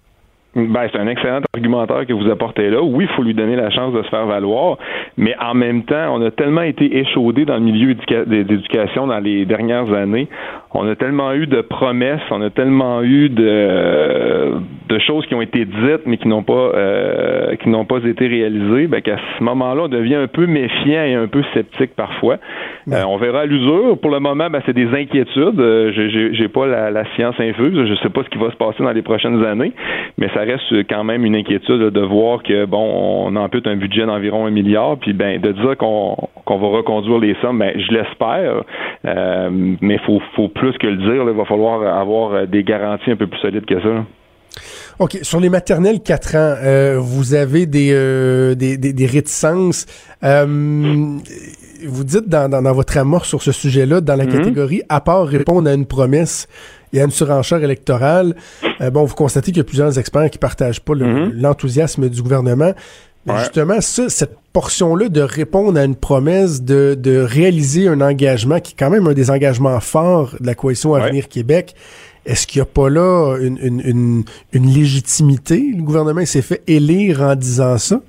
Ben, 0.54 0.88
c'est 0.90 0.98
un 0.98 1.06
excellent 1.06 1.40
argumentaire 1.54 2.06
que 2.06 2.12
vous 2.14 2.28
apportez 2.30 2.70
là. 2.70 2.82
Oui, 2.82 3.04
il 3.04 3.14
faut 3.14 3.22
lui 3.22 3.34
donner 3.34 3.54
la 3.54 3.70
chance 3.70 3.92
de 3.92 4.02
se 4.02 4.08
faire 4.08 4.26
valoir, 4.26 4.78
mais 5.16 5.34
en 5.38 5.54
même 5.54 5.84
temps, 5.84 6.14
on 6.14 6.22
a 6.24 6.30
tellement 6.30 6.62
été 6.62 6.98
échaudé 6.98 7.44
dans 7.44 7.54
le 7.54 7.60
milieu 7.60 7.94
d'éducation 7.94 9.06
dans 9.06 9.18
les 9.18 9.44
dernières 9.44 9.92
années. 9.92 10.26
On 10.74 10.86
a 10.86 10.94
tellement 10.96 11.32
eu 11.32 11.46
de 11.46 11.62
promesses, 11.62 12.20
on 12.30 12.42
a 12.42 12.50
tellement 12.50 13.02
eu 13.02 13.30
de, 13.30 14.52
de 14.88 14.98
choses 14.98 15.24
qui 15.26 15.34
ont 15.34 15.40
été 15.40 15.64
dites 15.64 16.06
mais 16.06 16.18
qui 16.18 16.28
n'ont 16.28 16.42
pas 16.42 16.72
euh, 16.74 17.56
qui 17.56 17.70
n'ont 17.70 17.86
pas 17.86 17.98
été 18.04 18.26
réalisées, 18.26 18.86
ben, 18.86 19.00
qu'à 19.00 19.16
ce 19.38 19.44
moment-là, 19.44 19.84
on 19.84 19.88
devient 19.88 20.16
un 20.16 20.26
peu 20.26 20.46
méfiant 20.46 21.04
et 21.04 21.14
un 21.14 21.26
peu 21.26 21.42
sceptique 21.54 21.96
parfois. 21.96 22.36
Euh, 22.92 23.02
on 23.06 23.16
verra 23.16 23.40
à 23.40 23.46
l'usure. 23.46 23.98
Pour 23.98 24.10
le 24.10 24.20
moment, 24.20 24.50
ben, 24.50 24.60
c'est 24.66 24.74
des 24.74 24.88
inquiétudes. 24.88 25.58
Euh, 25.58 25.92
j'ai 26.32 26.48
pas 26.48 26.66
la, 26.66 26.90
la, 26.90 27.04
science 27.14 27.34
infuse. 27.38 27.86
Je 27.86 27.94
sais 28.02 28.10
pas 28.10 28.22
ce 28.22 28.28
qui 28.28 28.38
va 28.38 28.50
se 28.50 28.56
passer 28.56 28.82
dans 28.82 28.92
les 28.92 29.02
prochaines 29.02 29.44
années, 29.44 29.72
mais 30.18 30.28
ça 30.34 30.40
reste 30.40 30.86
quand 30.88 31.04
même 31.04 31.24
une 31.24 31.36
inquiétude 31.36 31.90
de 31.90 32.00
voir 32.00 32.42
que 32.42 32.66
bon, 32.66 33.26
on 33.26 33.36
ampute 33.36 33.66
un 33.66 33.76
budget 33.76 34.04
d'environ 34.06 34.46
un 34.46 34.50
milliard, 34.50 34.96
puis 34.98 35.12
ben 35.12 35.40
de 35.40 35.52
dire 35.52 35.76
qu'on 35.76 36.16
qu'on 36.44 36.56
va 36.56 36.68
reconduire 36.68 37.18
les 37.18 37.34
sommes, 37.42 37.58
ben 37.58 37.72
je 37.76 37.92
l'espère, 37.92 38.62
euh, 39.06 39.50
mais 39.80 39.98
faut 39.98 40.20
faut 40.34 40.48
plus 40.58 40.76
que 40.78 40.86
le 40.86 40.96
dire. 40.96 41.24
il 41.28 41.36
va 41.36 41.44
falloir 41.44 41.82
avoir 41.98 42.46
des 42.46 42.62
garanties 42.64 43.10
un 43.10 43.16
peu 43.16 43.26
plus 43.26 43.40
solides 43.40 43.66
que 43.66 43.80
ça. 43.80 44.04
OK. 44.98 45.18
Sur 45.22 45.40
les 45.40 45.48
maternelles 45.48 46.00
4 46.00 46.34
ans, 46.34 46.54
euh, 46.62 46.98
vous 47.00 47.34
avez 47.34 47.66
des, 47.66 47.90
euh, 47.92 48.54
des, 48.54 48.76
des, 48.76 49.06
réticences. 49.06 49.86
Euh, 50.24 50.44
vous 51.86 52.04
dites 52.04 52.28
dans, 52.28 52.50
dans, 52.50 52.72
votre 52.72 52.98
amour 52.98 53.24
sur 53.24 53.40
ce 53.40 53.52
sujet-là, 53.52 54.00
dans 54.00 54.16
la 54.16 54.24
mhm. 54.24 54.32
catégorie 54.32 54.82
à 54.88 55.00
part 55.00 55.26
répondre 55.26 55.70
à 55.70 55.74
une 55.74 55.86
promesse 55.86 56.48
et 56.92 57.00
à 57.00 57.04
une 57.04 57.10
surenchère 57.10 57.62
électorale, 57.62 58.34
bon, 58.92 59.04
vous 59.04 59.14
constatez 59.14 59.52
qu'il 59.52 59.58
y 59.58 59.60
a 59.60 59.64
plusieurs 59.64 59.98
experts 59.98 60.30
qui 60.30 60.38
partagent 60.38 60.80
pas 60.80 60.94
mhm. 60.94 61.32
l'enthousiasme 61.34 62.08
du 62.08 62.22
gouvernement. 62.22 62.72
Justement, 63.36 63.80
ça, 63.80 64.08
cette 64.08 64.36
portion-là 64.52 65.08
de 65.08 65.20
répondre 65.20 65.78
à 65.78 65.84
une 65.84 65.96
promesse, 65.96 66.62
de, 66.62 66.96
de 66.98 67.18
réaliser 67.18 67.88
un 67.88 68.00
engagement 68.00 68.60
qui 68.60 68.72
est 68.72 68.76
quand 68.78 68.90
même 68.90 69.06
un 69.06 69.12
des 69.12 69.30
engagements 69.30 69.80
forts 69.80 70.34
de 70.40 70.46
la 70.46 70.54
coalition 70.54 70.94
Avenir 70.94 71.28
Québec, 71.28 71.74
est-ce 72.26 72.46
qu'il 72.46 72.60
n'y 72.60 72.62
a 72.62 72.66
pas 72.66 72.90
là 72.90 73.36
une, 73.40 73.58
une, 73.62 74.24
une, 74.52 74.66
légitimité? 74.66 75.72
Le 75.74 75.82
gouvernement 75.82 76.24
s'est 76.26 76.42
fait 76.42 76.62
élire 76.66 77.22
en 77.22 77.34
disant 77.34 77.78
ça? 77.78 78.00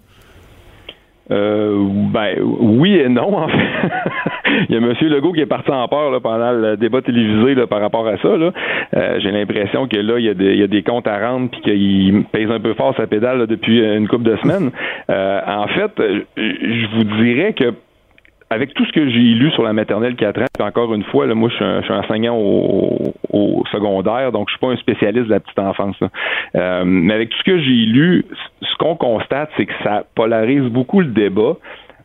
Euh, 1.32 1.88
ben 2.12 2.38
oui 2.42 2.96
et 2.96 3.08
non 3.08 3.38
en 3.38 3.48
fait. 3.48 3.90
il 4.70 4.76
y 4.76 4.78
a 4.78 4.80
M. 4.80 4.94
Legault 5.02 5.32
qui 5.32 5.42
est 5.42 5.46
parti 5.46 5.70
en 5.70 5.88
peur 5.88 6.10
là, 6.12 6.20
pendant 6.20 6.52
le 6.52 6.76
débat 6.76 7.02
télévisé 7.02 7.54
là, 7.54 7.68
par 7.68 7.82
rapport 7.82 8.08
à 8.08 8.18
ça. 8.18 8.36
Là. 8.36 8.52
Euh, 8.96 9.20
j'ai 9.20 9.32
l'impression 9.32 9.88
que 9.88 9.98
là, 9.98 10.18
il 10.18 10.26
y, 10.26 10.64
a 10.64 10.68
des, 10.68 10.84
comptes 10.84 11.08
à 11.08 11.20
rendre 11.20 11.50
puis 11.52 11.62
qu'il 11.62 12.24
pèse 12.32 12.50
un 12.50 12.60
peu 12.60 12.74
fort 12.74 12.96
sa 12.98 13.06
pédale 13.06 13.46
depuis 13.46 13.80
une 13.80 14.08
couple 14.08 14.24
de 14.24 14.38
semaines. 14.38 14.72
Euh, 15.10 15.42
en 15.46 15.68
fait, 15.68 15.92
je 16.36 16.96
vous 16.96 17.24
dirais 17.24 17.54
que 17.54 17.74
avec 18.50 18.74
tout 18.74 18.86
ce 18.86 18.92
que 18.92 19.10
j'ai 19.10 19.20
lu 19.20 19.52
sur 19.52 19.64
la 19.64 19.74
maternelle 19.74 20.16
4 20.16 20.42
ans, 20.42 20.46
puis 20.54 20.68
encore 20.68 20.94
une 20.94 21.04
fois, 21.04 21.28
là, 21.28 21.36
moi, 21.36 21.50
je 21.50 21.56
suis, 21.56 21.64
un, 21.64 22.00
enseignant 22.00 22.36
au, 22.36 23.64
secondaire, 23.72 24.32
donc 24.32 24.50
je 24.50 24.54
suis 24.54 24.60
pas 24.60 24.72
un 24.72 24.78
spécialiste 24.78 25.28
de 25.28 25.32
la 25.32 25.40
petite 25.40 25.60
enfance. 25.60 25.96
Euh, 26.56 26.84
mais 26.86 27.14
avec 27.14 27.30
tout 27.30 27.38
ce 27.38 27.44
que 27.44 27.60
j'ai 27.60 27.86
lu, 27.86 28.26
ce 28.62 28.76
qu'on 28.78 28.96
constate, 28.96 29.50
c'est 29.58 29.66
que 29.66 29.74
ça 29.84 30.04
polarise 30.16 30.64
beaucoup 30.64 31.02
le 31.02 31.08
débat. 31.08 31.56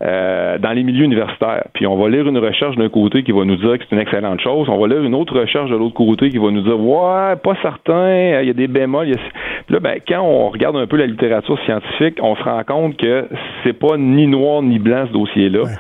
Euh, 0.03 0.59
dans 0.59 0.73
les 0.73 0.83
milieux 0.83 1.05
universitaires. 1.05 1.65
Puis 1.73 1.87
on 1.87 1.97
va 1.97 2.09
lire 2.09 2.27
une 2.27 2.37
recherche 2.37 2.77
d'un 2.77 2.89
côté 2.89 3.23
qui 3.23 3.31
va 3.31 3.45
nous 3.45 3.57
dire 3.57 3.79
que 3.79 3.85
c'est 3.89 3.95
une 3.95 4.03
excellente 4.03 4.41
chose. 4.41 4.69
On 4.69 4.77
va 4.77 4.89
lire 4.89 5.03
une 5.03 5.15
autre 5.15 5.39
recherche 5.39 5.71
de 5.71 5.77
l'autre 5.77 5.95
côté 5.95 6.31
qui 6.31 6.37
va 6.37 6.51
nous 6.51 6.63
dire 6.63 6.79
ouais, 6.79 7.37
pas 7.37 7.55
certain, 7.63 8.41
il 8.43 8.47
y 8.47 8.51
a 8.51 8.55
des 8.55 8.67
bémols. 8.67 9.13
Puis 9.67 9.73
là, 9.73 9.79
ben, 9.79 10.01
quand 10.07 10.21
on 10.21 10.51
regarde 10.51 10.77
un 10.77 10.89
peu 10.89 10.97
la 10.97 11.07
littérature 11.07 11.59
scientifique, 11.65 12.19
on 12.21 12.35
se 12.35 12.43
rend 12.43 12.65
compte 12.65 12.97
que 12.97 13.29
c'est 13.63 13.73
pas 13.73 13.97
ni 13.97 14.27
noir 14.27 14.63
ni 14.63 14.81
blanc 14.81 15.07
ce 15.07 15.13
dossier-là. 15.13 15.61
Euh, 15.61 15.75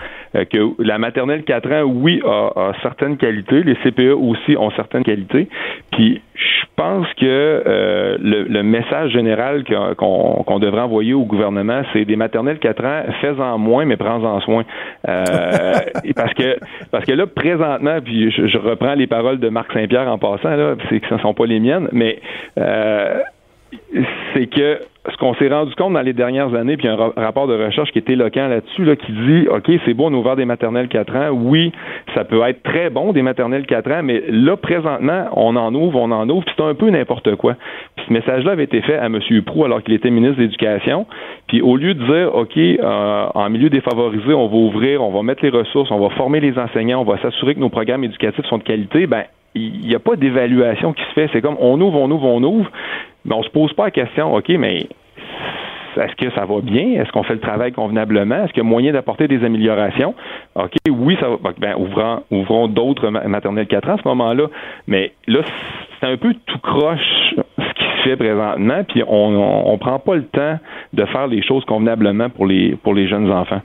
que 0.50 0.82
la 0.82 0.98
maternelle 0.98 1.44
4 1.44 1.72
ans, 1.72 1.82
oui, 1.82 2.20
a, 2.26 2.72
certaines 2.82 3.16
qualités. 3.16 3.62
Les 3.62 3.76
CPE 3.76 4.14
aussi 4.14 4.56
ont 4.56 4.70
certaines 4.72 5.04
qualités. 5.04 5.48
Puis 5.92 6.20
je 6.34 6.64
pense 6.76 7.06
que 7.14 7.24
euh, 7.24 8.16
le, 8.20 8.62
message 8.62 9.12
général 9.12 9.64
qu'on 9.96 10.58
devrait 10.58 10.80
envoyer 10.80 11.14
au 11.14 11.24
gouvernement, 11.24 11.82
c'est 11.92 12.04
des 12.04 12.16
maternelles 12.16 12.58
4 12.58 12.84
ans, 12.84 13.02
fais-en 13.20 13.58
moins, 13.58 13.84
mais 13.84 13.96
prends-en 13.96 14.40
soin. 14.40 14.64
Euh, 15.08 15.22
parce 16.16 16.34
que 16.34 16.56
parce 16.90 17.04
que 17.04 17.12
là, 17.12 17.26
présentement, 17.26 18.00
puis 18.04 18.32
je, 18.32 18.58
reprends 18.58 18.94
les 18.94 19.06
paroles 19.06 19.38
de 19.38 19.48
Marc 19.48 19.72
Saint-Pierre 19.72 20.08
en 20.08 20.18
passant, 20.18 20.56
là, 20.56 20.74
c'est 20.88 21.00
que 21.00 21.08
ce 21.08 21.14
ne 21.14 21.20
sont 21.20 21.34
pas 21.34 21.46
les 21.46 21.60
miennes, 21.60 21.88
mais 21.92 22.18
c'est 24.34 24.46
que 24.46 24.80
ce 25.10 25.16
qu'on 25.18 25.34
s'est 25.34 25.48
rendu 25.48 25.74
compte 25.74 25.92
dans 25.92 26.00
les 26.00 26.14
dernières 26.14 26.54
années, 26.54 26.76
puis 26.76 26.88
un 26.88 26.96
rapport 26.96 27.46
de 27.46 27.54
recherche 27.54 27.90
qui 27.92 27.98
est 27.98 28.08
éloquent 28.08 28.48
là-dessus, 28.48 28.84
là, 28.84 28.96
qui 28.96 29.12
dit 29.12 29.46
OK, 29.48 29.70
c'est 29.84 29.92
bon, 29.92 30.10
on 30.10 30.14
a 30.14 30.18
ouvert 30.18 30.36
des 30.36 30.46
maternelles 30.46 30.88
4 30.88 31.16
ans. 31.16 31.28
Oui, 31.30 31.72
ça 32.14 32.24
peut 32.24 32.40
être 32.48 32.62
très 32.62 32.88
bon, 32.88 33.12
des 33.12 33.22
maternelles 33.22 33.66
4 33.66 33.90
ans, 33.92 34.02
mais 34.02 34.22
là, 34.28 34.56
présentement, 34.56 35.26
on 35.32 35.56
en 35.56 35.74
ouvre, 35.74 36.00
on 36.00 36.10
en 36.10 36.28
ouvre, 36.28 36.44
puis 36.44 36.54
c'est 36.56 36.64
un 36.64 36.74
peu 36.74 36.88
n'importe 36.88 37.36
quoi. 37.36 37.54
Puis 37.96 38.06
ce 38.08 38.12
message-là 38.12 38.52
avait 38.52 38.64
été 38.64 38.80
fait 38.80 38.96
à 38.96 39.06
M. 39.06 39.18
Prou 39.44 39.64
alors 39.64 39.82
qu'il 39.82 39.94
était 39.94 40.10
ministre 40.10 40.38
de 40.38 40.42
l'Éducation. 40.42 41.06
Puis 41.48 41.60
au 41.60 41.76
lieu 41.76 41.94
de 41.94 42.04
dire 42.04 42.34
OK, 42.34 42.56
euh, 42.56 43.26
en 43.34 43.50
milieu 43.50 43.68
défavorisé, 43.68 44.32
on 44.32 44.48
va 44.48 44.56
ouvrir, 44.56 45.02
on 45.02 45.12
va 45.12 45.22
mettre 45.22 45.44
les 45.44 45.50
ressources, 45.50 45.90
on 45.90 46.00
va 46.00 46.08
former 46.14 46.40
les 46.40 46.58
enseignants, 46.58 47.02
on 47.02 47.04
va 47.04 47.18
s'assurer 47.18 47.54
que 47.54 47.60
nos 47.60 47.68
programmes 47.68 48.04
éducatifs 48.04 48.46
sont 48.46 48.58
de 48.58 48.62
qualité, 48.62 49.06
ben 49.06 49.24
il 49.54 49.86
n'y 49.86 49.94
a 49.94 49.98
pas 49.98 50.16
d'évaluation 50.16 50.92
qui 50.92 51.02
se 51.02 51.12
fait. 51.12 51.30
C'est 51.32 51.40
comme 51.40 51.56
on 51.60 51.80
ouvre, 51.80 51.98
on 51.98 52.10
ouvre, 52.10 52.26
on 52.26 52.42
ouvre, 52.42 52.70
mais 53.24 53.34
on 53.34 53.42
se 53.42 53.50
pose 53.50 53.72
pas 53.72 53.84
la 53.84 53.90
question, 53.90 54.34
OK, 54.34 54.48
mais 54.50 54.88
est-ce 55.96 56.14
que 56.16 56.30
ça 56.34 56.44
va 56.44 56.60
bien? 56.60 57.00
Est-ce 57.00 57.12
qu'on 57.12 57.22
fait 57.22 57.34
le 57.34 57.40
travail 57.40 57.72
convenablement? 57.72 58.44
Est-ce 58.44 58.52
qu'il 58.52 58.62
y 58.62 58.66
a 58.66 58.68
moyen 58.68 58.92
d'apporter 58.92 59.28
des 59.28 59.44
améliorations? 59.44 60.14
OK, 60.54 60.72
oui, 60.90 61.16
ça 61.20 61.28
va. 61.28 61.36
Ben, 61.58 61.74
ouvrons, 61.76 62.22
ouvrons 62.30 62.68
d'autres 62.68 63.08
maternelles 63.10 63.66
4 63.66 63.88
ans 63.88 63.94
à 63.94 63.98
ce 63.98 64.08
moment-là. 64.08 64.46
Mais 64.86 65.12
là, 65.26 65.40
c'est 66.00 66.06
un 66.06 66.16
peu 66.16 66.34
tout 66.46 66.58
croche 66.58 67.34
ce 67.36 67.72
qui 67.74 67.84
se 67.84 68.02
fait 68.08 68.16
présentement, 68.16 68.82
puis 68.88 69.02
on, 69.06 69.72
on, 69.72 69.78
prend 69.78 69.98
pas 69.98 70.16
le 70.16 70.26
temps 70.26 70.58
de 70.92 71.04
faire 71.06 71.26
les 71.26 71.42
choses 71.42 71.64
convenablement 71.64 72.28
pour 72.28 72.46
les 72.46 72.76
pour 72.82 72.94
les 72.94 73.08
jeunes 73.08 73.30
enfants. 73.30 73.60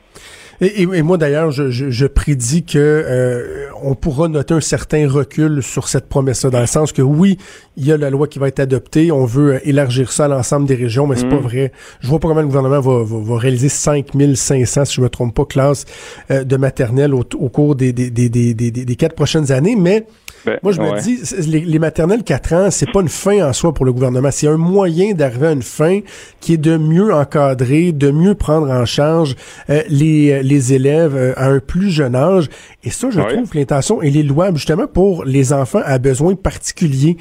Et, 0.62 0.82
et, 0.82 1.02
moi 1.02 1.18
d'ailleurs, 1.18 1.52
je, 1.52 1.70
je, 1.70 1.90
je, 1.90 2.06
prédis 2.06 2.64
que 2.64 2.78
euh, 2.78 3.68
on 3.82 3.96
pourra 3.96 4.28
noter 4.28 4.54
un 4.54 4.62
certain 4.62 5.08
recul 5.08 5.64
sur 5.64 5.88
cette 5.88 6.10
promesse-là, 6.10 6.50
dans 6.50 6.60
le 6.60 6.66
sens 6.66 6.92
que 6.92 7.02
oui, 7.02 7.38
il 7.78 7.86
y 7.86 7.94
a 7.94 7.98
la 7.98 8.10
loi 8.10 8.28
qui 8.28 8.40
va 8.40 8.50
être 8.50 8.60
adoptée, 8.60 9.12
on 9.12 9.26
veut 9.26 9.54
euh, 9.54 9.60
élargir 9.64 10.12
ça 10.12 10.26
à 10.26 10.28
l'ensemble 10.28 10.68
des 10.68 10.76
régions, 10.76 11.08
mais 11.08 11.16
c'est 11.16 11.28
mm. 11.28 11.30
pas 11.30 11.38
vrai. 11.38 11.72
Je 12.02 12.08
vois 12.08 12.20
pas 12.20 12.28
comment 12.28 12.42
le 12.42 12.48
gouvernement 12.48 12.82
va, 12.82 13.04
va, 13.04 13.18
va 13.22 13.38
réaliser 13.38 13.70
5500, 13.70 14.86
si 14.86 14.96
je 14.96 15.02
me 15.02 15.10
trompe 15.10 15.34
pas, 15.34 15.46
classes 15.46 15.86
euh, 16.30 16.44
de 16.44 16.58
maternelle 16.58 17.14
au, 17.14 17.24
au 17.38 17.50
cours 17.50 17.76
des, 17.76 17.94
des, 17.94 18.10
des, 18.10 18.30
des, 18.30 18.54
des, 18.54 18.96
quatre 18.98 19.16
prochaines 19.16 19.54
années, 19.54 19.78
mais 19.78 20.06
ben, 20.46 20.60
Moi, 20.64 20.72
je 20.72 20.82
me 20.82 21.02
dis, 21.02 21.50
les, 21.50 21.62
les, 21.62 21.80
maternelles 21.80 22.24
4 22.24 22.54
ans, 22.54 22.72
c'est 22.72 22.92
pas 22.92 23.02
une 23.02 23.10
fin 23.10 23.48
en 23.48 23.54
soi 23.54 23.74
pour 23.74 23.86
le 23.86 23.94
gouvernement. 23.94 24.30
C'est 24.32 24.48
un 24.48 24.58
moyen 24.58 25.14
d'arriver 25.14 25.48
à 25.48 25.52
une 25.52 25.64
fin 25.64 26.00
qui 26.40 26.54
est 26.54 26.58
de 26.58 26.78
mieux 26.78 27.14
encadrer, 27.14 27.92
de 27.92 28.12
mieux 28.12 28.36
prendre 28.36 28.70
en 28.70 28.86
charge 28.86 29.36
euh, 29.70 29.82
les, 29.90 30.44
les 30.44 30.74
élèves 30.74 31.16
euh, 31.16 31.34
à 31.38 31.48
un 31.48 31.60
plus 31.60 31.92
jeune 31.92 32.16
âge. 32.16 32.50
Et 32.84 32.90
ça, 32.90 33.10
je 33.10 33.20
trouve 33.20 33.50
que 33.50 33.58
l'intention, 33.58 34.02
elle 34.02 34.18
est 34.18 34.24
louable 34.24 34.58
justement 34.58 34.88
pour 34.88 35.26
les 35.26 35.54
enfants 35.54 35.82
à 35.86 35.98
besoins 35.98 36.36
particuliers. 36.36 37.18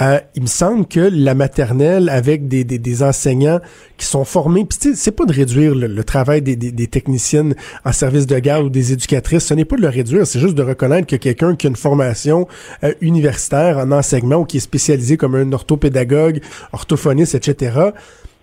Euh, 0.00 0.20
il 0.34 0.42
me 0.42 0.46
semble 0.46 0.86
que 0.86 1.00
la 1.00 1.34
maternelle, 1.34 2.08
avec 2.08 2.48
des, 2.48 2.64
des, 2.64 2.78
des 2.78 3.02
enseignants 3.02 3.60
qui 3.96 4.04
sont 4.06 4.24
formés, 4.24 4.66
puis 4.66 4.94
c'est 4.94 5.10
pas 5.10 5.24
de 5.24 5.32
réduire 5.32 5.74
le, 5.74 6.04
travail 6.04 6.42
des, 6.42 6.56
des, 6.56 6.86
techniciennes 6.86 7.54
en 7.84 7.92
service 7.92 8.26
de 8.26 8.38
garde 8.38 8.66
ou 8.66 8.68
des 8.68 8.92
éducatrices, 8.92 9.46
ce 9.46 9.54
n'est 9.54 9.64
pas 9.64 9.76
de 9.76 9.82
le 9.82 9.88
réduire, 9.88 10.26
c'est 10.26 10.40
juste 10.40 10.54
de 10.54 10.62
reconnaître 10.62 11.06
que 11.06 11.16
quelqu'un 11.16 11.56
qui 11.56 11.66
a 11.66 11.70
une 11.70 11.76
formation 11.76 12.46
euh, 12.84 12.92
universitaire 13.00 13.78
en 13.78 13.90
enseignement 13.90 14.36
ou 14.36 14.44
qui 14.44 14.58
est 14.58 14.60
spécialisé 14.60 15.16
comme 15.16 15.34
un 15.34 15.52
orthopédagogue, 15.52 16.40
orthophoniste, 16.72 17.34
etc., 17.34 17.90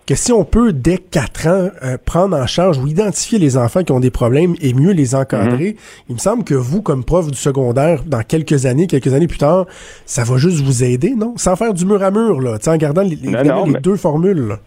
que 0.07 0.15
si 0.15 0.31
on 0.31 0.43
peut, 0.43 0.73
dès 0.73 0.97
quatre 0.97 1.47
ans, 1.47 1.69
euh, 1.83 1.97
prendre 2.05 2.35
en 2.35 2.45
charge 2.45 2.77
ou 2.77 2.87
identifier 2.87 3.39
les 3.39 3.57
enfants 3.57 3.83
qui 3.83 3.91
ont 3.91 3.99
des 3.99 4.11
problèmes 4.11 4.53
et 4.61 4.73
mieux 4.73 4.91
les 4.91 5.15
encadrer, 5.15 5.71
mhm. 5.71 6.05
il 6.09 6.15
me 6.15 6.19
semble 6.19 6.43
que 6.43 6.55
vous, 6.55 6.81
comme 6.81 7.03
prof 7.03 7.29
du 7.29 7.37
secondaire, 7.37 8.03
dans 8.05 8.21
quelques 8.21 8.65
années, 8.65 8.87
quelques 8.87 9.13
années 9.13 9.27
plus 9.27 9.37
tard, 9.37 9.65
ça 10.05 10.23
va 10.23 10.37
juste 10.37 10.63
vous 10.63 10.83
aider, 10.83 11.13
non? 11.15 11.33
Sans 11.37 11.55
faire 11.55 11.73
du 11.73 11.85
mur 11.85 12.03
à 12.03 12.11
mur, 12.11 12.41
là, 12.41 12.57
en 12.65 12.77
gardant 12.77 13.03
les, 13.03 13.15
les 13.15 13.79
deux 13.81 13.95
formules. 13.95 14.57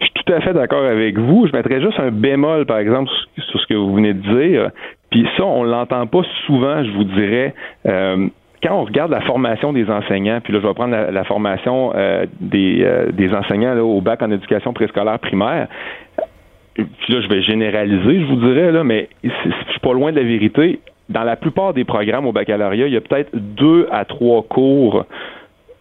Je 0.00 0.06
suis 0.06 0.14
tout 0.24 0.32
à 0.32 0.40
fait 0.40 0.52
d'accord 0.52 0.84
avec 0.84 1.18
vous. 1.18 1.46
Je 1.46 1.56
mettrais 1.56 1.80
juste 1.80 1.98
un 1.98 2.10
bémol, 2.10 2.66
par 2.66 2.78
exemple, 2.78 3.10
sur 3.36 3.60
ce 3.60 3.66
que 3.66 3.74
vous 3.74 3.94
venez 3.94 4.14
de 4.14 4.20
dire. 4.20 4.70
Puis 5.10 5.26
ça, 5.36 5.44
on 5.44 5.64
l'entend 5.64 6.06
pas 6.06 6.22
souvent, 6.46 6.84
je 6.84 6.90
vous 6.92 7.04
dirais. 7.04 7.54
Euh, 7.86 8.28
quand 8.62 8.74
on 8.74 8.84
regarde 8.84 9.10
la 9.10 9.20
formation 9.20 9.72
des 9.72 9.88
enseignants, 9.90 10.40
puis 10.42 10.52
là, 10.52 10.60
je 10.60 10.66
vais 10.66 10.74
prendre 10.74 10.94
la, 10.94 11.24
formation 11.24 11.92
euh, 11.94 12.26
des, 12.40 12.82
euh, 12.82 13.12
des, 13.12 13.32
enseignants 13.34 13.76
au 13.78 14.00
bac 14.00 14.22
en 14.22 14.30
éducation 14.30 14.72
préscolaire 14.72 15.18
primaire, 15.18 15.68
puis 16.74 17.14
là, 17.14 17.20
je 17.20 17.28
vais 17.28 17.42
généraliser, 17.42 18.20
je 18.20 18.26
vous 18.26 18.36
dirais, 18.36 18.70
là, 18.70 18.84
mais 18.84 19.08
je 19.24 19.30
suis 19.70 19.80
pas 19.80 19.92
loin 19.92 20.12
de 20.12 20.16
la 20.16 20.22
vérité. 20.22 20.80
Dans 21.08 21.24
la 21.24 21.36
plupart 21.36 21.72
des 21.72 21.84
programmes 21.84 22.26
au 22.26 22.32
baccalauréat, 22.32 22.86
il 22.86 22.92
y 22.92 22.96
a 22.96 23.00
peut-être 23.00 23.30
deux 23.34 23.88
à 23.90 24.04
trois 24.04 24.42
cours 24.42 25.04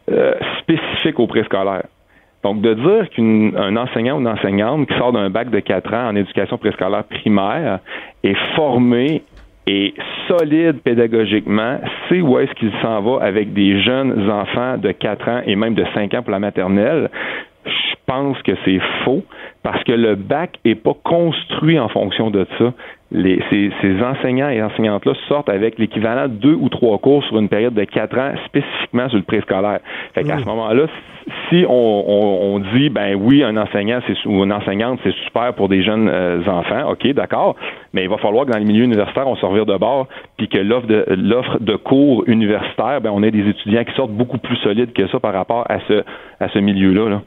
euh, 0.09 0.34
spécifiques 0.59 1.19
au 1.19 1.28
préscolaire. 1.28 1.84
Donc, 2.43 2.61
de 2.61 2.73
dire 2.73 3.09
qu'un 3.09 3.75
enseignant 3.75 4.17
ou 4.17 4.21
une 4.21 4.28
enseignante 4.28 4.88
qui 4.88 4.97
sort 4.97 5.11
d'un 5.11 5.30
bac 5.30 5.49
de 5.49 5.59
quatre 5.59 5.93
ans 5.93 6.07
en 6.07 6.15
éducation 6.15 6.57
préscolaire 6.57 7.03
primaire 7.03 7.80
est 8.23 8.38
formé 8.55 9.23
et 9.68 9.93
solide 10.28 10.82
pédagogiquement, 10.84 11.80
c'est 12.07 12.22
où 12.22 12.39
est-ce 12.39 12.53
qu'il 12.53 12.72
s'en 12.82 13.01
va 13.01 13.24
avec 13.24 13.53
des 13.53 13.82
jeunes 13.82 14.30
enfants 14.30 14.78
de 14.78 14.91
4 14.91 15.30
ans 15.30 15.41
et 15.45 15.55
même 15.55 15.76
de 15.76 15.86
5 15.93 16.13
ans 16.13 16.22
pour 16.22 16.32
la 16.32 16.39
maternelle? 16.39 17.09
Je 17.65 17.95
pense 18.05 18.41
que 18.43 18.53
c'est 18.63 18.80
faux 19.03 19.24
parce 19.63 19.84
que 19.84 19.91
le 19.91 20.15
bac 20.15 20.57
est 20.63 20.76
pas 20.76 20.95
construit 21.03 21.78
en 21.78 21.89
fonction 21.89 22.32
de 22.32 22.47
ça 22.57 22.74
les, 23.12 23.41
ces, 23.49 23.72
ces, 23.82 24.03
enseignants 24.03 24.49
et 24.49 24.62
enseignantes-là 24.62 25.14
sortent 25.28 25.49
avec 25.49 25.80
l'équivalent 25.80 26.28
de 26.28 26.34
deux 26.34 26.53
ou 26.53 26.68
trois 26.70 26.97
cours 26.97 27.24
sur 27.24 27.38
une 27.38 27.47
période 27.47 27.74
de 27.74 27.84
quatre 27.86 28.18
ans, 28.18 28.34
spécifiquement 28.45 29.08
sur 29.08 29.18
le 29.18 29.24
préscolaire. 29.24 29.80
Fait 30.14 30.24
qu'à 30.24 30.39
ce 30.39 30.45
moment-là, 30.45 30.88
si 31.49 31.66
on, 31.68 31.72
on, 31.72 32.55
on, 32.55 32.60
dit, 32.60 32.89
ben 32.89 33.16
oui, 33.16 33.43
un 33.43 33.55
enseignant 33.55 33.99
ou 34.26 34.43
une 34.43 34.51
enseignante, 34.51 34.99
c'est 35.03 35.16
super 35.26 35.53
pour 35.53 35.70
des 35.70 35.84
jeunes 35.84 36.10
euh, 36.10 36.43
enfants, 36.47 36.91
ok, 36.91 37.08
d'accord, 37.14 37.55
mais 37.93 38.03
il 38.03 38.10
va 38.10 38.18
falloir 38.18 38.45
que 38.45 38.51
dans 38.51 38.60
les 38.60 38.66
milieux 38.66 38.84
universitaires, 38.84 39.28
on 39.28 39.36
se 39.36 39.45
revire 39.45 39.66
de 39.66 39.78
bord, 39.78 40.08
puis 40.38 40.49
que 40.49 40.58
l'offre 40.58 40.88
de 40.88 41.05
l'offre 41.10 41.60
de 41.60 41.76
cours 41.76 42.24
universitaires, 42.28 42.99
ben 43.01 43.12
on 43.14 43.24
ait 43.24 43.32
des 43.32 43.47
étudiants 43.47 43.84
qui 43.86 43.93
sortent 43.93 44.12
beaucoup 44.12 44.38
plus 44.38 44.58
solides 44.58 44.91
que 44.93 45.08
ça 45.08 45.20
par 45.20 45.34
rapport 45.34 45.66
à 45.70 45.80
ce 45.88 46.03
à 46.39 46.49
ce 46.49 46.60
milieu-là. 46.60 47.10
Là. 47.10 47.22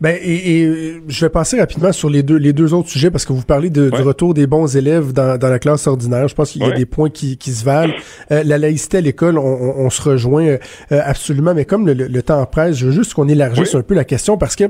Ben 0.00 0.16
et, 0.22 1.00
je 1.08 1.24
vais 1.24 1.30
passer 1.30 1.58
rapidement 1.58 1.92
sur 1.92 2.10
les 2.10 2.22
deux 2.22 2.36
les 2.36 2.52
deux 2.52 2.74
autres 2.74 2.88
sujets 2.88 3.10
parce 3.10 3.24
que 3.24 3.32
vous 3.32 3.42
parlez 3.42 3.70
de, 3.70 3.90
du 3.90 4.02
retour 4.02 4.34
des 4.34 4.46
bons 4.46 4.76
élèves 4.76 5.12
dans, 5.12 5.38
dans 5.38 5.48
la 5.48 5.58
classe 5.58 5.86
ordinaire. 5.86 6.28
Je 6.28 6.34
pense 6.34 6.50
qu'il 6.50 6.62
y 6.62 6.64
a 6.64 6.72
des 6.72 6.86
points 6.86 7.10
qui, 7.10 7.36
qui 7.36 7.52
se 7.52 7.64
valent. 7.64 7.94
Euh, 8.30 8.42
la 8.44 8.58
laïcité 8.58 8.98
à 8.98 9.00
l'école, 9.00 9.38
on, 9.38 9.44
on, 9.44 9.90
se 9.90 10.02
rejoint 10.02 10.44
euh, 10.44 10.58
absolument, 10.90 11.54
mais 11.54 11.64
comme 11.64 11.86
le, 11.86 11.94
le, 11.94 12.22
temps 12.22 12.44
presse, 12.46 12.76
je 12.76 12.86
veux 12.86 12.92
juste 12.92 13.14
qu'on 13.14 13.28
élargisse 13.28 13.74
un 13.74 13.82
peu 13.82 13.94
la 13.94 14.04
question 14.04 14.38
parce 14.38 14.56
que 14.56 14.64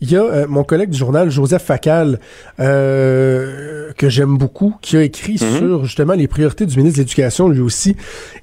il 0.00 0.10
y 0.10 0.16
a 0.16 0.22
euh, 0.22 0.46
mon 0.48 0.64
collègue 0.64 0.90
du 0.90 0.98
journal 0.98 1.30
Joseph 1.30 1.62
Facal 1.62 2.18
que 2.58 4.08
j'aime 4.08 4.36
beaucoup 4.36 4.74
qui 4.80 4.96
a 4.96 5.02
écrit 5.02 5.36
mm-hmm. 5.36 5.58
sur 5.58 5.84
justement 5.84 6.14
les 6.14 6.28
priorités 6.28 6.66
du 6.66 6.76
ministre 6.76 6.98
de 6.98 7.02
l'Éducation 7.02 7.48
lui 7.48 7.60
aussi 7.60 7.96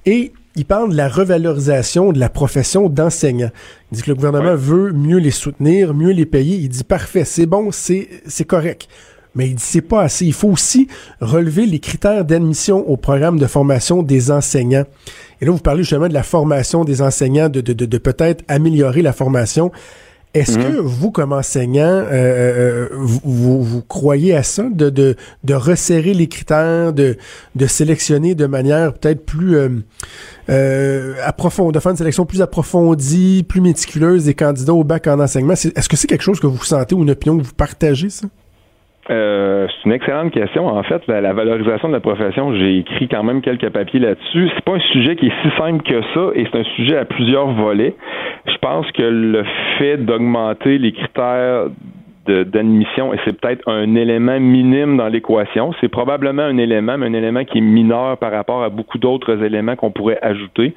et 0.05 0.33
il 0.55 0.65
parle 0.65 0.91
de 0.91 0.97
la 0.97 1.07
revalorisation 1.07 2.11
de 2.11 2.19
la 2.19 2.29
profession 2.29 2.89
d'enseignant. 2.89 3.51
Il 3.91 3.97
dit 3.97 4.03
que 4.03 4.09
le 4.09 4.15
gouvernement 4.15 4.55
veut 4.55 4.91
mieux 4.91 5.17
les 5.17 5.31
soutenir, 5.31 5.93
mieux 5.93 6.11
les 6.11 6.25
payer. 6.25 6.57
Il 6.57 6.69
dit 6.69 6.83
parfait, 6.83 7.25
c'est 7.25 7.45
bon, 7.45 7.71
c'est 7.71 8.09
c'est 8.27 8.45
correct. 8.45 8.87
Mais 9.33 9.47
il 9.47 9.55
dit 9.55 9.63
c'est 9.65 9.81
pas 9.81 10.01
assez. 10.01 10.25
Il 10.25 10.33
faut 10.33 10.49
aussi 10.49 10.87
relever 11.21 11.65
les 11.65 11.79
critères 11.79 12.25
d'admission 12.25 12.87
au 12.89 12.97
programme 12.97 13.39
de 13.39 13.47
formation 13.47 14.03
des 14.03 14.29
enseignants. 14.29 14.83
Et 15.39 15.45
là, 15.45 15.51
vous 15.51 15.59
parlez 15.59 15.83
justement 15.83 16.09
de 16.09 16.13
la 16.13 16.23
formation 16.23 16.83
des 16.83 17.01
enseignants, 17.01 17.47
de, 17.47 17.61
de, 17.61 17.73
de 17.73 17.97
peut-être 17.97 18.43
améliorer 18.49 19.01
la 19.01 19.13
formation. 19.13 19.71
Est-ce 20.33 20.57
que 20.57 20.79
mhm. 20.79 20.85
vous, 20.85 21.11
comme 21.11 21.33
enseignant, 21.33 21.83
euh, 21.83 22.07
euh, 22.11 22.87
vous, 22.93 23.61
vous, 23.61 23.81
croyez 23.81 24.33
à 24.33 24.43
ça, 24.43 24.63
de, 24.63 24.89
de, 24.89 25.17
de 25.43 25.53
resserrer 25.53 26.13
les 26.13 26.27
critères, 26.27 26.93
de, 26.93 27.17
de 27.55 27.67
sélectionner 27.67 28.33
de 28.33 28.45
manière 28.45 28.93
peut-être 28.93 29.25
plus 29.25 29.57
euh, 29.57 29.69
euh 30.49 31.15
approfondie, 31.25 31.73
de 31.73 31.79
faire 31.79 31.91
une 31.91 31.97
sélection 31.97 32.25
plus 32.25 32.41
approfondie, 32.41 33.43
plus 33.47 33.59
méticuleuse 33.59 34.25
des 34.25 34.33
candidats 34.33 34.73
au 34.73 34.85
bac 34.85 35.07
en 35.07 35.19
enseignement? 35.19 35.53
Est-ce 35.53 35.89
que 35.89 35.97
c'est 35.97 36.07
quelque 36.07 36.23
chose 36.23 36.39
que 36.39 36.47
vous 36.47 36.63
sentez 36.63 36.95
ou 36.95 37.03
une 37.03 37.11
opinion 37.11 37.37
que 37.37 37.43
vous 37.43 37.53
partagez, 37.53 38.09
ça? 38.09 38.27
Euh, 39.09 39.67
c'est 39.67 39.85
une 39.85 39.93
excellente 39.93 40.31
question. 40.31 40.67
En 40.67 40.83
fait, 40.83 41.01
la, 41.07 41.33
valorisation 41.33 41.87
de 41.87 41.93
la 41.93 41.99
profession, 41.99 42.53
j'ai 42.55 42.77
écrit 42.77 43.07
quand 43.07 43.23
même 43.23 43.41
quelques 43.41 43.69
papiers 43.69 43.99
là-dessus. 43.99 44.49
C'est 44.53 44.63
pas 44.63 44.75
un 44.75 44.79
sujet 44.91 45.15
qui 45.15 45.27
est 45.27 45.33
si 45.41 45.57
simple 45.57 45.83
que 45.83 46.01
ça, 46.13 46.31
et 46.35 46.45
c'est 46.51 46.59
un 46.59 46.63
sujet 46.75 46.97
à 46.97 47.05
plusieurs 47.05 47.47
volets. 47.47 47.95
Je 48.45 48.57
pense 48.61 48.89
que 48.91 49.01
le 49.01 49.43
fait 49.77 49.97
d'augmenter 49.97 50.77
les 50.77 50.91
critères 50.91 51.65
d'admission 52.31 53.13
et 53.13 53.17
c'est 53.25 53.39
peut-être 53.39 53.67
un 53.67 53.95
élément 53.95 54.39
minime 54.39 54.97
dans 54.97 55.07
l'équation. 55.07 55.73
C'est 55.81 55.89
probablement 55.89 56.43
un 56.43 56.57
élément, 56.57 56.97
mais 56.97 57.07
un 57.07 57.13
élément 57.13 57.43
qui 57.43 57.59
est 57.59 57.61
mineur 57.61 58.17
par 58.17 58.31
rapport 58.31 58.63
à 58.63 58.69
beaucoup 58.69 58.97
d'autres 58.97 59.43
éléments 59.43 59.75
qu'on 59.75 59.91
pourrait 59.91 60.19
ajouter. 60.21 60.73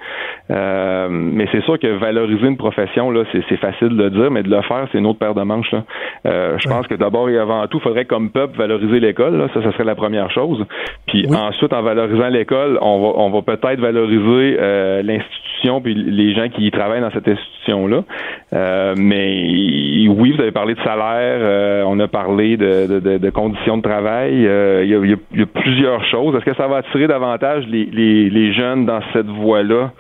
Euh, 0.50 1.08
mais 1.10 1.46
c'est 1.52 1.62
sûr 1.64 1.78
que 1.78 1.86
valoriser 1.86 2.46
une 2.46 2.56
profession, 2.56 3.10
là, 3.10 3.24
c'est 3.32 3.56
facile 3.56 3.88
de 3.88 4.02
le 4.02 4.10
dire, 4.10 4.30
mais 4.30 4.42
de 4.42 4.50
le 4.50 4.62
faire, 4.62 4.86
c'est 4.92 4.98
une 4.98 5.06
autre 5.06 5.18
paire 5.18 5.34
de 5.34 5.42
manches. 5.42 5.70
Là. 5.72 5.84
Euh, 6.26 6.56
je 6.58 6.68
pense 6.68 6.86
que 6.86 6.94
d'abord 6.94 7.28
et 7.30 7.38
avant 7.38 7.66
tout, 7.66 7.78
il 7.78 7.82
faudrait 7.82 8.04
comme 8.04 8.30
peuple 8.30 8.56
valoriser 8.56 9.00
l'école. 9.00 9.48
Ça, 9.54 9.62
ça 9.62 9.72
serait 9.72 9.84
la 9.84 9.94
première 9.94 10.30
chose. 10.30 10.64
Puis 11.06 11.26
ensuite, 11.34 11.72
en 11.72 11.82
valorisant 11.82 12.28
l'école, 12.28 12.78
on 12.80 13.00
va, 13.00 13.18
on 13.18 13.30
va 13.30 13.42
peut-être 13.42 13.80
valoriser 13.80 14.56
euh, 14.58 15.02
l'institution 15.02 15.53
puis 15.82 15.94
les 15.94 16.34
gens 16.34 16.48
qui 16.48 16.66
y 16.66 16.70
travaillent 16.70 17.00
dans 17.00 17.10
cette 17.10 17.28
institution-là. 17.28 18.04
Euh, 18.52 18.94
mais 18.96 20.06
oui, 20.08 20.32
vous 20.32 20.40
avez 20.40 20.52
parlé 20.52 20.74
de 20.74 20.80
salaire 20.80 21.38
euh, 21.40 21.82
on 21.86 21.98
a 22.00 22.08
parlé 22.08 22.56
de, 22.56 23.30
conditions 23.30 23.76
de 23.78 23.82
travail. 23.82 24.46
Euh, 24.46 24.84
il, 24.84 25.38
y 25.38 25.42
a, 25.42 25.46
plusieurs 25.46 26.04
choses. 26.06 26.34
Est-ce 26.36 26.44
que 26.44 26.56
ça 26.56 26.66
va 26.66 26.78
attirer 26.78 27.06
davantage 27.06 27.64
les, 27.68 28.52
jeunes 28.52 28.86
dans 28.86 29.00
cette 29.12 29.26
voie-là? 29.26 29.92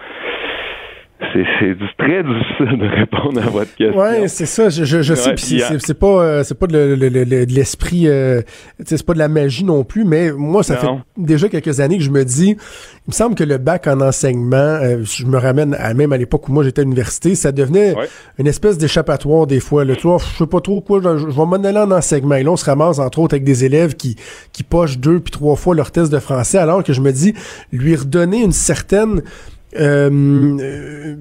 C'est 1.32 1.76
très 1.98 2.22
difficile 2.22 2.78
de 2.78 2.86
répondre 3.00 3.40
à 3.42 3.50
votre 3.50 3.74
question. 3.74 3.98
Ouais, 4.00 4.28
c'est 4.28 4.46
ça. 4.46 4.68
Je, 4.68 4.84
je, 4.84 5.02
je 5.02 5.14
sais. 5.14 5.30
Ouais, 5.30 5.34
puis 5.34 5.62
c'est- 5.80 5.94
pas, 5.94 6.06
euh, 6.22 6.42
c'est 6.44 6.58
pas 6.58 6.66
de, 6.66 6.76
le- 6.76 6.94
le- 6.96 7.08
le- 7.08 7.24
le- 7.24 7.46
de 7.46 7.52
l'esprit. 7.52 8.08
euh, 8.08 8.42
c'est 8.84 9.04
pas 9.04 9.14
de 9.14 9.18
la 9.18 9.28
magie 9.28 9.64
non 9.64 9.84
plus. 9.84 10.04
Mais 10.04 10.32
moi, 10.32 10.62
ça 10.62 10.74
Non. 10.82 10.98
fait 10.98 11.02
déjà 11.16 11.48
quelques 11.48 11.80
années 11.80 11.98
que 11.98 12.04
je 12.04 12.10
me 12.10 12.24
dis. 12.24 12.50
Il 13.06 13.10
me 13.10 13.12
semble 13.12 13.34
que 13.34 13.44
le 13.44 13.58
bac 13.58 13.86
en 13.86 14.00
enseignement, 14.00 14.56
euh, 14.56 15.02
je 15.04 15.26
me 15.26 15.36
ramène 15.38 15.74
à 15.78 15.92
même 15.94 16.12
à 16.12 16.16
l'époque 16.16 16.48
où 16.48 16.52
moi 16.52 16.64
j'étais 16.64 16.80
à 16.80 16.84
l'université, 16.84 17.34
ça 17.34 17.52
devenait 17.52 17.94
Ouais. 17.94 18.08
une 18.38 18.46
espèce 18.46 18.78
d'échappatoire 18.78 19.46
des 19.46 19.60
fois. 19.60 19.84
Là, 19.84 19.94
tu 19.94 20.06
vois, 20.06 20.16
je 20.18 20.38
sais 20.38 20.46
pas 20.46 20.60
trop 20.60 20.80
quoi. 20.80 21.00
Je, 21.02 21.18
je 21.18 21.26
vais 21.26 21.32
m'en 21.34 21.52
aller 21.52 21.78
en 21.78 21.90
enseignement. 21.90 22.36
Et 22.36 22.42
là, 22.42 22.50
on 22.52 22.56
se 22.56 22.64
ramasse 22.64 22.98
entre 22.98 23.18
autres 23.18 23.34
avec 23.34 23.44
des 23.44 23.64
élèves 23.64 23.94
qui 23.94 24.16
qui 24.52 24.62
pochent 24.62 24.98
deux 24.98 25.20
puis 25.20 25.30
trois 25.32 25.56
fois 25.56 25.74
leur 25.74 25.90
test 25.90 26.10
de 26.12 26.18
français, 26.18 26.58
alors 26.58 26.82
que 26.82 26.92
je 26.92 27.00
me 27.00 27.12
dis 27.12 27.34
lui 27.72 27.94
redonner 27.94 28.42
une 28.42 28.52
certaine 28.52 29.22
euh, 29.76 30.10
euh, 30.60 31.16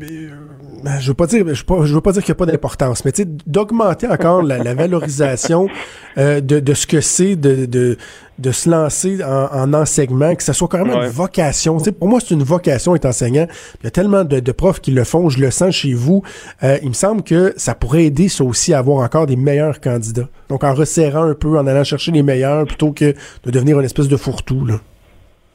euh, 0.85 0.89
je 0.99 1.07
veux 1.07 1.13
pas 1.13 1.27
dire, 1.27 1.45
je 1.47 1.59
veux 1.61 1.65
pas, 1.65 1.85
je 1.85 1.93
veux 1.93 2.01
pas 2.01 2.11
dire 2.11 2.21
qu'il 2.23 2.31
n'y 2.33 2.37
a 2.37 2.39
pas 2.39 2.45
d'importance, 2.45 3.05
mais 3.05 3.11
tu 3.13 3.23
sais, 3.23 3.27
d'augmenter 3.47 4.07
encore 4.07 4.41
la, 4.43 4.57
la 4.57 4.73
valorisation 4.73 5.69
euh, 6.17 6.41
de, 6.41 6.59
de 6.59 6.73
ce 6.73 6.85
que 6.85 6.99
c'est 6.99 7.37
de, 7.37 7.65
de, 7.65 7.97
de 8.37 8.51
se 8.51 8.69
lancer 8.69 9.23
en, 9.23 9.47
en 9.53 9.73
enseignement, 9.73 10.35
que 10.35 10.43
ça 10.43 10.51
soit 10.51 10.67
carrément 10.67 10.97
Ouais. 10.97 11.05
une 11.05 11.11
vocation. 11.11 11.77
Tu 11.77 11.85
sais, 11.85 11.91
pour 11.93 12.09
moi, 12.09 12.19
c'est 12.19 12.33
une 12.33 12.43
vocation 12.43 12.95
être 12.95 13.05
enseignant. 13.05 13.47
Il 13.81 13.85
y 13.85 13.87
a 13.87 13.91
tellement 13.91 14.25
de, 14.25 14.39
de 14.41 14.51
profs 14.51 14.81
qui 14.81 14.91
le 14.91 15.05
font, 15.05 15.29
je 15.29 15.39
le 15.39 15.51
sens 15.51 15.73
chez 15.73 15.93
vous. 15.93 16.21
Euh, 16.63 16.77
il 16.83 16.89
me 16.89 16.93
semble 16.93 17.23
que 17.23 17.53
ça 17.55 17.75
pourrait 17.75 18.05
aider 18.05 18.27
ça 18.27 18.43
aussi 18.43 18.73
à 18.73 18.79
avoir 18.79 18.97
encore 19.05 19.25
des 19.25 19.37
meilleurs 19.37 19.79
candidats. 19.79 20.27
Donc 20.49 20.65
en 20.65 20.73
resserrant 20.73 21.23
un 21.23 21.33
peu, 21.33 21.57
en 21.57 21.65
allant 21.65 21.85
chercher 21.85 22.11
les 22.11 22.23
meilleurs, 22.23 22.65
plutôt 22.65 22.91
que 22.91 23.15
de 23.45 23.51
devenir 23.51 23.79
une 23.79 23.85
espèce 23.85 24.09
de 24.09 24.17
fourre-tout. 24.17 24.65
Là. 24.65 24.75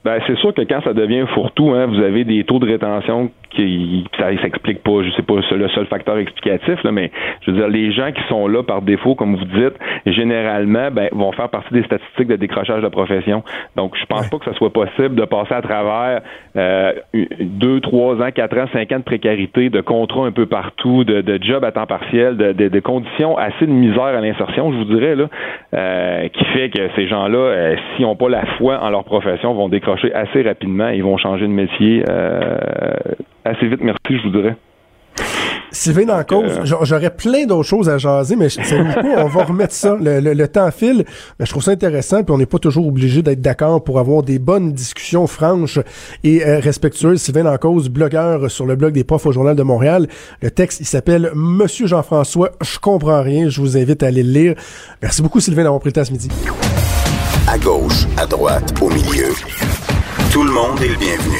Ben, 0.08 0.22
c'est 0.26 0.38
sûr 0.38 0.54
que 0.54 0.62
quand 0.62 0.80
ça 0.84 0.94
devient 0.94 1.26
fourre-tout, 1.34 1.72
hein, 1.74 1.84
vous 1.84 2.00
avez 2.00 2.24
des 2.24 2.42
taux 2.44 2.58
de 2.58 2.64
rétention 2.66 3.30
qui 3.50 4.06
ça 4.18 4.30
s'explique 4.40 4.82
pas. 4.82 5.02
Je 5.02 5.10
sais 5.10 5.22
pas 5.22 5.34
le 5.36 5.68
seul 5.68 5.84
facteur 5.84 6.16
explicatif, 6.16 6.82
là, 6.82 6.92
mais 6.92 7.10
je 7.42 7.50
veux 7.50 7.58
dire, 7.58 7.68
les 7.68 7.92
gens 7.92 8.10
qui 8.12 8.22
sont 8.26 8.48
là 8.48 8.62
par 8.62 8.80
défaut, 8.80 9.14
comme 9.14 9.36
vous 9.36 9.44
dites, 9.44 9.74
généralement, 10.06 10.90
ben, 10.90 11.08
vont 11.12 11.32
faire 11.32 11.50
partie 11.50 11.74
des 11.74 11.82
statistiques 11.82 12.28
de 12.28 12.36
décrochage 12.36 12.82
de 12.82 12.88
profession. 12.88 13.42
Donc, 13.76 13.96
je 14.00 14.06
pense 14.06 14.30
pas 14.30 14.38
que 14.38 14.46
ça 14.46 14.54
soit 14.54 14.72
possible 14.72 15.14
de 15.14 15.24
passer 15.26 15.52
à 15.52 15.60
travers 15.60 16.22
euh, 16.56 16.92
deux, 17.40 17.80
trois 17.80 18.14
ans, 18.22 18.30
quatre 18.34 18.56
ans, 18.58 18.66
cinq 18.72 18.90
ans 18.92 18.98
de 19.00 19.04
précarité, 19.04 19.68
de 19.68 19.82
contrats 19.82 20.24
un 20.26 20.32
peu 20.32 20.46
partout, 20.46 21.04
de, 21.04 21.20
de 21.20 21.38
jobs 21.42 21.64
à 21.64 21.72
temps 21.72 21.86
partiel, 21.86 22.36
de, 22.38 22.52
de- 22.52 22.68
de 22.68 22.80
conditions 22.80 23.36
assez 23.36 23.66
de 23.66 23.72
misère 23.72 24.04
à 24.04 24.20
l'insertion, 24.22 24.72
je 24.72 24.78
vous 24.78 24.84
dirais, 24.84 25.16
là, 25.16 25.24
euh, 25.74 26.28
qui 26.28 26.44
fait 26.46 26.70
que 26.70 26.88
ces 26.96 27.08
gens-là, 27.08 27.38
euh, 27.38 27.76
s'ils 27.96 28.06
n'ont 28.06 28.16
pas 28.16 28.30
la 28.30 28.46
foi 28.56 28.78
en 28.82 28.88
leur 28.88 29.04
profession, 29.04 29.52
vont 29.52 29.68
décrocher 29.68 29.97
assez 30.14 30.42
rapidement 30.42 30.88
et 30.88 31.00
vont 31.02 31.16
changer 31.18 31.46
de 31.46 31.52
métier 31.52 32.04
euh, 32.08 32.56
assez 33.44 33.66
vite, 33.68 33.80
merci, 33.82 33.98
je 34.10 34.22
vous 34.22 34.30
dirais. 34.30 34.56
Sylvain 35.70 36.06
dans 36.06 36.24
cause, 36.24 36.58
euh, 36.60 36.64
j'a- 36.64 36.78
j'aurais 36.82 37.10
plein 37.10 37.44
d'autres 37.44 37.68
choses 37.68 37.90
à 37.90 37.98
jaser, 37.98 38.36
mais 38.36 38.48
c'est 38.48 38.62
on 39.18 39.26
va 39.26 39.44
remettre 39.44 39.74
ça. 39.74 39.96
Le, 40.00 40.18
le- 40.20 40.32
le 40.32 40.48
temps 40.48 40.70
file, 40.70 41.04
mais 41.38 41.44
je 41.44 41.50
trouve 41.50 41.62
ça 41.62 41.72
intéressant, 41.72 42.24
puis 42.24 42.32
on 42.34 42.38
n'est 42.38 42.46
pas 42.46 42.58
toujours 42.58 42.86
obligé 42.86 43.20
d'être 43.20 43.42
d'accord 43.42 43.84
pour 43.84 43.98
avoir 43.98 44.22
des 44.22 44.38
bonnes 44.38 44.72
discussions 44.72 45.26
franches 45.26 45.78
et 46.24 46.42
euh, 46.46 46.58
respectueuses. 46.60 47.20
Sylvain 47.20 47.44
dans 47.44 47.56
cause, 47.58 47.90
blogueur 47.90 48.50
sur 48.50 48.64
le 48.64 48.76
blog 48.76 48.94
des 48.94 49.04
profs 49.04 49.26
au 49.26 49.32
Journal 49.32 49.56
de 49.56 49.62
Montréal. 49.62 50.06
Le 50.40 50.50
texte, 50.50 50.80
il 50.80 50.86
s'appelle 50.86 51.30
Monsieur 51.34 51.86
Jean-François, 51.86 52.52
je 52.62 52.78
comprends 52.78 53.22
rien. 53.22 53.50
Je 53.50 53.60
vous 53.60 53.76
invite 53.76 54.02
à 54.02 54.06
aller 54.06 54.22
le 54.22 54.32
lire. 54.32 54.54
Merci 55.02 55.20
beaucoup, 55.20 55.40
Sylvain, 55.40 55.64
d'avoir 55.64 55.80
pris 55.80 55.90
le 55.90 55.94
temps 55.94 56.04
ce 56.04 56.12
midi. 56.12 56.30
À 57.46 57.58
gauche, 57.58 58.06
à 58.16 58.24
droite, 58.26 58.72
au 58.80 58.88
milieu. 58.88 59.32
Tout 60.32 60.42
le 60.44 60.50
monde 60.52 60.80
est 60.82 60.88
le 60.88 60.96
bienvenu. 60.96 61.38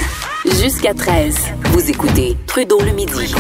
Jusqu'à 0.63 0.95
13, 0.95 1.37
vous 1.73 1.91
écoutez 1.91 2.37
Trudeau 2.47 2.81
le 2.81 2.93
midi. 2.93 3.35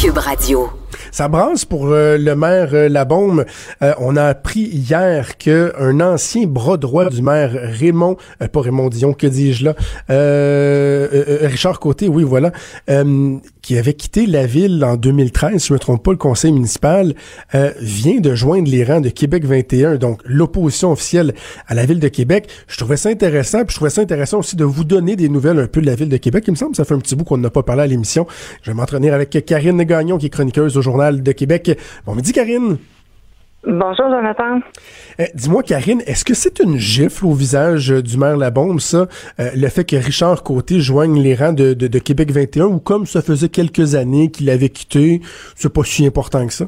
Cube 0.00 0.18
Radio. 0.18 0.68
Ça 1.12 1.28
brasse 1.28 1.64
pour 1.64 1.88
euh, 1.88 2.16
le 2.18 2.34
maire 2.36 2.70
euh, 2.72 2.88
Labaume. 2.88 3.44
Euh, 3.82 3.94
on 3.98 4.16
a 4.16 4.24
appris 4.24 4.60
hier 4.62 5.38
que 5.38 5.72
un 5.78 6.00
ancien 6.00 6.46
bras 6.46 6.76
droit 6.76 7.08
du 7.08 7.20
maire 7.22 7.50
Raymond, 7.52 8.16
euh, 8.42 8.48
pas 8.48 8.60
Raymond 8.60 8.88
Dion, 8.88 9.12
que 9.12 9.26
dis-je 9.26 9.64
là, 9.64 9.74
euh, 10.10 11.08
euh, 11.12 11.24
euh, 11.42 11.48
Richard 11.48 11.80
Côté, 11.80 12.08
oui 12.08 12.22
voilà, 12.22 12.52
euh, 12.90 13.36
qui 13.70 13.78
avait 13.78 13.94
quitté 13.94 14.26
la 14.26 14.46
ville 14.46 14.84
en 14.84 14.96
2013, 14.96 15.62
si 15.62 15.68
je 15.68 15.74
me 15.74 15.78
trompe 15.78 16.02
pas, 16.02 16.10
le 16.10 16.16
conseil 16.16 16.50
municipal, 16.50 17.14
euh, 17.54 17.70
vient 17.78 18.18
de 18.18 18.34
joindre 18.34 18.68
les 18.68 18.82
rangs 18.82 19.00
de 19.00 19.10
Québec 19.10 19.44
21, 19.44 19.94
donc 19.94 20.20
l'opposition 20.24 20.90
officielle 20.90 21.34
à 21.68 21.76
la 21.76 21.86
ville 21.86 22.00
de 22.00 22.08
Québec. 22.08 22.48
Je 22.66 22.76
trouvais 22.78 22.96
ça 22.96 23.10
intéressant, 23.10 23.58
puis 23.58 23.68
je 23.70 23.76
trouvais 23.76 23.90
ça 23.90 24.00
intéressant 24.00 24.40
aussi 24.40 24.56
de 24.56 24.64
vous 24.64 24.82
donner 24.82 25.14
des 25.14 25.28
nouvelles 25.28 25.60
un 25.60 25.68
peu 25.68 25.80
de 25.80 25.86
la 25.86 25.94
ville 25.94 26.08
de 26.08 26.16
Québec. 26.16 26.42
Il 26.48 26.50
me 26.50 26.56
semble 26.56 26.72
que 26.72 26.78
ça 26.78 26.84
fait 26.84 26.94
un 26.94 26.98
petit 26.98 27.14
bout 27.14 27.22
qu'on 27.22 27.38
n'a 27.38 27.50
pas 27.50 27.62
parlé 27.62 27.82
à 27.82 27.86
l'émission. 27.86 28.26
Je 28.62 28.72
vais 28.72 28.74
m'entretenir 28.74 29.14
avec 29.14 29.30
Karine 29.46 29.80
Gagnon, 29.84 30.18
qui 30.18 30.26
est 30.26 30.30
chroniqueuse 30.30 30.76
au 30.76 30.82
Journal 30.82 31.22
de 31.22 31.30
Québec. 31.30 31.78
Bon 32.06 32.16
midi, 32.16 32.32
Karine. 32.32 32.76
Bonjour, 33.66 34.06
Jonathan. 34.08 34.60
Euh, 35.20 35.24
Dis-moi, 35.34 35.62
Karine, 35.62 36.02
est-ce 36.06 36.24
que 36.24 36.32
c'est 36.32 36.60
une 36.60 36.78
gifle 36.78 37.26
au 37.26 37.34
visage 37.34 37.92
euh, 37.92 38.02
du 38.02 38.16
maire 38.16 38.38
Labombe, 38.38 38.80
ça, 38.80 39.06
euh, 39.38 39.50
le 39.54 39.68
fait 39.68 39.84
que 39.84 39.96
Richard 39.96 40.42
Côté 40.42 40.80
joigne 40.80 41.20
les 41.20 41.34
rangs 41.34 41.52
de, 41.52 41.74
de- 41.74 41.86
de 41.86 41.98
Québec 41.98 42.30
21, 42.32 42.64
ou 42.66 42.78
comme 42.80 43.04
ça 43.06 43.20
faisait 43.20 43.50
quelques 43.50 43.94
années 43.94 44.30
qu'il 44.30 44.48
avait 44.48 44.70
quitté, 44.70 45.20
c'est 45.56 45.70
pas 45.72 45.84
si 45.84 46.06
important 46.06 46.46
que 46.46 46.54
ça? 46.54 46.66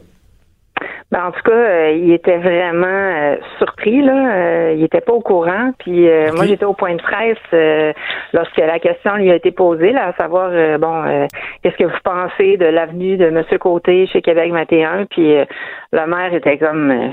Ben, 1.12 1.26
en 1.26 1.30
tout 1.30 1.42
cas, 1.42 1.52
euh, 1.52 1.92
il 1.92 2.10
était 2.10 2.38
vraiment 2.38 2.86
euh, 2.86 3.36
surpris, 3.58 4.00
là. 4.00 4.34
Euh, 4.34 4.74
il 4.78 4.82
était 4.82 5.02
pas 5.02 5.12
au 5.12 5.20
courant. 5.20 5.72
Puis 5.78 6.08
euh, 6.08 6.32
moi, 6.32 6.46
j'étais 6.46 6.64
au 6.64 6.72
point 6.72 6.94
de 6.94 7.02
presse 7.02 7.36
euh, 7.52 7.92
lorsque 8.32 8.56
la 8.56 8.78
question 8.78 9.16
lui 9.16 9.30
a 9.30 9.34
été 9.34 9.50
posée, 9.50 9.92
là, 9.92 10.06
à 10.06 10.12
savoir, 10.14 10.48
euh, 10.50 10.78
bon, 10.78 11.04
euh, 11.04 11.26
qu'est-ce 11.62 11.76
que 11.76 11.84
vous 11.84 12.00
pensez 12.02 12.56
de 12.56 12.64
l'avenue 12.64 13.18
de 13.18 13.28
Monsieur 13.28 13.58
Côté 13.58 14.06
chez 14.06 14.22
Québec 14.22 14.52
21? 14.52 15.04
Puis 15.04 15.36
euh, 15.36 15.44
le 15.92 16.06
maire 16.06 16.32
était 16.32 16.56
comme 16.56 16.90
euh, 16.90 17.08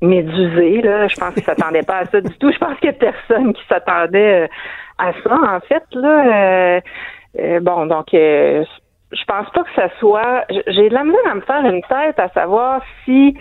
médusé, 0.00 0.80
là. 0.80 1.08
Je 1.08 1.16
pense 1.16 1.34
qu'il 1.34 1.42
s'attendait 1.42 1.82
pas 1.82 1.98
à 1.98 2.04
ça 2.06 2.22
du 2.22 2.34
tout. 2.38 2.50
Je 2.50 2.58
pense 2.58 2.78
qu'il 2.78 2.86
y 2.86 2.94
a 2.94 2.94
personne 2.94 3.52
qui 3.52 3.62
s'attendait 3.68 4.48
à 4.96 5.12
ça, 5.22 5.34
en 5.34 5.60
fait, 5.60 5.84
là. 5.92 6.76
Euh, 6.76 6.80
euh, 7.38 7.60
bon, 7.60 7.84
donc 7.84 8.12
euh, 8.14 8.64
je 9.12 9.24
pense 9.24 9.48
pas 9.50 9.62
que 9.64 9.74
ça 9.76 9.88
soit. 9.98 10.44
J'ai 10.68 10.88
de 10.88 10.94
la 10.94 11.04
misère 11.04 11.30
à 11.30 11.34
me 11.34 11.40
faire 11.42 11.64
une 11.64 11.82
tête 11.82 12.18
à 12.18 12.28
savoir 12.30 12.82
si 13.04 13.36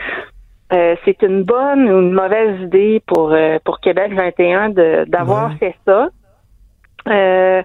euh, 0.73 0.95
c'est 1.05 1.21
une 1.21 1.43
bonne 1.43 1.89
ou 1.89 1.99
une 2.01 2.13
mauvaise 2.13 2.59
idée 2.61 3.01
pour 3.07 3.31
euh, 3.33 3.57
pour 3.63 3.79
Québec 3.79 4.13
21 4.13 4.69
de 4.69 5.05
d'avoir 5.07 5.49
Ouais. 5.51 5.55
fait 5.59 5.75
ça. 5.85 6.09
Euh, 7.07 7.63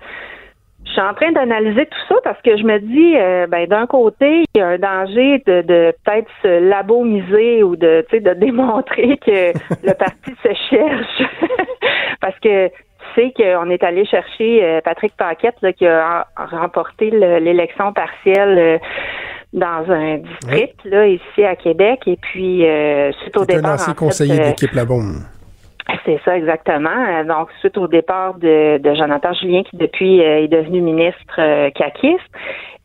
je 0.84 0.92
suis 0.92 1.00
en 1.00 1.14
train 1.14 1.32
d'analyser 1.32 1.86
tout 1.86 1.98
ça 2.08 2.14
parce 2.22 2.40
que 2.42 2.56
je 2.56 2.62
me 2.62 2.78
dis, 2.78 3.16
euh, 3.16 3.46
ben 3.48 3.66
d'un 3.66 3.86
côté, 3.86 4.44
il 4.54 4.58
y 4.58 4.60
a 4.60 4.68
un 4.68 4.78
danger 4.78 5.42
de, 5.44 5.62
de 5.62 5.92
peut-être 6.04 6.30
se 6.42 6.60
labomiser 6.68 7.64
ou 7.64 7.74
de, 7.74 8.06
de 8.12 8.34
démontrer 8.38 9.18
que 9.18 9.52
le 9.84 9.92
parti 9.94 10.32
se 10.44 10.54
cherche, 10.70 11.22
parce 12.20 12.38
que 12.38 12.70
qu'on 13.36 13.70
est 13.70 13.82
allé 13.84 14.04
chercher 14.06 14.64
euh, 14.64 14.80
Patrick 14.84 15.12
Paquette 15.16 15.56
là, 15.62 15.72
qui 15.72 15.86
a 15.86 16.26
remporté 16.36 17.10
le- 17.10 17.38
l'élection 17.38 17.92
partielle. 17.92 18.58
euh, 18.58 18.78
dans 19.52 19.90
un 19.90 20.16
district 20.18 20.84
là 20.84 21.06
ici 21.06 21.44
à 21.44 21.56
Québec 21.56 22.00
et 22.06 22.16
puis 22.20 22.66
euh, 22.66 23.10
suite 23.22 23.36
au 23.38 23.44
C'est 23.44 23.54
un 23.54 23.56
départ 23.58 23.74
ancien 23.74 23.92
en 23.92 23.94
fait, 23.94 24.04
conseiller 24.04 24.40
euh, 24.40 24.44
d'équipe 24.48 24.74
c'est 26.04 26.20
ça, 26.24 26.36
exactement. 26.36 27.22
Donc, 27.24 27.48
suite 27.60 27.78
au 27.78 27.86
départ 27.86 28.34
de, 28.34 28.78
de 28.78 28.94
Jonathan 28.94 29.32
Julien, 29.34 29.62
qui 29.62 29.76
depuis 29.76 30.20
euh, 30.20 30.42
est 30.42 30.48
devenu 30.48 30.80
ministre 30.80 31.38
euh, 31.38 31.70
caquiste. 31.70 32.28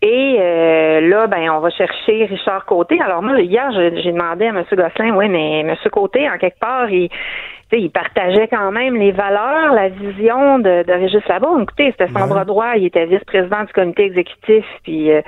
Et 0.04 0.38
euh, 0.40 1.02
là, 1.02 1.26
ben, 1.28 1.50
on 1.50 1.60
va 1.60 1.72
chercher 1.72 2.26
Richard 2.26 2.66
Côté. 2.66 3.00
Alors 3.04 3.24
moi, 3.24 3.40
hier, 3.42 3.72
j'ai 3.72 4.12
demandé 4.12 4.46
à 4.46 4.50
M. 4.50 4.64
Gosselin, 4.72 5.16
oui, 5.16 5.30
mais 5.30 5.62
M. 5.62 5.76
Côté, 5.92 6.30
en 6.30 6.38
quelque 6.38 6.60
part, 6.60 6.90
il, 6.92 7.10
il 7.80 7.90
partageait 7.92 8.48
quand 8.48 8.72
même 8.72 8.96
les 8.96 9.12
valeurs, 9.12 9.74
la 9.74 9.90
vision 9.90 10.60
de, 10.60 10.84
de 10.84 10.92
Régis 10.94 11.26
Labaume. 11.28 11.64
Écoutez, 11.64 11.92
c'était 11.92 12.08
son 12.08 12.22
Ouais. 12.22 12.28
bras 12.28 12.46
droit, 12.46 12.74
il 12.76 12.86
était 12.86 13.06
vice-président 13.06 13.64
du 13.64 13.74
comité 13.74 14.04
exécutif, 14.06 14.66
puis 14.84 15.12
euh, 15.12 15.22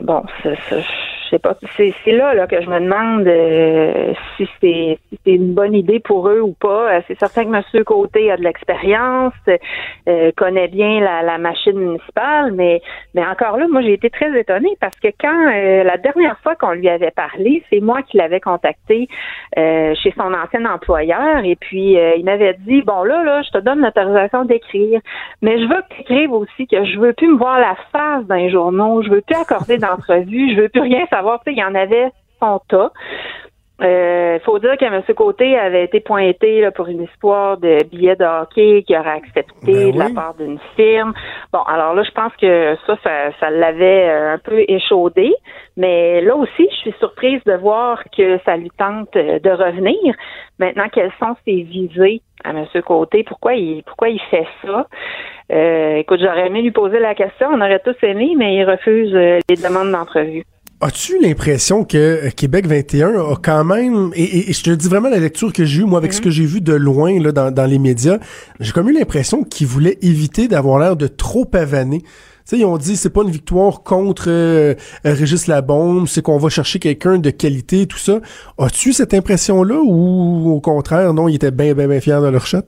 bon, 0.00 0.22
c'est- 0.42 0.56
c'est- 0.68 0.80
je 0.82 1.28
sais 1.36 1.38
pas. 1.38 1.56
C'est 1.76 1.94
là, 2.12 2.34
là 2.34 2.46
que 2.46 2.60
je 2.60 2.68
me 2.68 2.78
demande 2.78 3.26
euh, 3.26 4.12
si 4.36 4.46
c'est 4.60 4.98
si 5.24 5.32
une 5.34 5.54
bonne 5.54 5.72
idée 5.74 5.98
pour 5.98 6.28
eux 6.28 6.40
ou 6.42 6.52
pas. 6.52 6.92
Euh, 6.96 7.00
C'est 7.08 7.18
certain 7.18 7.44
que 7.44 7.56
M. 7.78 7.84
Côté 7.84 8.30
a 8.30 8.36
de 8.36 8.42
l'expérience, 8.42 9.32
euh, 10.08 10.30
connaît 10.36 10.68
bien 10.68 11.00
la, 11.00 11.22
la 11.22 11.38
machine 11.38 11.78
municipale, 11.78 12.52
mais 12.52 12.82
mais 13.14 13.24
encore 13.26 13.56
là, 13.56 13.66
moi 13.66 13.80
j'ai 13.80 13.94
été 13.94 14.10
très 14.10 14.38
étonnée 14.38 14.76
parce 14.78 14.98
que 15.00 15.08
quand 15.18 15.48
euh, 15.54 15.84
la 15.84 15.96
dernière 15.96 16.38
fois 16.40 16.54
qu'on 16.54 16.72
lui 16.72 16.88
avait 16.90 17.10
parlé, 17.10 17.62
c'est 17.70 17.80
moi 17.80 18.02
qui 18.02 18.18
l'avais 18.18 18.40
contacté 18.40 19.08
euh, 19.58 19.94
chez 20.02 20.12
son 20.16 20.34
ancien 20.34 20.66
employeur 20.66 21.44
et 21.44 21.56
puis 21.56 21.98
euh, 21.98 22.14
il 22.16 22.24
m'avait 22.26 22.54
dit 22.60 22.82
bon 22.82 23.04
là 23.04 23.22
là, 23.24 23.40
je 23.42 23.50
te 23.50 23.58
donne 23.58 23.80
l'autorisation 23.80 24.44
d'écrire, 24.44 25.00
mais 25.40 25.58
je 25.58 25.64
veux 25.66 25.80
que 25.82 25.94
tu 25.94 26.00
écrives 26.02 26.32
aussi 26.32 26.66
que 26.66 26.84
je 26.84 26.98
veux 26.98 27.14
plus 27.14 27.28
me 27.28 27.38
voir 27.38 27.58
la 27.58 27.74
face 27.90 28.26
dans 28.26 28.34
les 28.34 28.50
journaux, 28.50 29.02
je 29.02 29.08
veux 29.08 29.22
plus 29.22 29.36
accorder 29.36 29.61
d'entrevue, 29.66 30.54
je 30.54 30.62
veux 30.62 30.68
plus 30.68 30.82
rien 30.82 31.06
savoir. 31.06 31.40
Tu 31.40 31.50
sais, 31.50 31.56
il 31.56 31.60
y 31.60 31.64
en 31.64 31.74
avait 31.74 32.10
son 32.40 32.60
tas. 32.68 32.92
Il 33.80 34.40
faut 34.44 34.58
dire 34.60 34.76
que 34.78 34.84
M. 34.84 35.02
Côté 35.16 35.58
avait 35.58 35.84
été 35.84 35.98
pointé 36.00 36.60
là, 36.60 36.70
pour 36.70 36.86
une 36.86 37.02
histoire 37.02 37.58
de 37.58 37.82
billets 37.90 38.14
de 38.14 38.24
hockey 38.24 38.84
qu'il 38.86 38.96
aurait 38.96 39.10
accepté 39.10 39.52
Ben 39.64 39.92
de 39.92 39.98
la 39.98 40.10
part 40.10 40.34
d'une 40.34 40.60
firme. 40.76 41.12
Bon, 41.52 41.62
alors 41.62 41.92
là, 41.94 42.04
je 42.04 42.10
pense 42.12 42.32
que 42.40 42.76
ça, 42.86 42.96
ça, 43.02 43.32
ça 43.40 43.50
l'avait 43.50 44.08
euh, 44.08 44.34
un 44.34 44.38
peu 44.38 44.64
échaudé. 44.68 45.34
Mais 45.76 46.20
là 46.20 46.36
aussi, 46.36 46.68
je 46.70 46.76
suis 46.76 46.94
surprise 46.98 47.40
de 47.46 47.54
voir 47.54 48.02
que 48.16 48.38
ça 48.44 48.56
lui 48.56 48.70
tente 48.78 49.14
euh, 49.16 49.38
de 49.38 49.50
revenir. 49.50 50.14
Maintenant, 50.58 50.88
quelles 50.92 51.12
sont 51.18 51.34
ses 51.46 51.62
visées 51.62 52.20
à 52.44 52.50
M. 52.50 52.66
Côté? 52.86 53.24
Pourquoi 53.24 53.54
il, 53.54 53.82
pourquoi 53.84 54.08
il 54.10 54.20
fait 54.30 54.46
ça? 54.64 54.86
Euh, 55.52 55.96
écoute, 55.96 56.20
j'aurais 56.22 56.46
aimé 56.46 56.62
lui 56.62 56.70
poser 56.72 56.98
la 56.98 57.14
question. 57.14 57.48
On 57.52 57.60
aurait 57.60 57.80
tous 57.84 57.96
aimé, 58.02 58.34
mais 58.36 58.56
il 58.56 58.64
refuse 58.64 59.14
euh, 59.14 59.38
les 59.48 59.56
demandes 59.56 59.90
d'entrevue. 59.92 60.44
As-tu 60.84 61.20
l'impression 61.20 61.84
que 61.84 62.28
Québec 62.34 62.66
21 62.66 63.14
a 63.14 63.36
quand 63.42 63.62
même, 63.64 64.10
et, 64.16 64.24
et- 64.24 64.50
et 64.50 64.52
je 64.52 64.64
te 64.64 64.70
dis 64.70 64.88
vraiment 64.88 65.10
la 65.10 65.20
lecture 65.20 65.52
que 65.52 65.64
j'ai 65.64 65.82
eue, 65.82 65.84
moi, 65.84 65.98
avec 66.00 66.12
ce 66.12 66.20
que 66.20 66.28
j'ai 66.30 66.44
vu 66.44 66.60
de 66.60 66.74
loin 66.74 67.20
là, 67.20 67.30
dans, 67.30 67.52
dans 67.52 67.66
les 67.70 67.78
médias, 67.78 68.18
j'ai 68.58 68.72
comme 68.72 68.88
eu 68.88 68.92
l'impression 68.92 69.44
qu'ils 69.44 69.68
voulaient 69.68 69.96
éviter 70.02 70.48
d'avoir 70.48 70.80
l'air 70.80 70.96
de 70.96 71.06
trop 71.06 71.44
pavaner. 71.44 72.02
Tu 72.44 72.56
sais, 72.56 72.58
ils 72.58 72.64
ont 72.64 72.76
dit 72.76 72.96
c'est 72.96 73.12
pas 73.12 73.22
une 73.22 73.30
victoire 73.30 73.82
contre 73.84 74.24
euh, 74.28 74.74
euh, 75.06 75.14
Régis 75.14 75.46
Labombe, 75.46 76.06
c'est 76.06 76.22
qu'on 76.22 76.38
va 76.38 76.48
chercher 76.48 76.78
quelqu'un 76.78 77.18
de 77.18 77.30
qualité, 77.30 77.86
tout 77.86 77.98
ça. 77.98 78.18
As-tu 78.58 78.92
cette 78.92 79.14
impression-là 79.14 79.76
ou 79.82 80.52
au 80.56 80.60
contraire, 80.60 81.12
non, 81.14 81.28
ils 81.28 81.36
étaient 81.36 81.50
bien, 81.50 81.74
bien, 81.74 81.86
bien 81.88 82.00
fiers 82.00 82.20
de 82.20 82.28
leur 82.28 82.46
shot? 82.46 82.58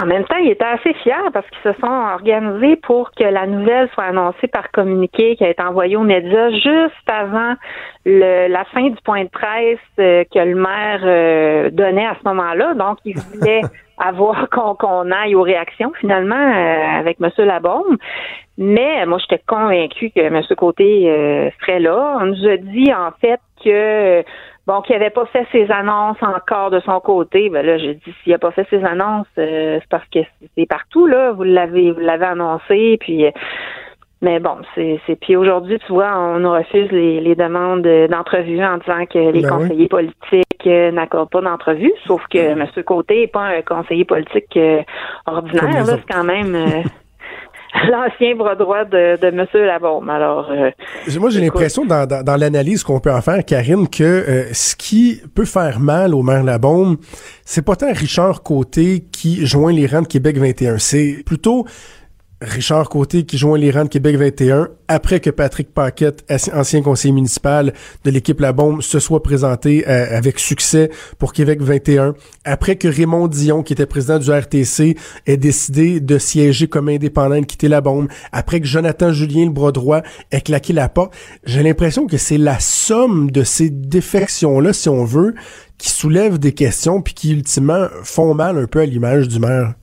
En 0.00 0.06
même 0.06 0.24
temps, 0.24 0.36
ils 0.36 0.50
étaient 0.50 0.64
assez 0.64 0.92
fiers 1.02 1.12
parce 1.32 1.46
qu'ils 1.50 1.72
se 1.72 1.78
sont 1.80 1.86
organisés 2.14 2.76
pour 2.76 3.10
que 3.12 3.24
la 3.24 3.46
nouvelle 3.46 3.88
soit 3.94 4.04
annoncée 4.04 4.46
par 4.46 4.70
communiqué 4.72 5.36
qui 5.36 5.44
a 5.44 5.50
été 5.50 5.62
envoyé 5.62 5.96
aux 5.96 6.02
médias 6.02 6.50
juste 6.50 7.08
avant 7.08 7.54
le- 8.04 8.48
la 8.48 8.64
fin 8.72 8.88
du 8.88 8.96
point 9.04 9.24
de 9.24 9.28
presse 9.28 9.78
euh, 9.98 10.24
que 10.32 10.38
le 10.38 10.54
maire 10.54 11.00
euh, 11.04 11.70
donnait 11.70 12.06
à 12.06 12.16
ce 12.22 12.28
moment-là. 12.28 12.74
Donc, 12.74 12.98
ils 13.04 13.16
voulaient 13.34 13.62
avoir 13.98 14.48
qu'on 14.78 15.10
aille 15.10 15.34
aux 15.34 15.42
réactions 15.42 15.92
finalement 16.00 16.34
euh, 16.34 16.98
avec 16.98 17.18
M. 17.20 17.30
Labaume. 17.38 17.96
Mais 18.56 19.06
moi, 19.06 19.18
j'étais 19.18 19.42
convaincue 19.46 20.10
que 20.10 20.20
M. 20.20 20.42
Côté 20.56 21.10
euh, 21.10 21.50
serait 21.60 21.80
là. 21.80 22.18
On 22.20 22.26
nous 22.26 22.46
a 22.46 22.56
dit 22.56 22.92
en 22.92 23.12
fait 23.20 23.40
que 23.64 24.24
bon, 24.68 24.82
qu'il 24.82 24.94
n'avait 24.94 25.10
pas 25.10 25.24
fait 25.26 25.46
ses 25.50 25.70
annonces 25.70 26.22
encore 26.22 26.70
de 26.70 26.80
son 26.80 27.00
côté. 27.00 27.48
Ben 27.48 27.64
là, 27.64 27.78
j'ai 27.78 27.94
dit 27.94 28.14
s'il 28.22 28.32
n'a 28.32 28.38
pas 28.38 28.50
fait 28.50 28.66
ses 28.68 28.84
annonces, 28.84 29.26
euh, 29.38 29.78
c'est 29.80 29.88
parce 29.88 30.06
que 30.08 30.20
c'est 30.56 30.66
partout, 30.66 31.06
là. 31.06 31.32
Vous 31.32 31.42
l'avez 31.42 31.90
vous 31.92 32.00
l'avez 32.00 32.26
annoncé, 32.26 32.98
puis 33.00 33.26
euh, 33.26 33.30
mais 34.20 34.40
bon, 34.40 34.56
c'est 34.74 35.00
puis 35.20 35.36
aujourd'hui, 35.36 35.78
tu 35.86 35.92
vois, 35.92 36.18
on 36.18 36.40
nous 36.40 36.50
refuse 36.50 36.90
les, 36.90 37.20
les 37.20 37.34
demandes 37.36 37.86
d'entrevue 38.10 38.62
en 38.64 38.78
disant 38.78 39.06
que 39.06 39.18
les 39.30 39.42
Ben 39.42 39.50
oui. 39.52 39.62
conseillers 39.62 39.88
politiques 39.88 40.66
euh, 40.66 40.90
n'accordent 40.90 41.30
pas 41.30 41.40
d'entrevue, 41.40 41.92
sauf 42.06 42.22
que 42.28 42.38
M. 42.38 42.66
Côté 42.84 43.20
n'est 43.20 43.26
pas 43.28 43.44
un 43.44 43.62
conseiller 43.62 44.04
politique 44.04 44.56
euh, 44.56 44.82
ordinaire, 45.26 45.86
là, 45.86 45.98
c'est 45.98 46.12
quand 46.12 46.24
même 46.24 46.54
euh, 46.54 46.82
l'ancien 47.90 48.34
bras 48.34 48.54
droit 48.56 48.84
de, 48.84 49.20
de 49.20 49.26
M. 49.26 49.46
Labaume. 49.54 50.08
Alors 50.10 50.50
euh, 50.50 50.70
Moi, 51.18 51.30
j'ai 51.30 51.40
l'impression 51.40 51.84
dans, 51.84 52.06
dans, 52.06 52.24
dans 52.24 52.36
l'analyse 52.36 52.82
qu'on 52.82 53.00
peut 53.00 53.12
en 53.12 53.20
faire, 53.20 53.44
Karine, 53.44 53.88
que 53.88 54.02
euh, 54.02 54.52
ce 54.52 54.74
qui 54.74 55.20
peut 55.34 55.44
faire 55.44 55.78
mal 55.78 56.14
au 56.14 56.22
maire 56.22 56.42
Labaume, 56.42 56.96
c'est 57.44 57.64
pas 57.64 57.76
tant 57.76 57.92
Richard 57.92 58.42
Côté 58.42 59.04
qui 59.12 59.46
joint 59.46 59.72
les 59.72 59.86
rangs 59.86 60.02
de 60.02 60.08
Québec 60.08 60.38
21. 60.38 60.78
C'est 60.78 61.22
plutôt 61.24 61.66
Richard 62.40 62.88
Côté 62.88 63.24
qui 63.24 63.36
joint 63.36 63.58
les 63.58 63.72
rangs 63.72 63.84
de 63.84 63.88
Québec 63.88 64.16
21 64.16 64.68
après 64.86 65.18
que 65.18 65.30
Patrick 65.30 65.74
Paquette, 65.74 66.24
ancien 66.54 66.82
conseiller 66.82 67.12
municipal 67.12 67.74
de 68.04 68.10
l'équipe 68.10 68.38
La 68.40 68.52
Bombe, 68.52 68.80
se 68.80 69.00
soit 69.00 69.22
présenté 69.22 69.86
euh, 69.88 70.16
avec 70.16 70.38
succès 70.38 70.90
pour 71.18 71.32
Québec 71.32 71.60
21. 71.60 72.14
Après 72.44 72.76
que 72.76 72.86
Raymond 72.86 73.26
Dion, 73.26 73.62
qui 73.62 73.72
était 73.72 73.86
président 73.86 74.18
du 74.18 74.30
RTC, 74.30 74.96
ait 75.26 75.36
décidé 75.36 76.00
de 76.00 76.16
siéger 76.18 76.68
comme 76.68 76.88
indépendant 76.88 77.34
et 77.34 77.40
de 77.40 77.46
quitter 77.46 77.68
La 77.68 77.80
Bombe. 77.80 78.08
Après 78.30 78.60
que 78.60 78.66
Jonathan 78.66 79.12
Julien, 79.12 79.46
le 79.46 79.50
bras 79.50 79.72
droit, 79.72 80.02
ait 80.30 80.40
claqué 80.40 80.72
la 80.72 80.88
porte. 80.88 81.14
J'ai 81.44 81.64
l'impression 81.64 82.06
que 82.06 82.16
c'est 82.16 82.38
la 82.38 82.60
somme 82.60 83.32
de 83.32 83.42
ces 83.42 83.68
défections-là, 83.68 84.72
si 84.72 84.88
on 84.88 85.04
veut, 85.04 85.34
qui 85.76 85.90
soulèvent 85.90 86.38
des 86.38 86.52
questions 86.52 87.02
puis 87.02 87.14
qui, 87.14 87.32
ultimement, 87.32 87.88
font 88.04 88.32
mal 88.32 88.58
un 88.58 88.66
peu 88.66 88.80
à 88.80 88.86
l'image 88.86 89.26
du 89.26 89.40
maire. 89.40 89.74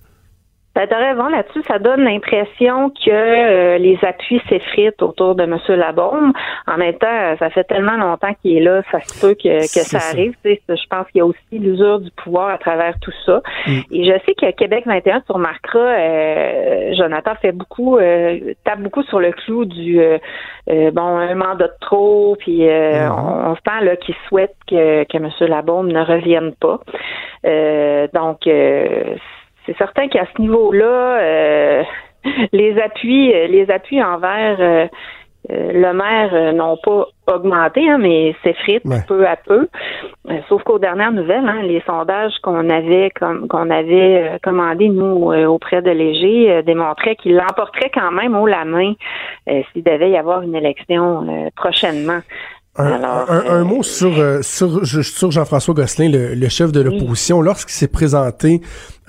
Ben, 0.75 0.87
t'as 0.87 0.97
raison 0.97 1.27
là-dessus. 1.29 1.61
Ça 1.67 1.79
donne 1.79 2.03
l'impression 2.03 2.89
que 2.89 3.09
euh, 3.09 3.77
les 3.77 3.97
appuis 4.03 4.41
s'effritent 4.49 5.01
autour 5.01 5.35
de 5.35 5.43
M. 5.43 5.57
Labaume. 5.69 6.33
En 6.67 6.77
même 6.77 6.95
temps, 6.97 7.07
euh, 7.09 7.35
ça 7.37 7.49
fait 7.49 7.63
tellement 7.63 7.95
longtemps 7.97 8.33
qu'il 8.41 8.57
est 8.57 8.61
là, 8.61 8.81
ça 8.91 8.99
se 9.01 9.19
peut 9.21 9.33
que, 9.35 9.59
que 9.61 9.67
ça, 9.67 9.99
ça. 9.99 10.09
arrive. 10.09 10.33
Je 10.43 10.87
pense 10.89 11.07
qu'il 11.11 11.19
y 11.19 11.21
a 11.21 11.25
aussi 11.25 11.39
l'usure 11.59 11.99
du 11.99 12.11
pouvoir 12.11 12.49
à 12.49 12.57
travers 12.57 12.93
tout 13.01 13.13
ça. 13.25 13.41
Mm. 13.67 13.71
Et 13.91 14.03
je 14.03 14.13
sais 14.25 14.33
que 14.35 14.51
Québec 14.51 14.83
21, 14.85 15.21
tu 15.21 15.31
remarqueras, 15.31 15.79
euh, 15.79 16.93
Jonathan 16.93 17.31
fait 17.41 17.51
beaucoup, 17.51 17.97
euh, 17.97 18.53
tape 18.65 18.79
beaucoup 18.81 19.03
sur 19.03 19.19
le 19.19 19.31
clou 19.31 19.65
du 19.65 19.99
euh, 20.01 20.17
euh, 20.69 20.91
bon 20.91 21.01
un 21.17 21.35
mandat 21.35 21.67
de 21.67 21.73
trop, 21.81 22.35
puis 22.39 22.67
euh, 22.67 23.05
Mhm. 23.07 23.11
on, 23.11 23.51
on 23.51 23.55
sent 23.55 23.83
là 23.85 23.95
qu'il 23.95 24.15
souhaite 24.27 24.55
que, 24.67 25.03
que 25.05 25.17
M. 25.17 25.29
Labaume 25.49 25.91
ne 25.91 26.01
revienne 26.03 26.53
pas. 26.59 26.79
Euh, 27.45 28.07
donc 28.13 28.47
euh, 28.47 29.15
c'est 29.65 29.77
certain 29.77 30.07
qu'à 30.07 30.25
ce 30.35 30.41
niveau-là, 30.41 31.19
euh, 31.21 31.83
les 32.51 32.79
appuis, 32.79 33.33
euh, 33.33 33.47
les 33.47 33.69
appuis 33.69 34.01
envers 34.03 34.57
euh, 34.59 34.87
le 35.47 35.93
maire 35.93 36.31
euh, 36.33 36.51
n'ont 36.53 36.77
pas 36.83 37.05
augmenté, 37.35 37.87
hein, 37.87 37.99
mais 37.99 38.35
s'effritent 38.43 38.83
Ouais. 38.85 39.03
peu 39.07 39.27
à 39.27 39.35
peu. 39.35 39.67
Sauf 40.49 40.63
qu'aux 40.63 40.79
dernières 40.79 41.11
nouvelles, 41.11 41.47
hein, 41.47 41.61
les 41.61 41.83
sondages 41.85 42.33
qu'on 42.41 42.67
avait 42.69 43.11
comme 43.19 43.47
qu'on 43.47 43.69
avait 43.69 44.39
commandés 44.41 44.89
nous 44.89 45.31
euh, 45.31 45.45
auprès 45.45 45.83
de 45.83 45.91
Léger 45.91 46.49
euh, 46.51 46.61
démontraient 46.63 47.15
qu'il 47.15 47.35
l'emporterait 47.35 47.91
quand 47.93 48.11
même 48.11 48.35
haut 48.35 48.47
la 48.47 48.65
main 48.65 48.93
euh, 49.47 49.61
s'il 49.71 49.83
devait 49.83 50.09
y 50.09 50.17
avoir 50.17 50.41
une 50.41 50.55
élection 50.55 51.27
euh, 51.29 51.49
prochainement. 51.55 52.19
Un, 52.77 52.91
Alors, 52.93 53.31
un- 53.31 53.45
un 53.57 53.61
euh, 53.61 53.63
mot 53.63 53.83
sur, 53.83 54.19
euh, 54.19 54.41
sur, 54.41 54.83
je- 54.83 55.01
sur 55.01 55.29
Jean-François 55.31 55.73
Gosselin, 55.75 56.09
le, 56.11 56.33
le 56.33 56.49
chef 56.49 56.71
de 56.71 56.81
l'opposition, 56.81 57.41
lorsqu'il 57.41 57.71
s'est 57.73 57.91
présenté 57.91 58.59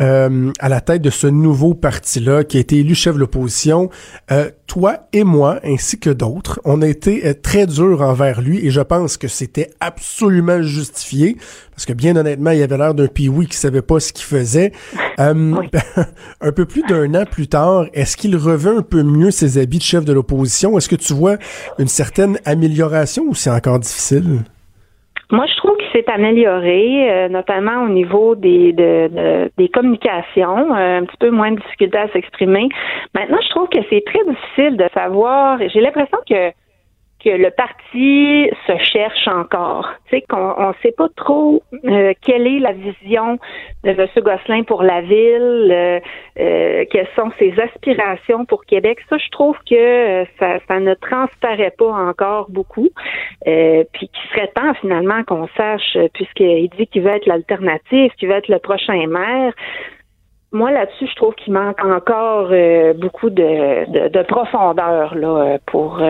euh, 0.00 0.52
à 0.58 0.68
la 0.68 0.80
tête 0.80 1.02
de 1.02 1.10
ce 1.10 1.26
nouveau 1.26 1.74
parti-là, 1.74 2.44
qui 2.44 2.56
a 2.56 2.60
été 2.60 2.78
élu 2.78 2.94
chef 2.94 3.14
de 3.14 3.20
l'opposition, 3.20 3.90
euh, 4.30 4.50
toi 4.66 5.08
et 5.12 5.24
moi, 5.24 5.58
ainsi 5.64 5.98
que 5.98 6.10
d'autres, 6.10 6.60
on 6.64 6.82
a 6.82 6.86
été 6.86 7.26
euh, 7.26 7.34
très 7.34 7.66
durs 7.66 8.02
envers 8.02 8.40
lui 8.40 8.66
et 8.66 8.70
je 8.70 8.80
pense 8.80 9.16
que 9.16 9.28
c'était 9.28 9.70
absolument 9.80 10.62
justifié, 10.62 11.36
parce 11.70 11.86
que 11.86 11.92
bien 11.92 12.16
honnêtement, 12.16 12.50
il 12.50 12.62
avait 12.62 12.76
l'air 12.76 12.94
d'un 12.94 13.06
pioui 13.06 13.46
qui 13.46 13.56
savait 13.56 13.82
pas 13.82 14.00
ce 14.00 14.12
qu'il 14.12 14.24
faisait. 14.24 14.72
Euh, 15.18 15.32
Oui. 15.32 15.70
un 16.42 16.52
peu 16.52 16.66
plus 16.66 16.82
d'un 16.82 17.14
an 17.14 17.24
plus 17.24 17.48
tard, 17.48 17.86
est-ce 17.94 18.18
qu'il 18.18 18.36
revêt 18.36 18.76
un 18.76 18.82
peu 18.82 19.02
mieux 19.02 19.30
ses 19.30 19.56
habits 19.56 19.78
de 19.78 19.82
chef 19.82 20.04
de 20.04 20.12
l'opposition? 20.12 20.76
Est-ce 20.76 20.90
que 20.90 20.96
tu 20.96 21.14
vois 21.14 21.38
une 21.78 21.88
certaine 21.88 22.38
amélioration 22.44 23.24
ou 23.26 23.34
c'est 23.34 23.48
encore 23.48 23.78
difficile? 23.78 24.42
Moi, 25.32 25.44
je 25.46 25.56
trouve 25.56 25.76
qu'il 25.78 25.90
s'est 25.90 26.08
amélioré, 26.10 27.10
euh, 27.10 27.28
notamment 27.28 27.82
au 27.82 27.88
niveau 27.88 28.36
des 28.36 28.72
de, 28.72 29.08
de- 29.08 29.50
des 29.58 29.68
communications, 29.68 30.72
euh, 30.74 30.98
un 31.00 31.04
petit 31.04 31.16
peu 31.18 31.30
moins 31.30 31.50
de 31.50 31.56
difficulté 31.56 31.98
à 31.98 32.08
s'exprimer. 32.08 32.68
Maintenant, 33.12 33.38
je 33.42 33.48
trouve 33.50 33.68
que 33.68 33.78
c'est 33.90 34.04
très 34.06 34.24
difficile 34.24 34.76
de 34.76 34.88
savoir. 34.94 35.58
J'ai 35.68 35.80
l'impression 35.80 36.18
que 36.28 36.50
que 37.26 37.30
le 37.30 37.50
parti 37.50 38.48
se 38.68 38.78
cherche 38.92 39.26
encore. 39.26 39.90
Tu 40.08 40.16
sais 40.16 40.24
qu'on 40.28 40.54
on 40.56 40.72
sait 40.80 40.92
pas 40.92 41.08
trop 41.16 41.60
euh, 41.84 42.12
quelle 42.24 42.46
est 42.46 42.60
la 42.60 42.70
vision 42.70 43.38
de 43.82 43.90
M. 43.90 44.06
Gosselin 44.18 44.62
pour 44.62 44.84
la 44.84 45.00
ville, 45.00 45.72
euh, 45.72 46.00
euh, 46.38 46.84
quelles 46.88 47.08
sont 47.16 47.32
ses 47.40 47.52
aspirations 47.58 48.44
pour 48.44 48.64
Québec. 48.64 49.00
Ça, 49.10 49.18
je 49.18 49.28
trouve 49.30 49.56
que 49.68 50.24
ça, 50.38 50.78
ne 50.78 50.94
transparaît 50.94 51.74
pas 51.76 51.90
encore 51.90 52.46
beaucoup. 52.48 52.90
Puis 53.44 54.08
qu'il 54.08 54.30
serait 54.30 54.52
temps 54.54 54.74
finalement 54.80 55.24
qu'on 55.24 55.48
sache, 55.56 55.98
puisqu'il 56.14 56.68
dit 56.78 56.86
qu'il 56.86 57.02
veut 57.02 57.16
être 57.16 57.26
l'alternative, 57.26 58.12
qu'il 58.18 58.28
veut 58.28 58.36
être 58.36 58.48
le 58.48 58.60
prochain 58.60 59.04
maire. 59.08 59.52
Moi, 60.52 60.70
là-dessus, 60.70 61.08
je 61.08 61.16
trouve 61.16 61.34
qu'il 61.34 61.52
manque 61.52 61.84
encore 61.84 62.50
beaucoup 62.94 63.30
de, 63.30 63.90
de, 63.90 64.08
de 64.08 64.22
profondeur 64.22 65.14
là, 65.16 65.58
pour, 65.66 66.00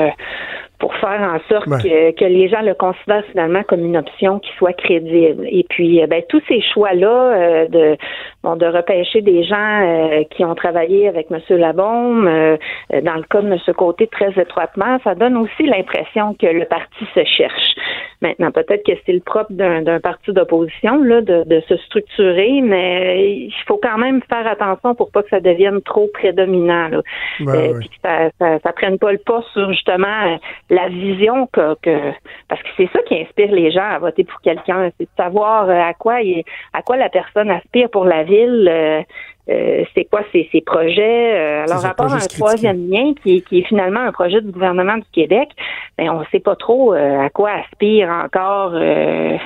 pour 0.79 0.95
faire 0.97 1.21
en 1.21 1.39
sorte 1.49 1.67
que, 1.83 2.13
que 2.13 2.25
les 2.25 2.49
gens 2.49 2.61
le 2.61 2.75
considèrent 2.75 3.25
finalement 3.31 3.63
comme 3.63 3.81
une 3.81 3.97
option 3.97 4.39
qui 4.39 4.51
soit 4.59 4.75
crédible. 4.75 5.47
Et 5.51 5.65
puis, 5.69 6.03
euh, 6.03 6.07
ben, 6.07 6.23
tous 6.29 6.43
ces 6.49 6.61
choix-là 6.61 7.09
euh, 7.09 7.69
de, 7.69 7.97
bon, 8.43 8.57
de 8.57 8.67
repêcher 8.67 9.23
des 9.23 9.43
gens 9.45 9.57
euh, 9.57 10.25
qui 10.31 10.45
ont 10.45 10.55
travaillé 10.55 11.09
avec 11.09 11.29
M. 11.31 11.41
Labaume, 11.57 12.29
euh, 12.29 12.57
euh, 12.93 13.01
dans 13.01 13.15
le 13.15 13.23
cas 13.23 13.41
de 13.41 13.51
M. 13.51 13.59
Côté 13.75 14.07
très 14.07 14.33
étroitement, 14.41 14.99
ça 15.05 15.15
donne 15.15 15.37
aussi 15.37 15.65
l'impression 15.65 16.35
que 16.35 16.47
le 16.47 16.65
parti 16.67 17.05
se 17.15 17.25
cherche. 17.25 17.75
Maintenant, 18.23 18.51
peut-être 18.51 18.85
que 18.85 18.93
c'est 19.05 19.13
le 19.13 19.21
propre 19.21 19.53
d'un, 19.53 19.83
d'un 19.83 20.01
parti 20.01 20.33
d'opposition 20.33 21.03
là, 21.03 21.21
de, 21.21 21.45
de 21.45 21.61
se 21.69 21.77
structurer, 21.77 22.61
mais 22.63 23.37
il 23.37 23.55
faut 23.67 23.79
quand 23.83 23.99
même 23.99 24.21
faire 24.29 24.47
attention 24.47 24.95
pour 24.95 25.11
pas 25.11 25.23
que 25.23 25.29
ça 25.29 25.41
devienne 25.41 25.81
trop 25.83 26.09
prédominant. 26.13 26.89
Là. 26.89 27.03
Euh, 27.43 27.79
puis 27.79 27.89
que 27.89 27.95
ça, 28.03 28.31
ça, 28.39 28.59
ça 28.61 28.73
prenne 28.73 28.99
pas 28.99 29.13
le 29.13 29.19
pas 29.19 29.43
sur 29.53 29.71
justement 29.71 30.07
euh, 30.27 30.37
la 30.71 30.89
vision 30.89 31.47
que, 31.53 31.75
que 31.83 32.13
parce 32.49 32.63
que 32.63 32.69
c'est 32.77 32.91
ça 32.93 33.01
qui 33.03 33.15
inspire 33.21 33.53
les 33.53 33.71
gens 33.71 33.89
à 33.89 33.99
voter 33.99 34.25
pour 34.25 34.41
quelqu'un, 34.41 34.91
c'est 34.99 35.05
de 35.05 35.11
savoir 35.17 35.69
euh, 35.69 35.81
à 35.81 35.95
quoi 35.95 36.23
il, 36.23 36.43
à 36.73 36.83
quoi 36.83 36.97
la 36.97 37.09
personne 37.09 37.51
aspire 37.51 37.89
pour 37.91 38.05
la 38.05 38.25
ville. 38.25 38.69
euh, 38.71 39.03
euh, 39.49 39.85
c'est 39.95 40.05
quoi 40.07 40.23
ses, 40.33 40.49
ses 40.51 40.61
projets. 40.61 41.35
Euh, 41.35 41.65
alors, 41.65 41.79
ça, 41.79 41.95
à 41.97 42.03
un 42.05 42.19
troisième 42.19 42.91
lien 42.91 43.15
qui 43.23 43.37
est, 43.37 43.41
qui 43.43 43.61
est 43.61 43.63
finalement 43.63 44.01
un 44.01 44.11
projet 44.11 44.41
du 44.41 44.51
gouvernement 44.51 44.97
du 44.97 45.07
Québec, 45.13 45.51
ben, 45.97 46.11
on 46.11 46.21
ne 46.21 46.25
sait 46.33 46.41
pas 46.41 46.57
trop 46.57 46.95
euh, 46.95 47.21
à 47.21 47.31
quoi 47.31 47.51
aspire 47.53 48.09
encore 48.09 48.73
euh, 48.75 49.37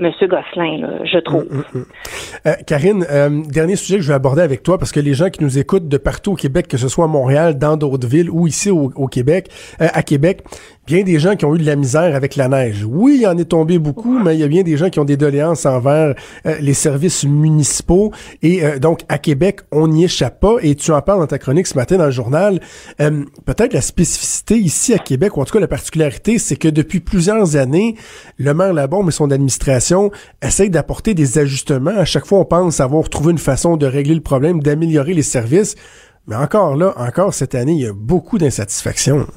M. 0.00 0.10
Gosselin, 0.28 1.04
je 1.04 1.18
trouve. 1.18 1.46
Euh, 2.46 2.54
Karine, 2.66 3.04
euh, 3.10 3.42
dernier 3.48 3.76
sujet 3.76 3.96
que 3.96 4.02
je 4.02 4.08
vais 4.08 4.14
aborder 4.14 4.40
avec 4.40 4.62
toi, 4.62 4.78
parce 4.78 4.92
que 4.92 5.00
les 5.00 5.12
gens 5.12 5.28
qui 5.28 5.44
nous 5.44 5.58
écoutent 5.58 5.88
de 5.88 5.98
partout 5.98 6.32
au 6.32 6.36
Québec, 6.36 6.68
que 6.68 6.78
ce 6.78 6.88
soit 6.88 7.04
à 7.04 7.08
Montréal, 7.08 7.58
dans 7.58 7.76
d'autres 7.76 8.08
villes 8.08 8.30
ou 8.30 8.46
ici 8.46 8.70
au, 8.70 8.90
au 8.96 9.06
Québec, 9.08 9.50
euh, 9.80 9.88
à 9.92 10.02
Québec, 10.02 10.42
bien 10.90 11.04
des 11.04 11.20
gens 11.20 11.36
qui 11.36 11.44
ont 11.44 11.54
eu 11.54 11.58
de 11.58 11.66
la 11.66 11.76
misère 11.76 12.16
avec 12.16 12.34
la 12.34 12.48
neige. 12.48 12.84
Oui, 12.84 13.18
il 13.20 13.26
en 13.28 13.38
est 13.38 13.44
tombé 13.44 13.78
beaucoup, 13.78 14.18
mais 14.18 14.34
il 14.34 14.40
y 14.40 14.42
a 14.42 14.48
bien 14.48 14.64
des 14.64 14.76
gens 14.76 14.90
qui 14.90 14.98
ont 14.98 15.04
des 15.04 15.16
doléances 15.16 15.64
envers 15.64 16.16
euh, 16.46 16.56
les 16.60 16.74
services 16.74 17.22
municipaux. 17.24 18.10
Et 18.42 18.64
euh, 18.64 18.80
donc, 18.80 19.02
à 19.08 19.18
Québec, 19.18 19.60
on 19.70 19.86
n'y 19.86 20.02
échappe 20.02 20.40
pas. 20.40 20.56
Et 20.62 20.74
tu 20.74 20.90
en 20.90 21.00
parles 21.00 21.20
dans 21.20 21.28
ta 21.28 21.38
chronique 21.38 21.68
ce 21.68 21.76
matin 21.76 21.96
dans 21.96 22.06
le 22.06 22.10
journal. 22.10 22.60
Euh, 23.00 23.24
Peut-être 23.44 23.72
la 23.72 23.82
spécificité 23.82 24.56
ici 24.58 24.92
à 24.92 24.98
Québec, 24.98 25.36
ou 25.36 25.40
en 25.40 25.44
tout 25.44 25.52
cas 25.52 25.60
la 25.60 25.68
particularité, 25.68 26.40
c'est 26.40 26.56
que 26.56 26.66
depuis 26.66 26.98
plusieurs 26.98 27.54
années, 27.54 27.94
le 28.38 28.52
maire 28.52 28.72
Labombe 28.72 29.10
et 29.10 29.12
son 29.12 29.30
administration 29.30 30.10
essayent 30.42 30.70
d'apporter 30.70 31.14
des 31.14 31.38
ajustements. 31.38 31.96
À 31.96 32.04
chaque 32.04 32.26
fois, 32.26 32.40
on 32.40 32.44
pense 32.44 32.80
avoir 32.80 33.08
trouvé 33.08 33.30
une 33.30 33.38
façon 33.38 33.76
de 33.76 33.86
régler 33.86 34.14
le 34.14 34.22
problème, 34.22 34.60
d'améliorer 34.60 35.14
les 35.14 35.22
services. 35.22 35.76
Mais 36.26 36.34
encore 36.34 36.74
là, 36.74 36.94
encore 36.96 37.32
cette 37.32 37.54
année, 37.54 37.74
il 37.74 37.80
y 37.80 37.86
a 37.86 37.92
beaucoup 37.92 38.38
d'insatisfaction. 38.38 39.28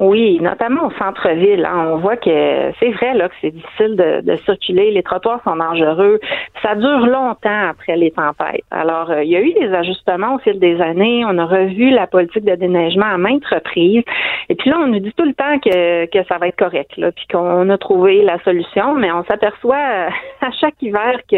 Oui, 0.00 0.40
notamment 0.40 0.86
au 0.86 0.90
centre-ville. 0.92 1.64
hein. 1.64 1.90
On 1.92 1.96
voit 1.98 2.16
que 2.16 2.72
c'est 2.80 2.90
vrai 2.90 3.14
là 3.14 3.28
que 3.28 3.34
c'est 3.40 3.50
difficile 3.50 3.96
de, 3.96 4.36
circuler. 4.44 4.90
Les 4.90 5.02
trottoirs 5.02 5.40
sont 5.44 5.56
dangereux. 5.56 6.20
Ça 6.62 6.74
dure 6.74 7.06
longtemps 7.06 7.68
après 7.70 7.96
les 7.96 8.10
tempêtes. 8.10 8.64
Alors, 8.70 9.10
euh, 9.10 9.22
il 9.22 9.30
y 9.30 9.36
a 9.36 9.40
eu 9.40 9.52
des 9.52 9.72
ajustements 9.72 10.34
au 10.34 10.38
fil 10.38 10.58
des 10.58 10.80
années. 10.80 11.24
On 11.24 11.38
a 11.38 11.46
revu 11.46 11.90
la 11.90 12.06
politique 12.06 12.44
de 12.44 12.54
déneigement 12.54 13.06
à 13.06 13.18
maintes 13.18 13.46
reprises. 13.46 14.02
Et 14.48 14.54
puis 14.54 14.70
là, 14.70 14.78
on 14.80 14.88
nous 14.88 15.00
dit 15.00 15.12
tout 15.16 15.24
le 15.24 15.34
temps 15.34 15.58
que, 15.58 16.06
que 16.06 16.26
ça 16.28 16.38
va 16.38 16.48
être 16.48 16.58
correct, 16.58 16.96
là, 16.96 17.12
puis 17.12 17.26
qu'on 17.30 17.68
a 17.70 17.78
trouvé 17.78 18.22
la 18.22 18.38
solution, 18.40 18.94
mais 18.94 19.12
on 19.12 19.24
s'aperçoit 19.24 19.76
euh, 19.76 20.08
à 20.40 20.50
chaque 20.52 20.80
hiver 20.82 21.20
que 21.30 21.36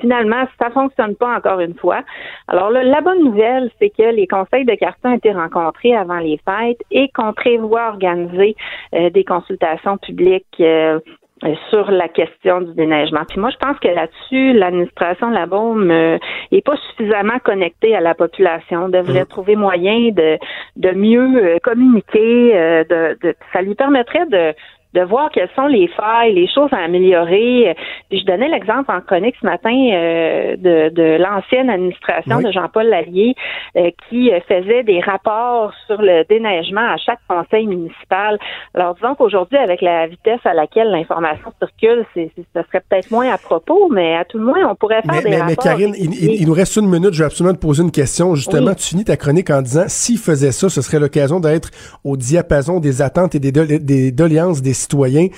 finalement, 0.00 0.44
ça 0.58 0.70
fonctionne 0.70 1.14
pas 1.16 1.36
encore 1.36 1.60
une 1.60 1.74
fois. 1.74 2.02
Alors 2.48 2.70
là, 2.70 2.82
la 2.82 3.00
bonne 3.00 3.22
nouvelle, 3.24 3.70
c'est 3.78 3.90
que 3.90 4.14
les 4.14 4.26
conseils 4.26 4.64
de 4.64 4.74
quartier 4.74 5.10
ont 5.10 5.14
été 5.14 5.32
rencontrés 5.32 5.94
avant 5.94 6.18
les 6.18 6.38
fêtes 6.44 6.80
et 6.90 7.08
qu'on 7.14 7.32
prévoit 7.32 7.88
organiser 7.88 8.56
euh, 8.94 9.10
des 9.10 9.24
consultations 9.24 9.96
publiques 9.98 10.46
euh, 10.60 10.98
euh, 11.44 11.54
sur 11.70 11.90
la 11.90 12.08
question 12.08 12.60
du 12.60 12.74
déneigement. 12.74 13.24
Puis 13.28 13.40
moi, 13.40 13.50
je 13.50 13.56
pense 13.58 13.78
que 13.78 13.88
là-dessus, 13.88 14.52
l'administration 14.52 15.30
de 15.30 15.34
la 15.34 15.46
Baume 15.46 15.90
euh, 15.90 16.16
est 16.52 16.64
pas 16.64 16.76
suffisamment 16.76 17.38
connectée 17.44 17.94
à 17.94 18.00
la 18.00 18.14
population. 18.14 18.88
devrait 18.88 19.26
trouver 19.26 19.56
moyen 19.56 20.10
de, 20.10 20.38
de 20.76 20.90
mieux 20.92 21.30
euh, 21.36 21.58
communiquer. 21.62 22.56
euh, 22.56 22.84
de, 22.84 23.18
de, 23.22 23.34
ça 23.52 23.62
lui 23.62 23.74
permettrait 23.74 24.26
de 24.26 24.54
de 24.94 25.02
voir 25.02 25.30
quelles 25.32 25.50
sont 25.56 25.66
les 25.66 25.88
failles, 25.88 26.34
les 26.34 26.46
choses 26.48 26.72
à 26.72 26.78
améliorer. 26.84 27.76
Puis 28.08 28.20
je 28.20 28.24
donnais 28.24 28.48
l'exemple 28.48 28.90
en 28.92 29.00
chronique 29.00 29.34
ce 29.40 29.46
matin 29.46 29.74
euh, 29.92 30.56
de, 30.56 30.88
de 30.94 31.16
l'ancienne 31.20 31.68
administration 31.68 32.36
Oui. 32.36 32.44
de 32.44 32.52
Jean-Paul 32.52 32.86
Lallier 32.86 33.34
euh, 33.76 33.90
qui 34.08 34.30
euh, 34.32 34.38
faisait 34.48 34.84
des 34.84 35.00
rapports 35.00 35.72
sur 35.86 36.00
le 36.00 36.24
déneigement 36.28 36.92
à 36.92 36.96
chaque 36.96 37.18
conseil 37.28 37.66
municipal. 37.66 38.38
Alors 38.74 38.94
disons 38.94 39.14
qu'aujourd'hui, 39.16 39.58
avec 39.58 39.82
la 39.82 40.06
vitesse 40.06 40.40
à 40.44 40.54
laquelle 40.54 40.90
l'information 40.90 41.52
circule, 41.58 42.04
c'est, 42.14 42.30
ça 42.54 42.62
serait 42.66 42.82
peut-être 42.88 43.10
moins 43.10 43.30
à 43.32 43.38
propos, 43.38 43.88
mais 43.90 44.16
à 44.16 44.24
tout 44.24 44.38
le 44.38 44.44
moins, 44.44 44.64
on 44.70 44.74
pourrait 44.76 45.02
faire 45.02 45.12
Mais, 45.14 45.22
des 45.22 45.30
mais, 45.30 45.36
rapports. 45.38 45.48
mais 45.50 45.70
Karine, 45.70 45.94
il, 45.98 46.14
il- 46.14 46.40
il 46.42 46.46
nous 46.46 46.54
reste 46.54 46.76
une 46.76 46.88
minute. 46.88 47.12
Je 47.12 47.18
vais 47.18 47.26
absolument 47.26 47.54
te 47.54 47.60
poser 47.60 47.82
une 47.82 47.90
question. 47.90 48.34
Justement, 48.34 48.68
Oui. 48.70 48.76
tu 48.76 48.84
finis 48.90 49.04
ta 49.04 49.16
chronique 49.16 49.50
en 49.50 49.60
disant 49.62 49.84
s'il 49.88 50.18
faisait 50.18 50.52
ça, 50.52 50.68
ce 50.68 50.80
serait 50.82 51.00
l'occasion 51.00 51.40
d'être 51.40 51.70
au 52.04 52.16
diapason 52.16 52.78
des 52.80 53.02
attentes 53.02 53.34
et 53.34 53.40
des, 53.40 53.50
dol- 53.52 53.84
des 53.84 54.12
doléances 54.12 54.62
des 54.62 54.72
citoyens. 54.84 55.28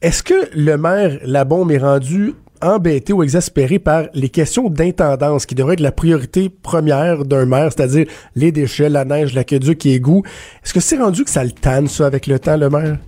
Est-ce 0.00 0.22
que 0.22 0.48
le 0.54 0.76
maire 0.76 1.18
Labombe 1.24 1.70
est 1.70 1.78
rendu 1.78 2.34
embêté 2.60 3.12
ou 3.12 3.22
exaspéré 3.24 3.78
par 3.80 4.04
les 4.14 4.28
questions 4.28 4.68
d'intendance 4.68 5.46
qui 5.46 5.56
devraient 5.56 5.74
être 5.74 5.80
la 5.80 5.90
priorité 5.92 6.48
première 6.48 7.24
d'un 7.24 7.44
maire, 7.44 7.70
c'est-à-dire 7.72 8.06
les 8.36 8.52
déchets, 8.52 8.88
la 8.88 9.04
neige, 9.04 9.34
l'aqueduc 9.34 9.84
et 9.86 9.94
égout. 9.94 10.22
Est-ce 10.64 10.72
que 10.72 10.80
c'est 10.80 10.98
rendu 10.98 11.24
que 11.24 11.30
ça 11.30 11.42
le 11.42 11.50
tanne, 11.50 11.88
ça, 11.88 12.06
avec 12.06 12.28
le 12.28 12.38
temps, 12.38 12.56
le 12.56 12.70
maire? 12.70 12.98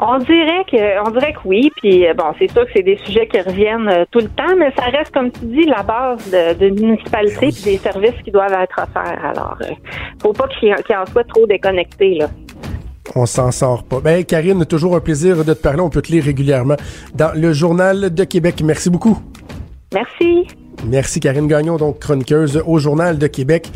On 0.00 0.18
dirait 0.18 0.64
que 0.70 1.06
on 1.06 1.10
dirait 1.10 1.32
que 1.32 1.38
oui, 1.44 1.72
puis 1.78 2.06
euh, 2.06 2.14
bon, 2.14 2.26
c'est 2.38 2.48
sûr 2.52 2.64
que 2.66 2.70
c'est 2.72 2.84
des 2.84 2.98
sujets 3.04 3.26
qui 3.26 3.40
reviennent 3.40 3.88
euh, 3.88 4.04
tout 4.12 4.20
le 4.20 4.28
temps, 4.28 4.54
mais 4.56 4.70
ça 4.78 4.84
reste 4.96 5.12
comme 5.12 5.32
tu 5.32 5.44
dis 5.46 5.64
la 5.64 5.82
base 5.82 6.30
de- 6.30 6.54
d'une 6.54 6.78
municipalité 6.88 7.48
puis 7.48 7.64
des 7.72 7.78
services 7.78 8.14
qui 8.24 8.30
doivent 8.30 8.52
être 8.52 8.78
offerts. 8.80 9.24
Alors, 9.24 9.56
euh, 9.62 9.74
faut 10.22 10.32
pas 10.32 10.46
qu'il 10.48 10.72
qu'il 10.86 10.94
en 10.94 11.04
soit 11.06 11.24
trop 11.24 11.46
déconnecté 11.48 12.14
là. 12.14 12.28
On 13.14 13.26
s'en 13.26 13.50
sort 13.50 13.82
pas. 13.84 14.00
Ben, 14.00 14.24
Karine, 14.24 14.64
toujours 14.66 14.96
un 14.96 15.00
plaisir 15.00 15.44
de 15.44 15.54
te 15.54 15.60
parler. 15.60 15.80
On 15.80 15.90
peut 15.90 16.02
te 16.02 16.12
lire 16.12 16.24
régulièrement 16.24 16.76
dans 17.14 17.32
le 17.34 17.52
Journal 17.52 18.12
de 18.12 18.24
Québec. 18.24 18.62
Merci 18.64 18.90
beaucoup. 18.90 19.18
Merci. 19.92 20.46
Merci 20.86 21.18
Karine 21.20 21.48
Gagnon, 21.48 21.76
donc 21.76 21.98
chroniqueuse 21.98 22.62
au 22.64 22.78
Journal 22.78 23.18
de 23.18 23.26
Québec. 23.26 23.70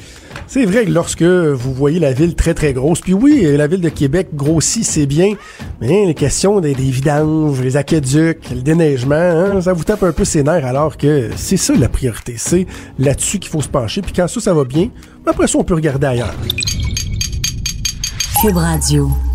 C'est 0.47 0.65
vrai 0.65 0.85
que 0.85 0.91
lorsque 0.91 1.23
vous 1.23 1.73
voyez 1.73 1.99
la 1.99 2.13
ville 2.13 2.35
très 2.35 2.55
très 2.55 2.73
grosse, 2.73 3.01
puis 3.01 3.13
oui, 3.13 3.45
la 3.57 3.67
ville 3.67 3.81
de 3.81 3.89
Québec 3.89 4.29
grossit, 4.35 4.85
c'est 4.85 5.07
bien, 5.07 5.35
mais 5.81 6.07
les 6.07 6.15
questions 6.15 6.61
des, 6.61 6.75
des 6.75 6.91
vidanges, 6.91 7.61
les 7.61 7.77
aqueducs, 7.77 8.51
le 8.51 8.63
déneigement, 8.63 9.15
hein, 9.15 9.61
ça 9.61 9.73
vous 9.73 9.85
tape 9.85 10.03
un 10.03 10.13
peu 10.13 10.25
ses 10.25 10.43
nerfs 10.43 10.65
alors 10.65 10.97
que 10.97 11.31
c'est 11.37 11.57
ça 11.57 11.75
la 11.75 11.89
priorité, 11.89 12.35
c'est 12.37 12.67
là-dessus 12.99 13.39
qu'il 13.39 13.51
faut 13.51 13.63
se 13.63 13.69
pencher, 13.69 14.03
puis 14.03 14.13
quand 14.13 14.29
ça, 14.29 14.41
ça 14.41 14.55
va 14.55 14.65
bien, 14.65 14.89
après 15.27 15.47
ça, 15.47 15.59
on 15.59 15.65
peut 15.65 15.75
regarder 15.75 16.07
ailleurs. 16.07 16.35
Cube 18.43 18.59
Radio. 18.59 19.32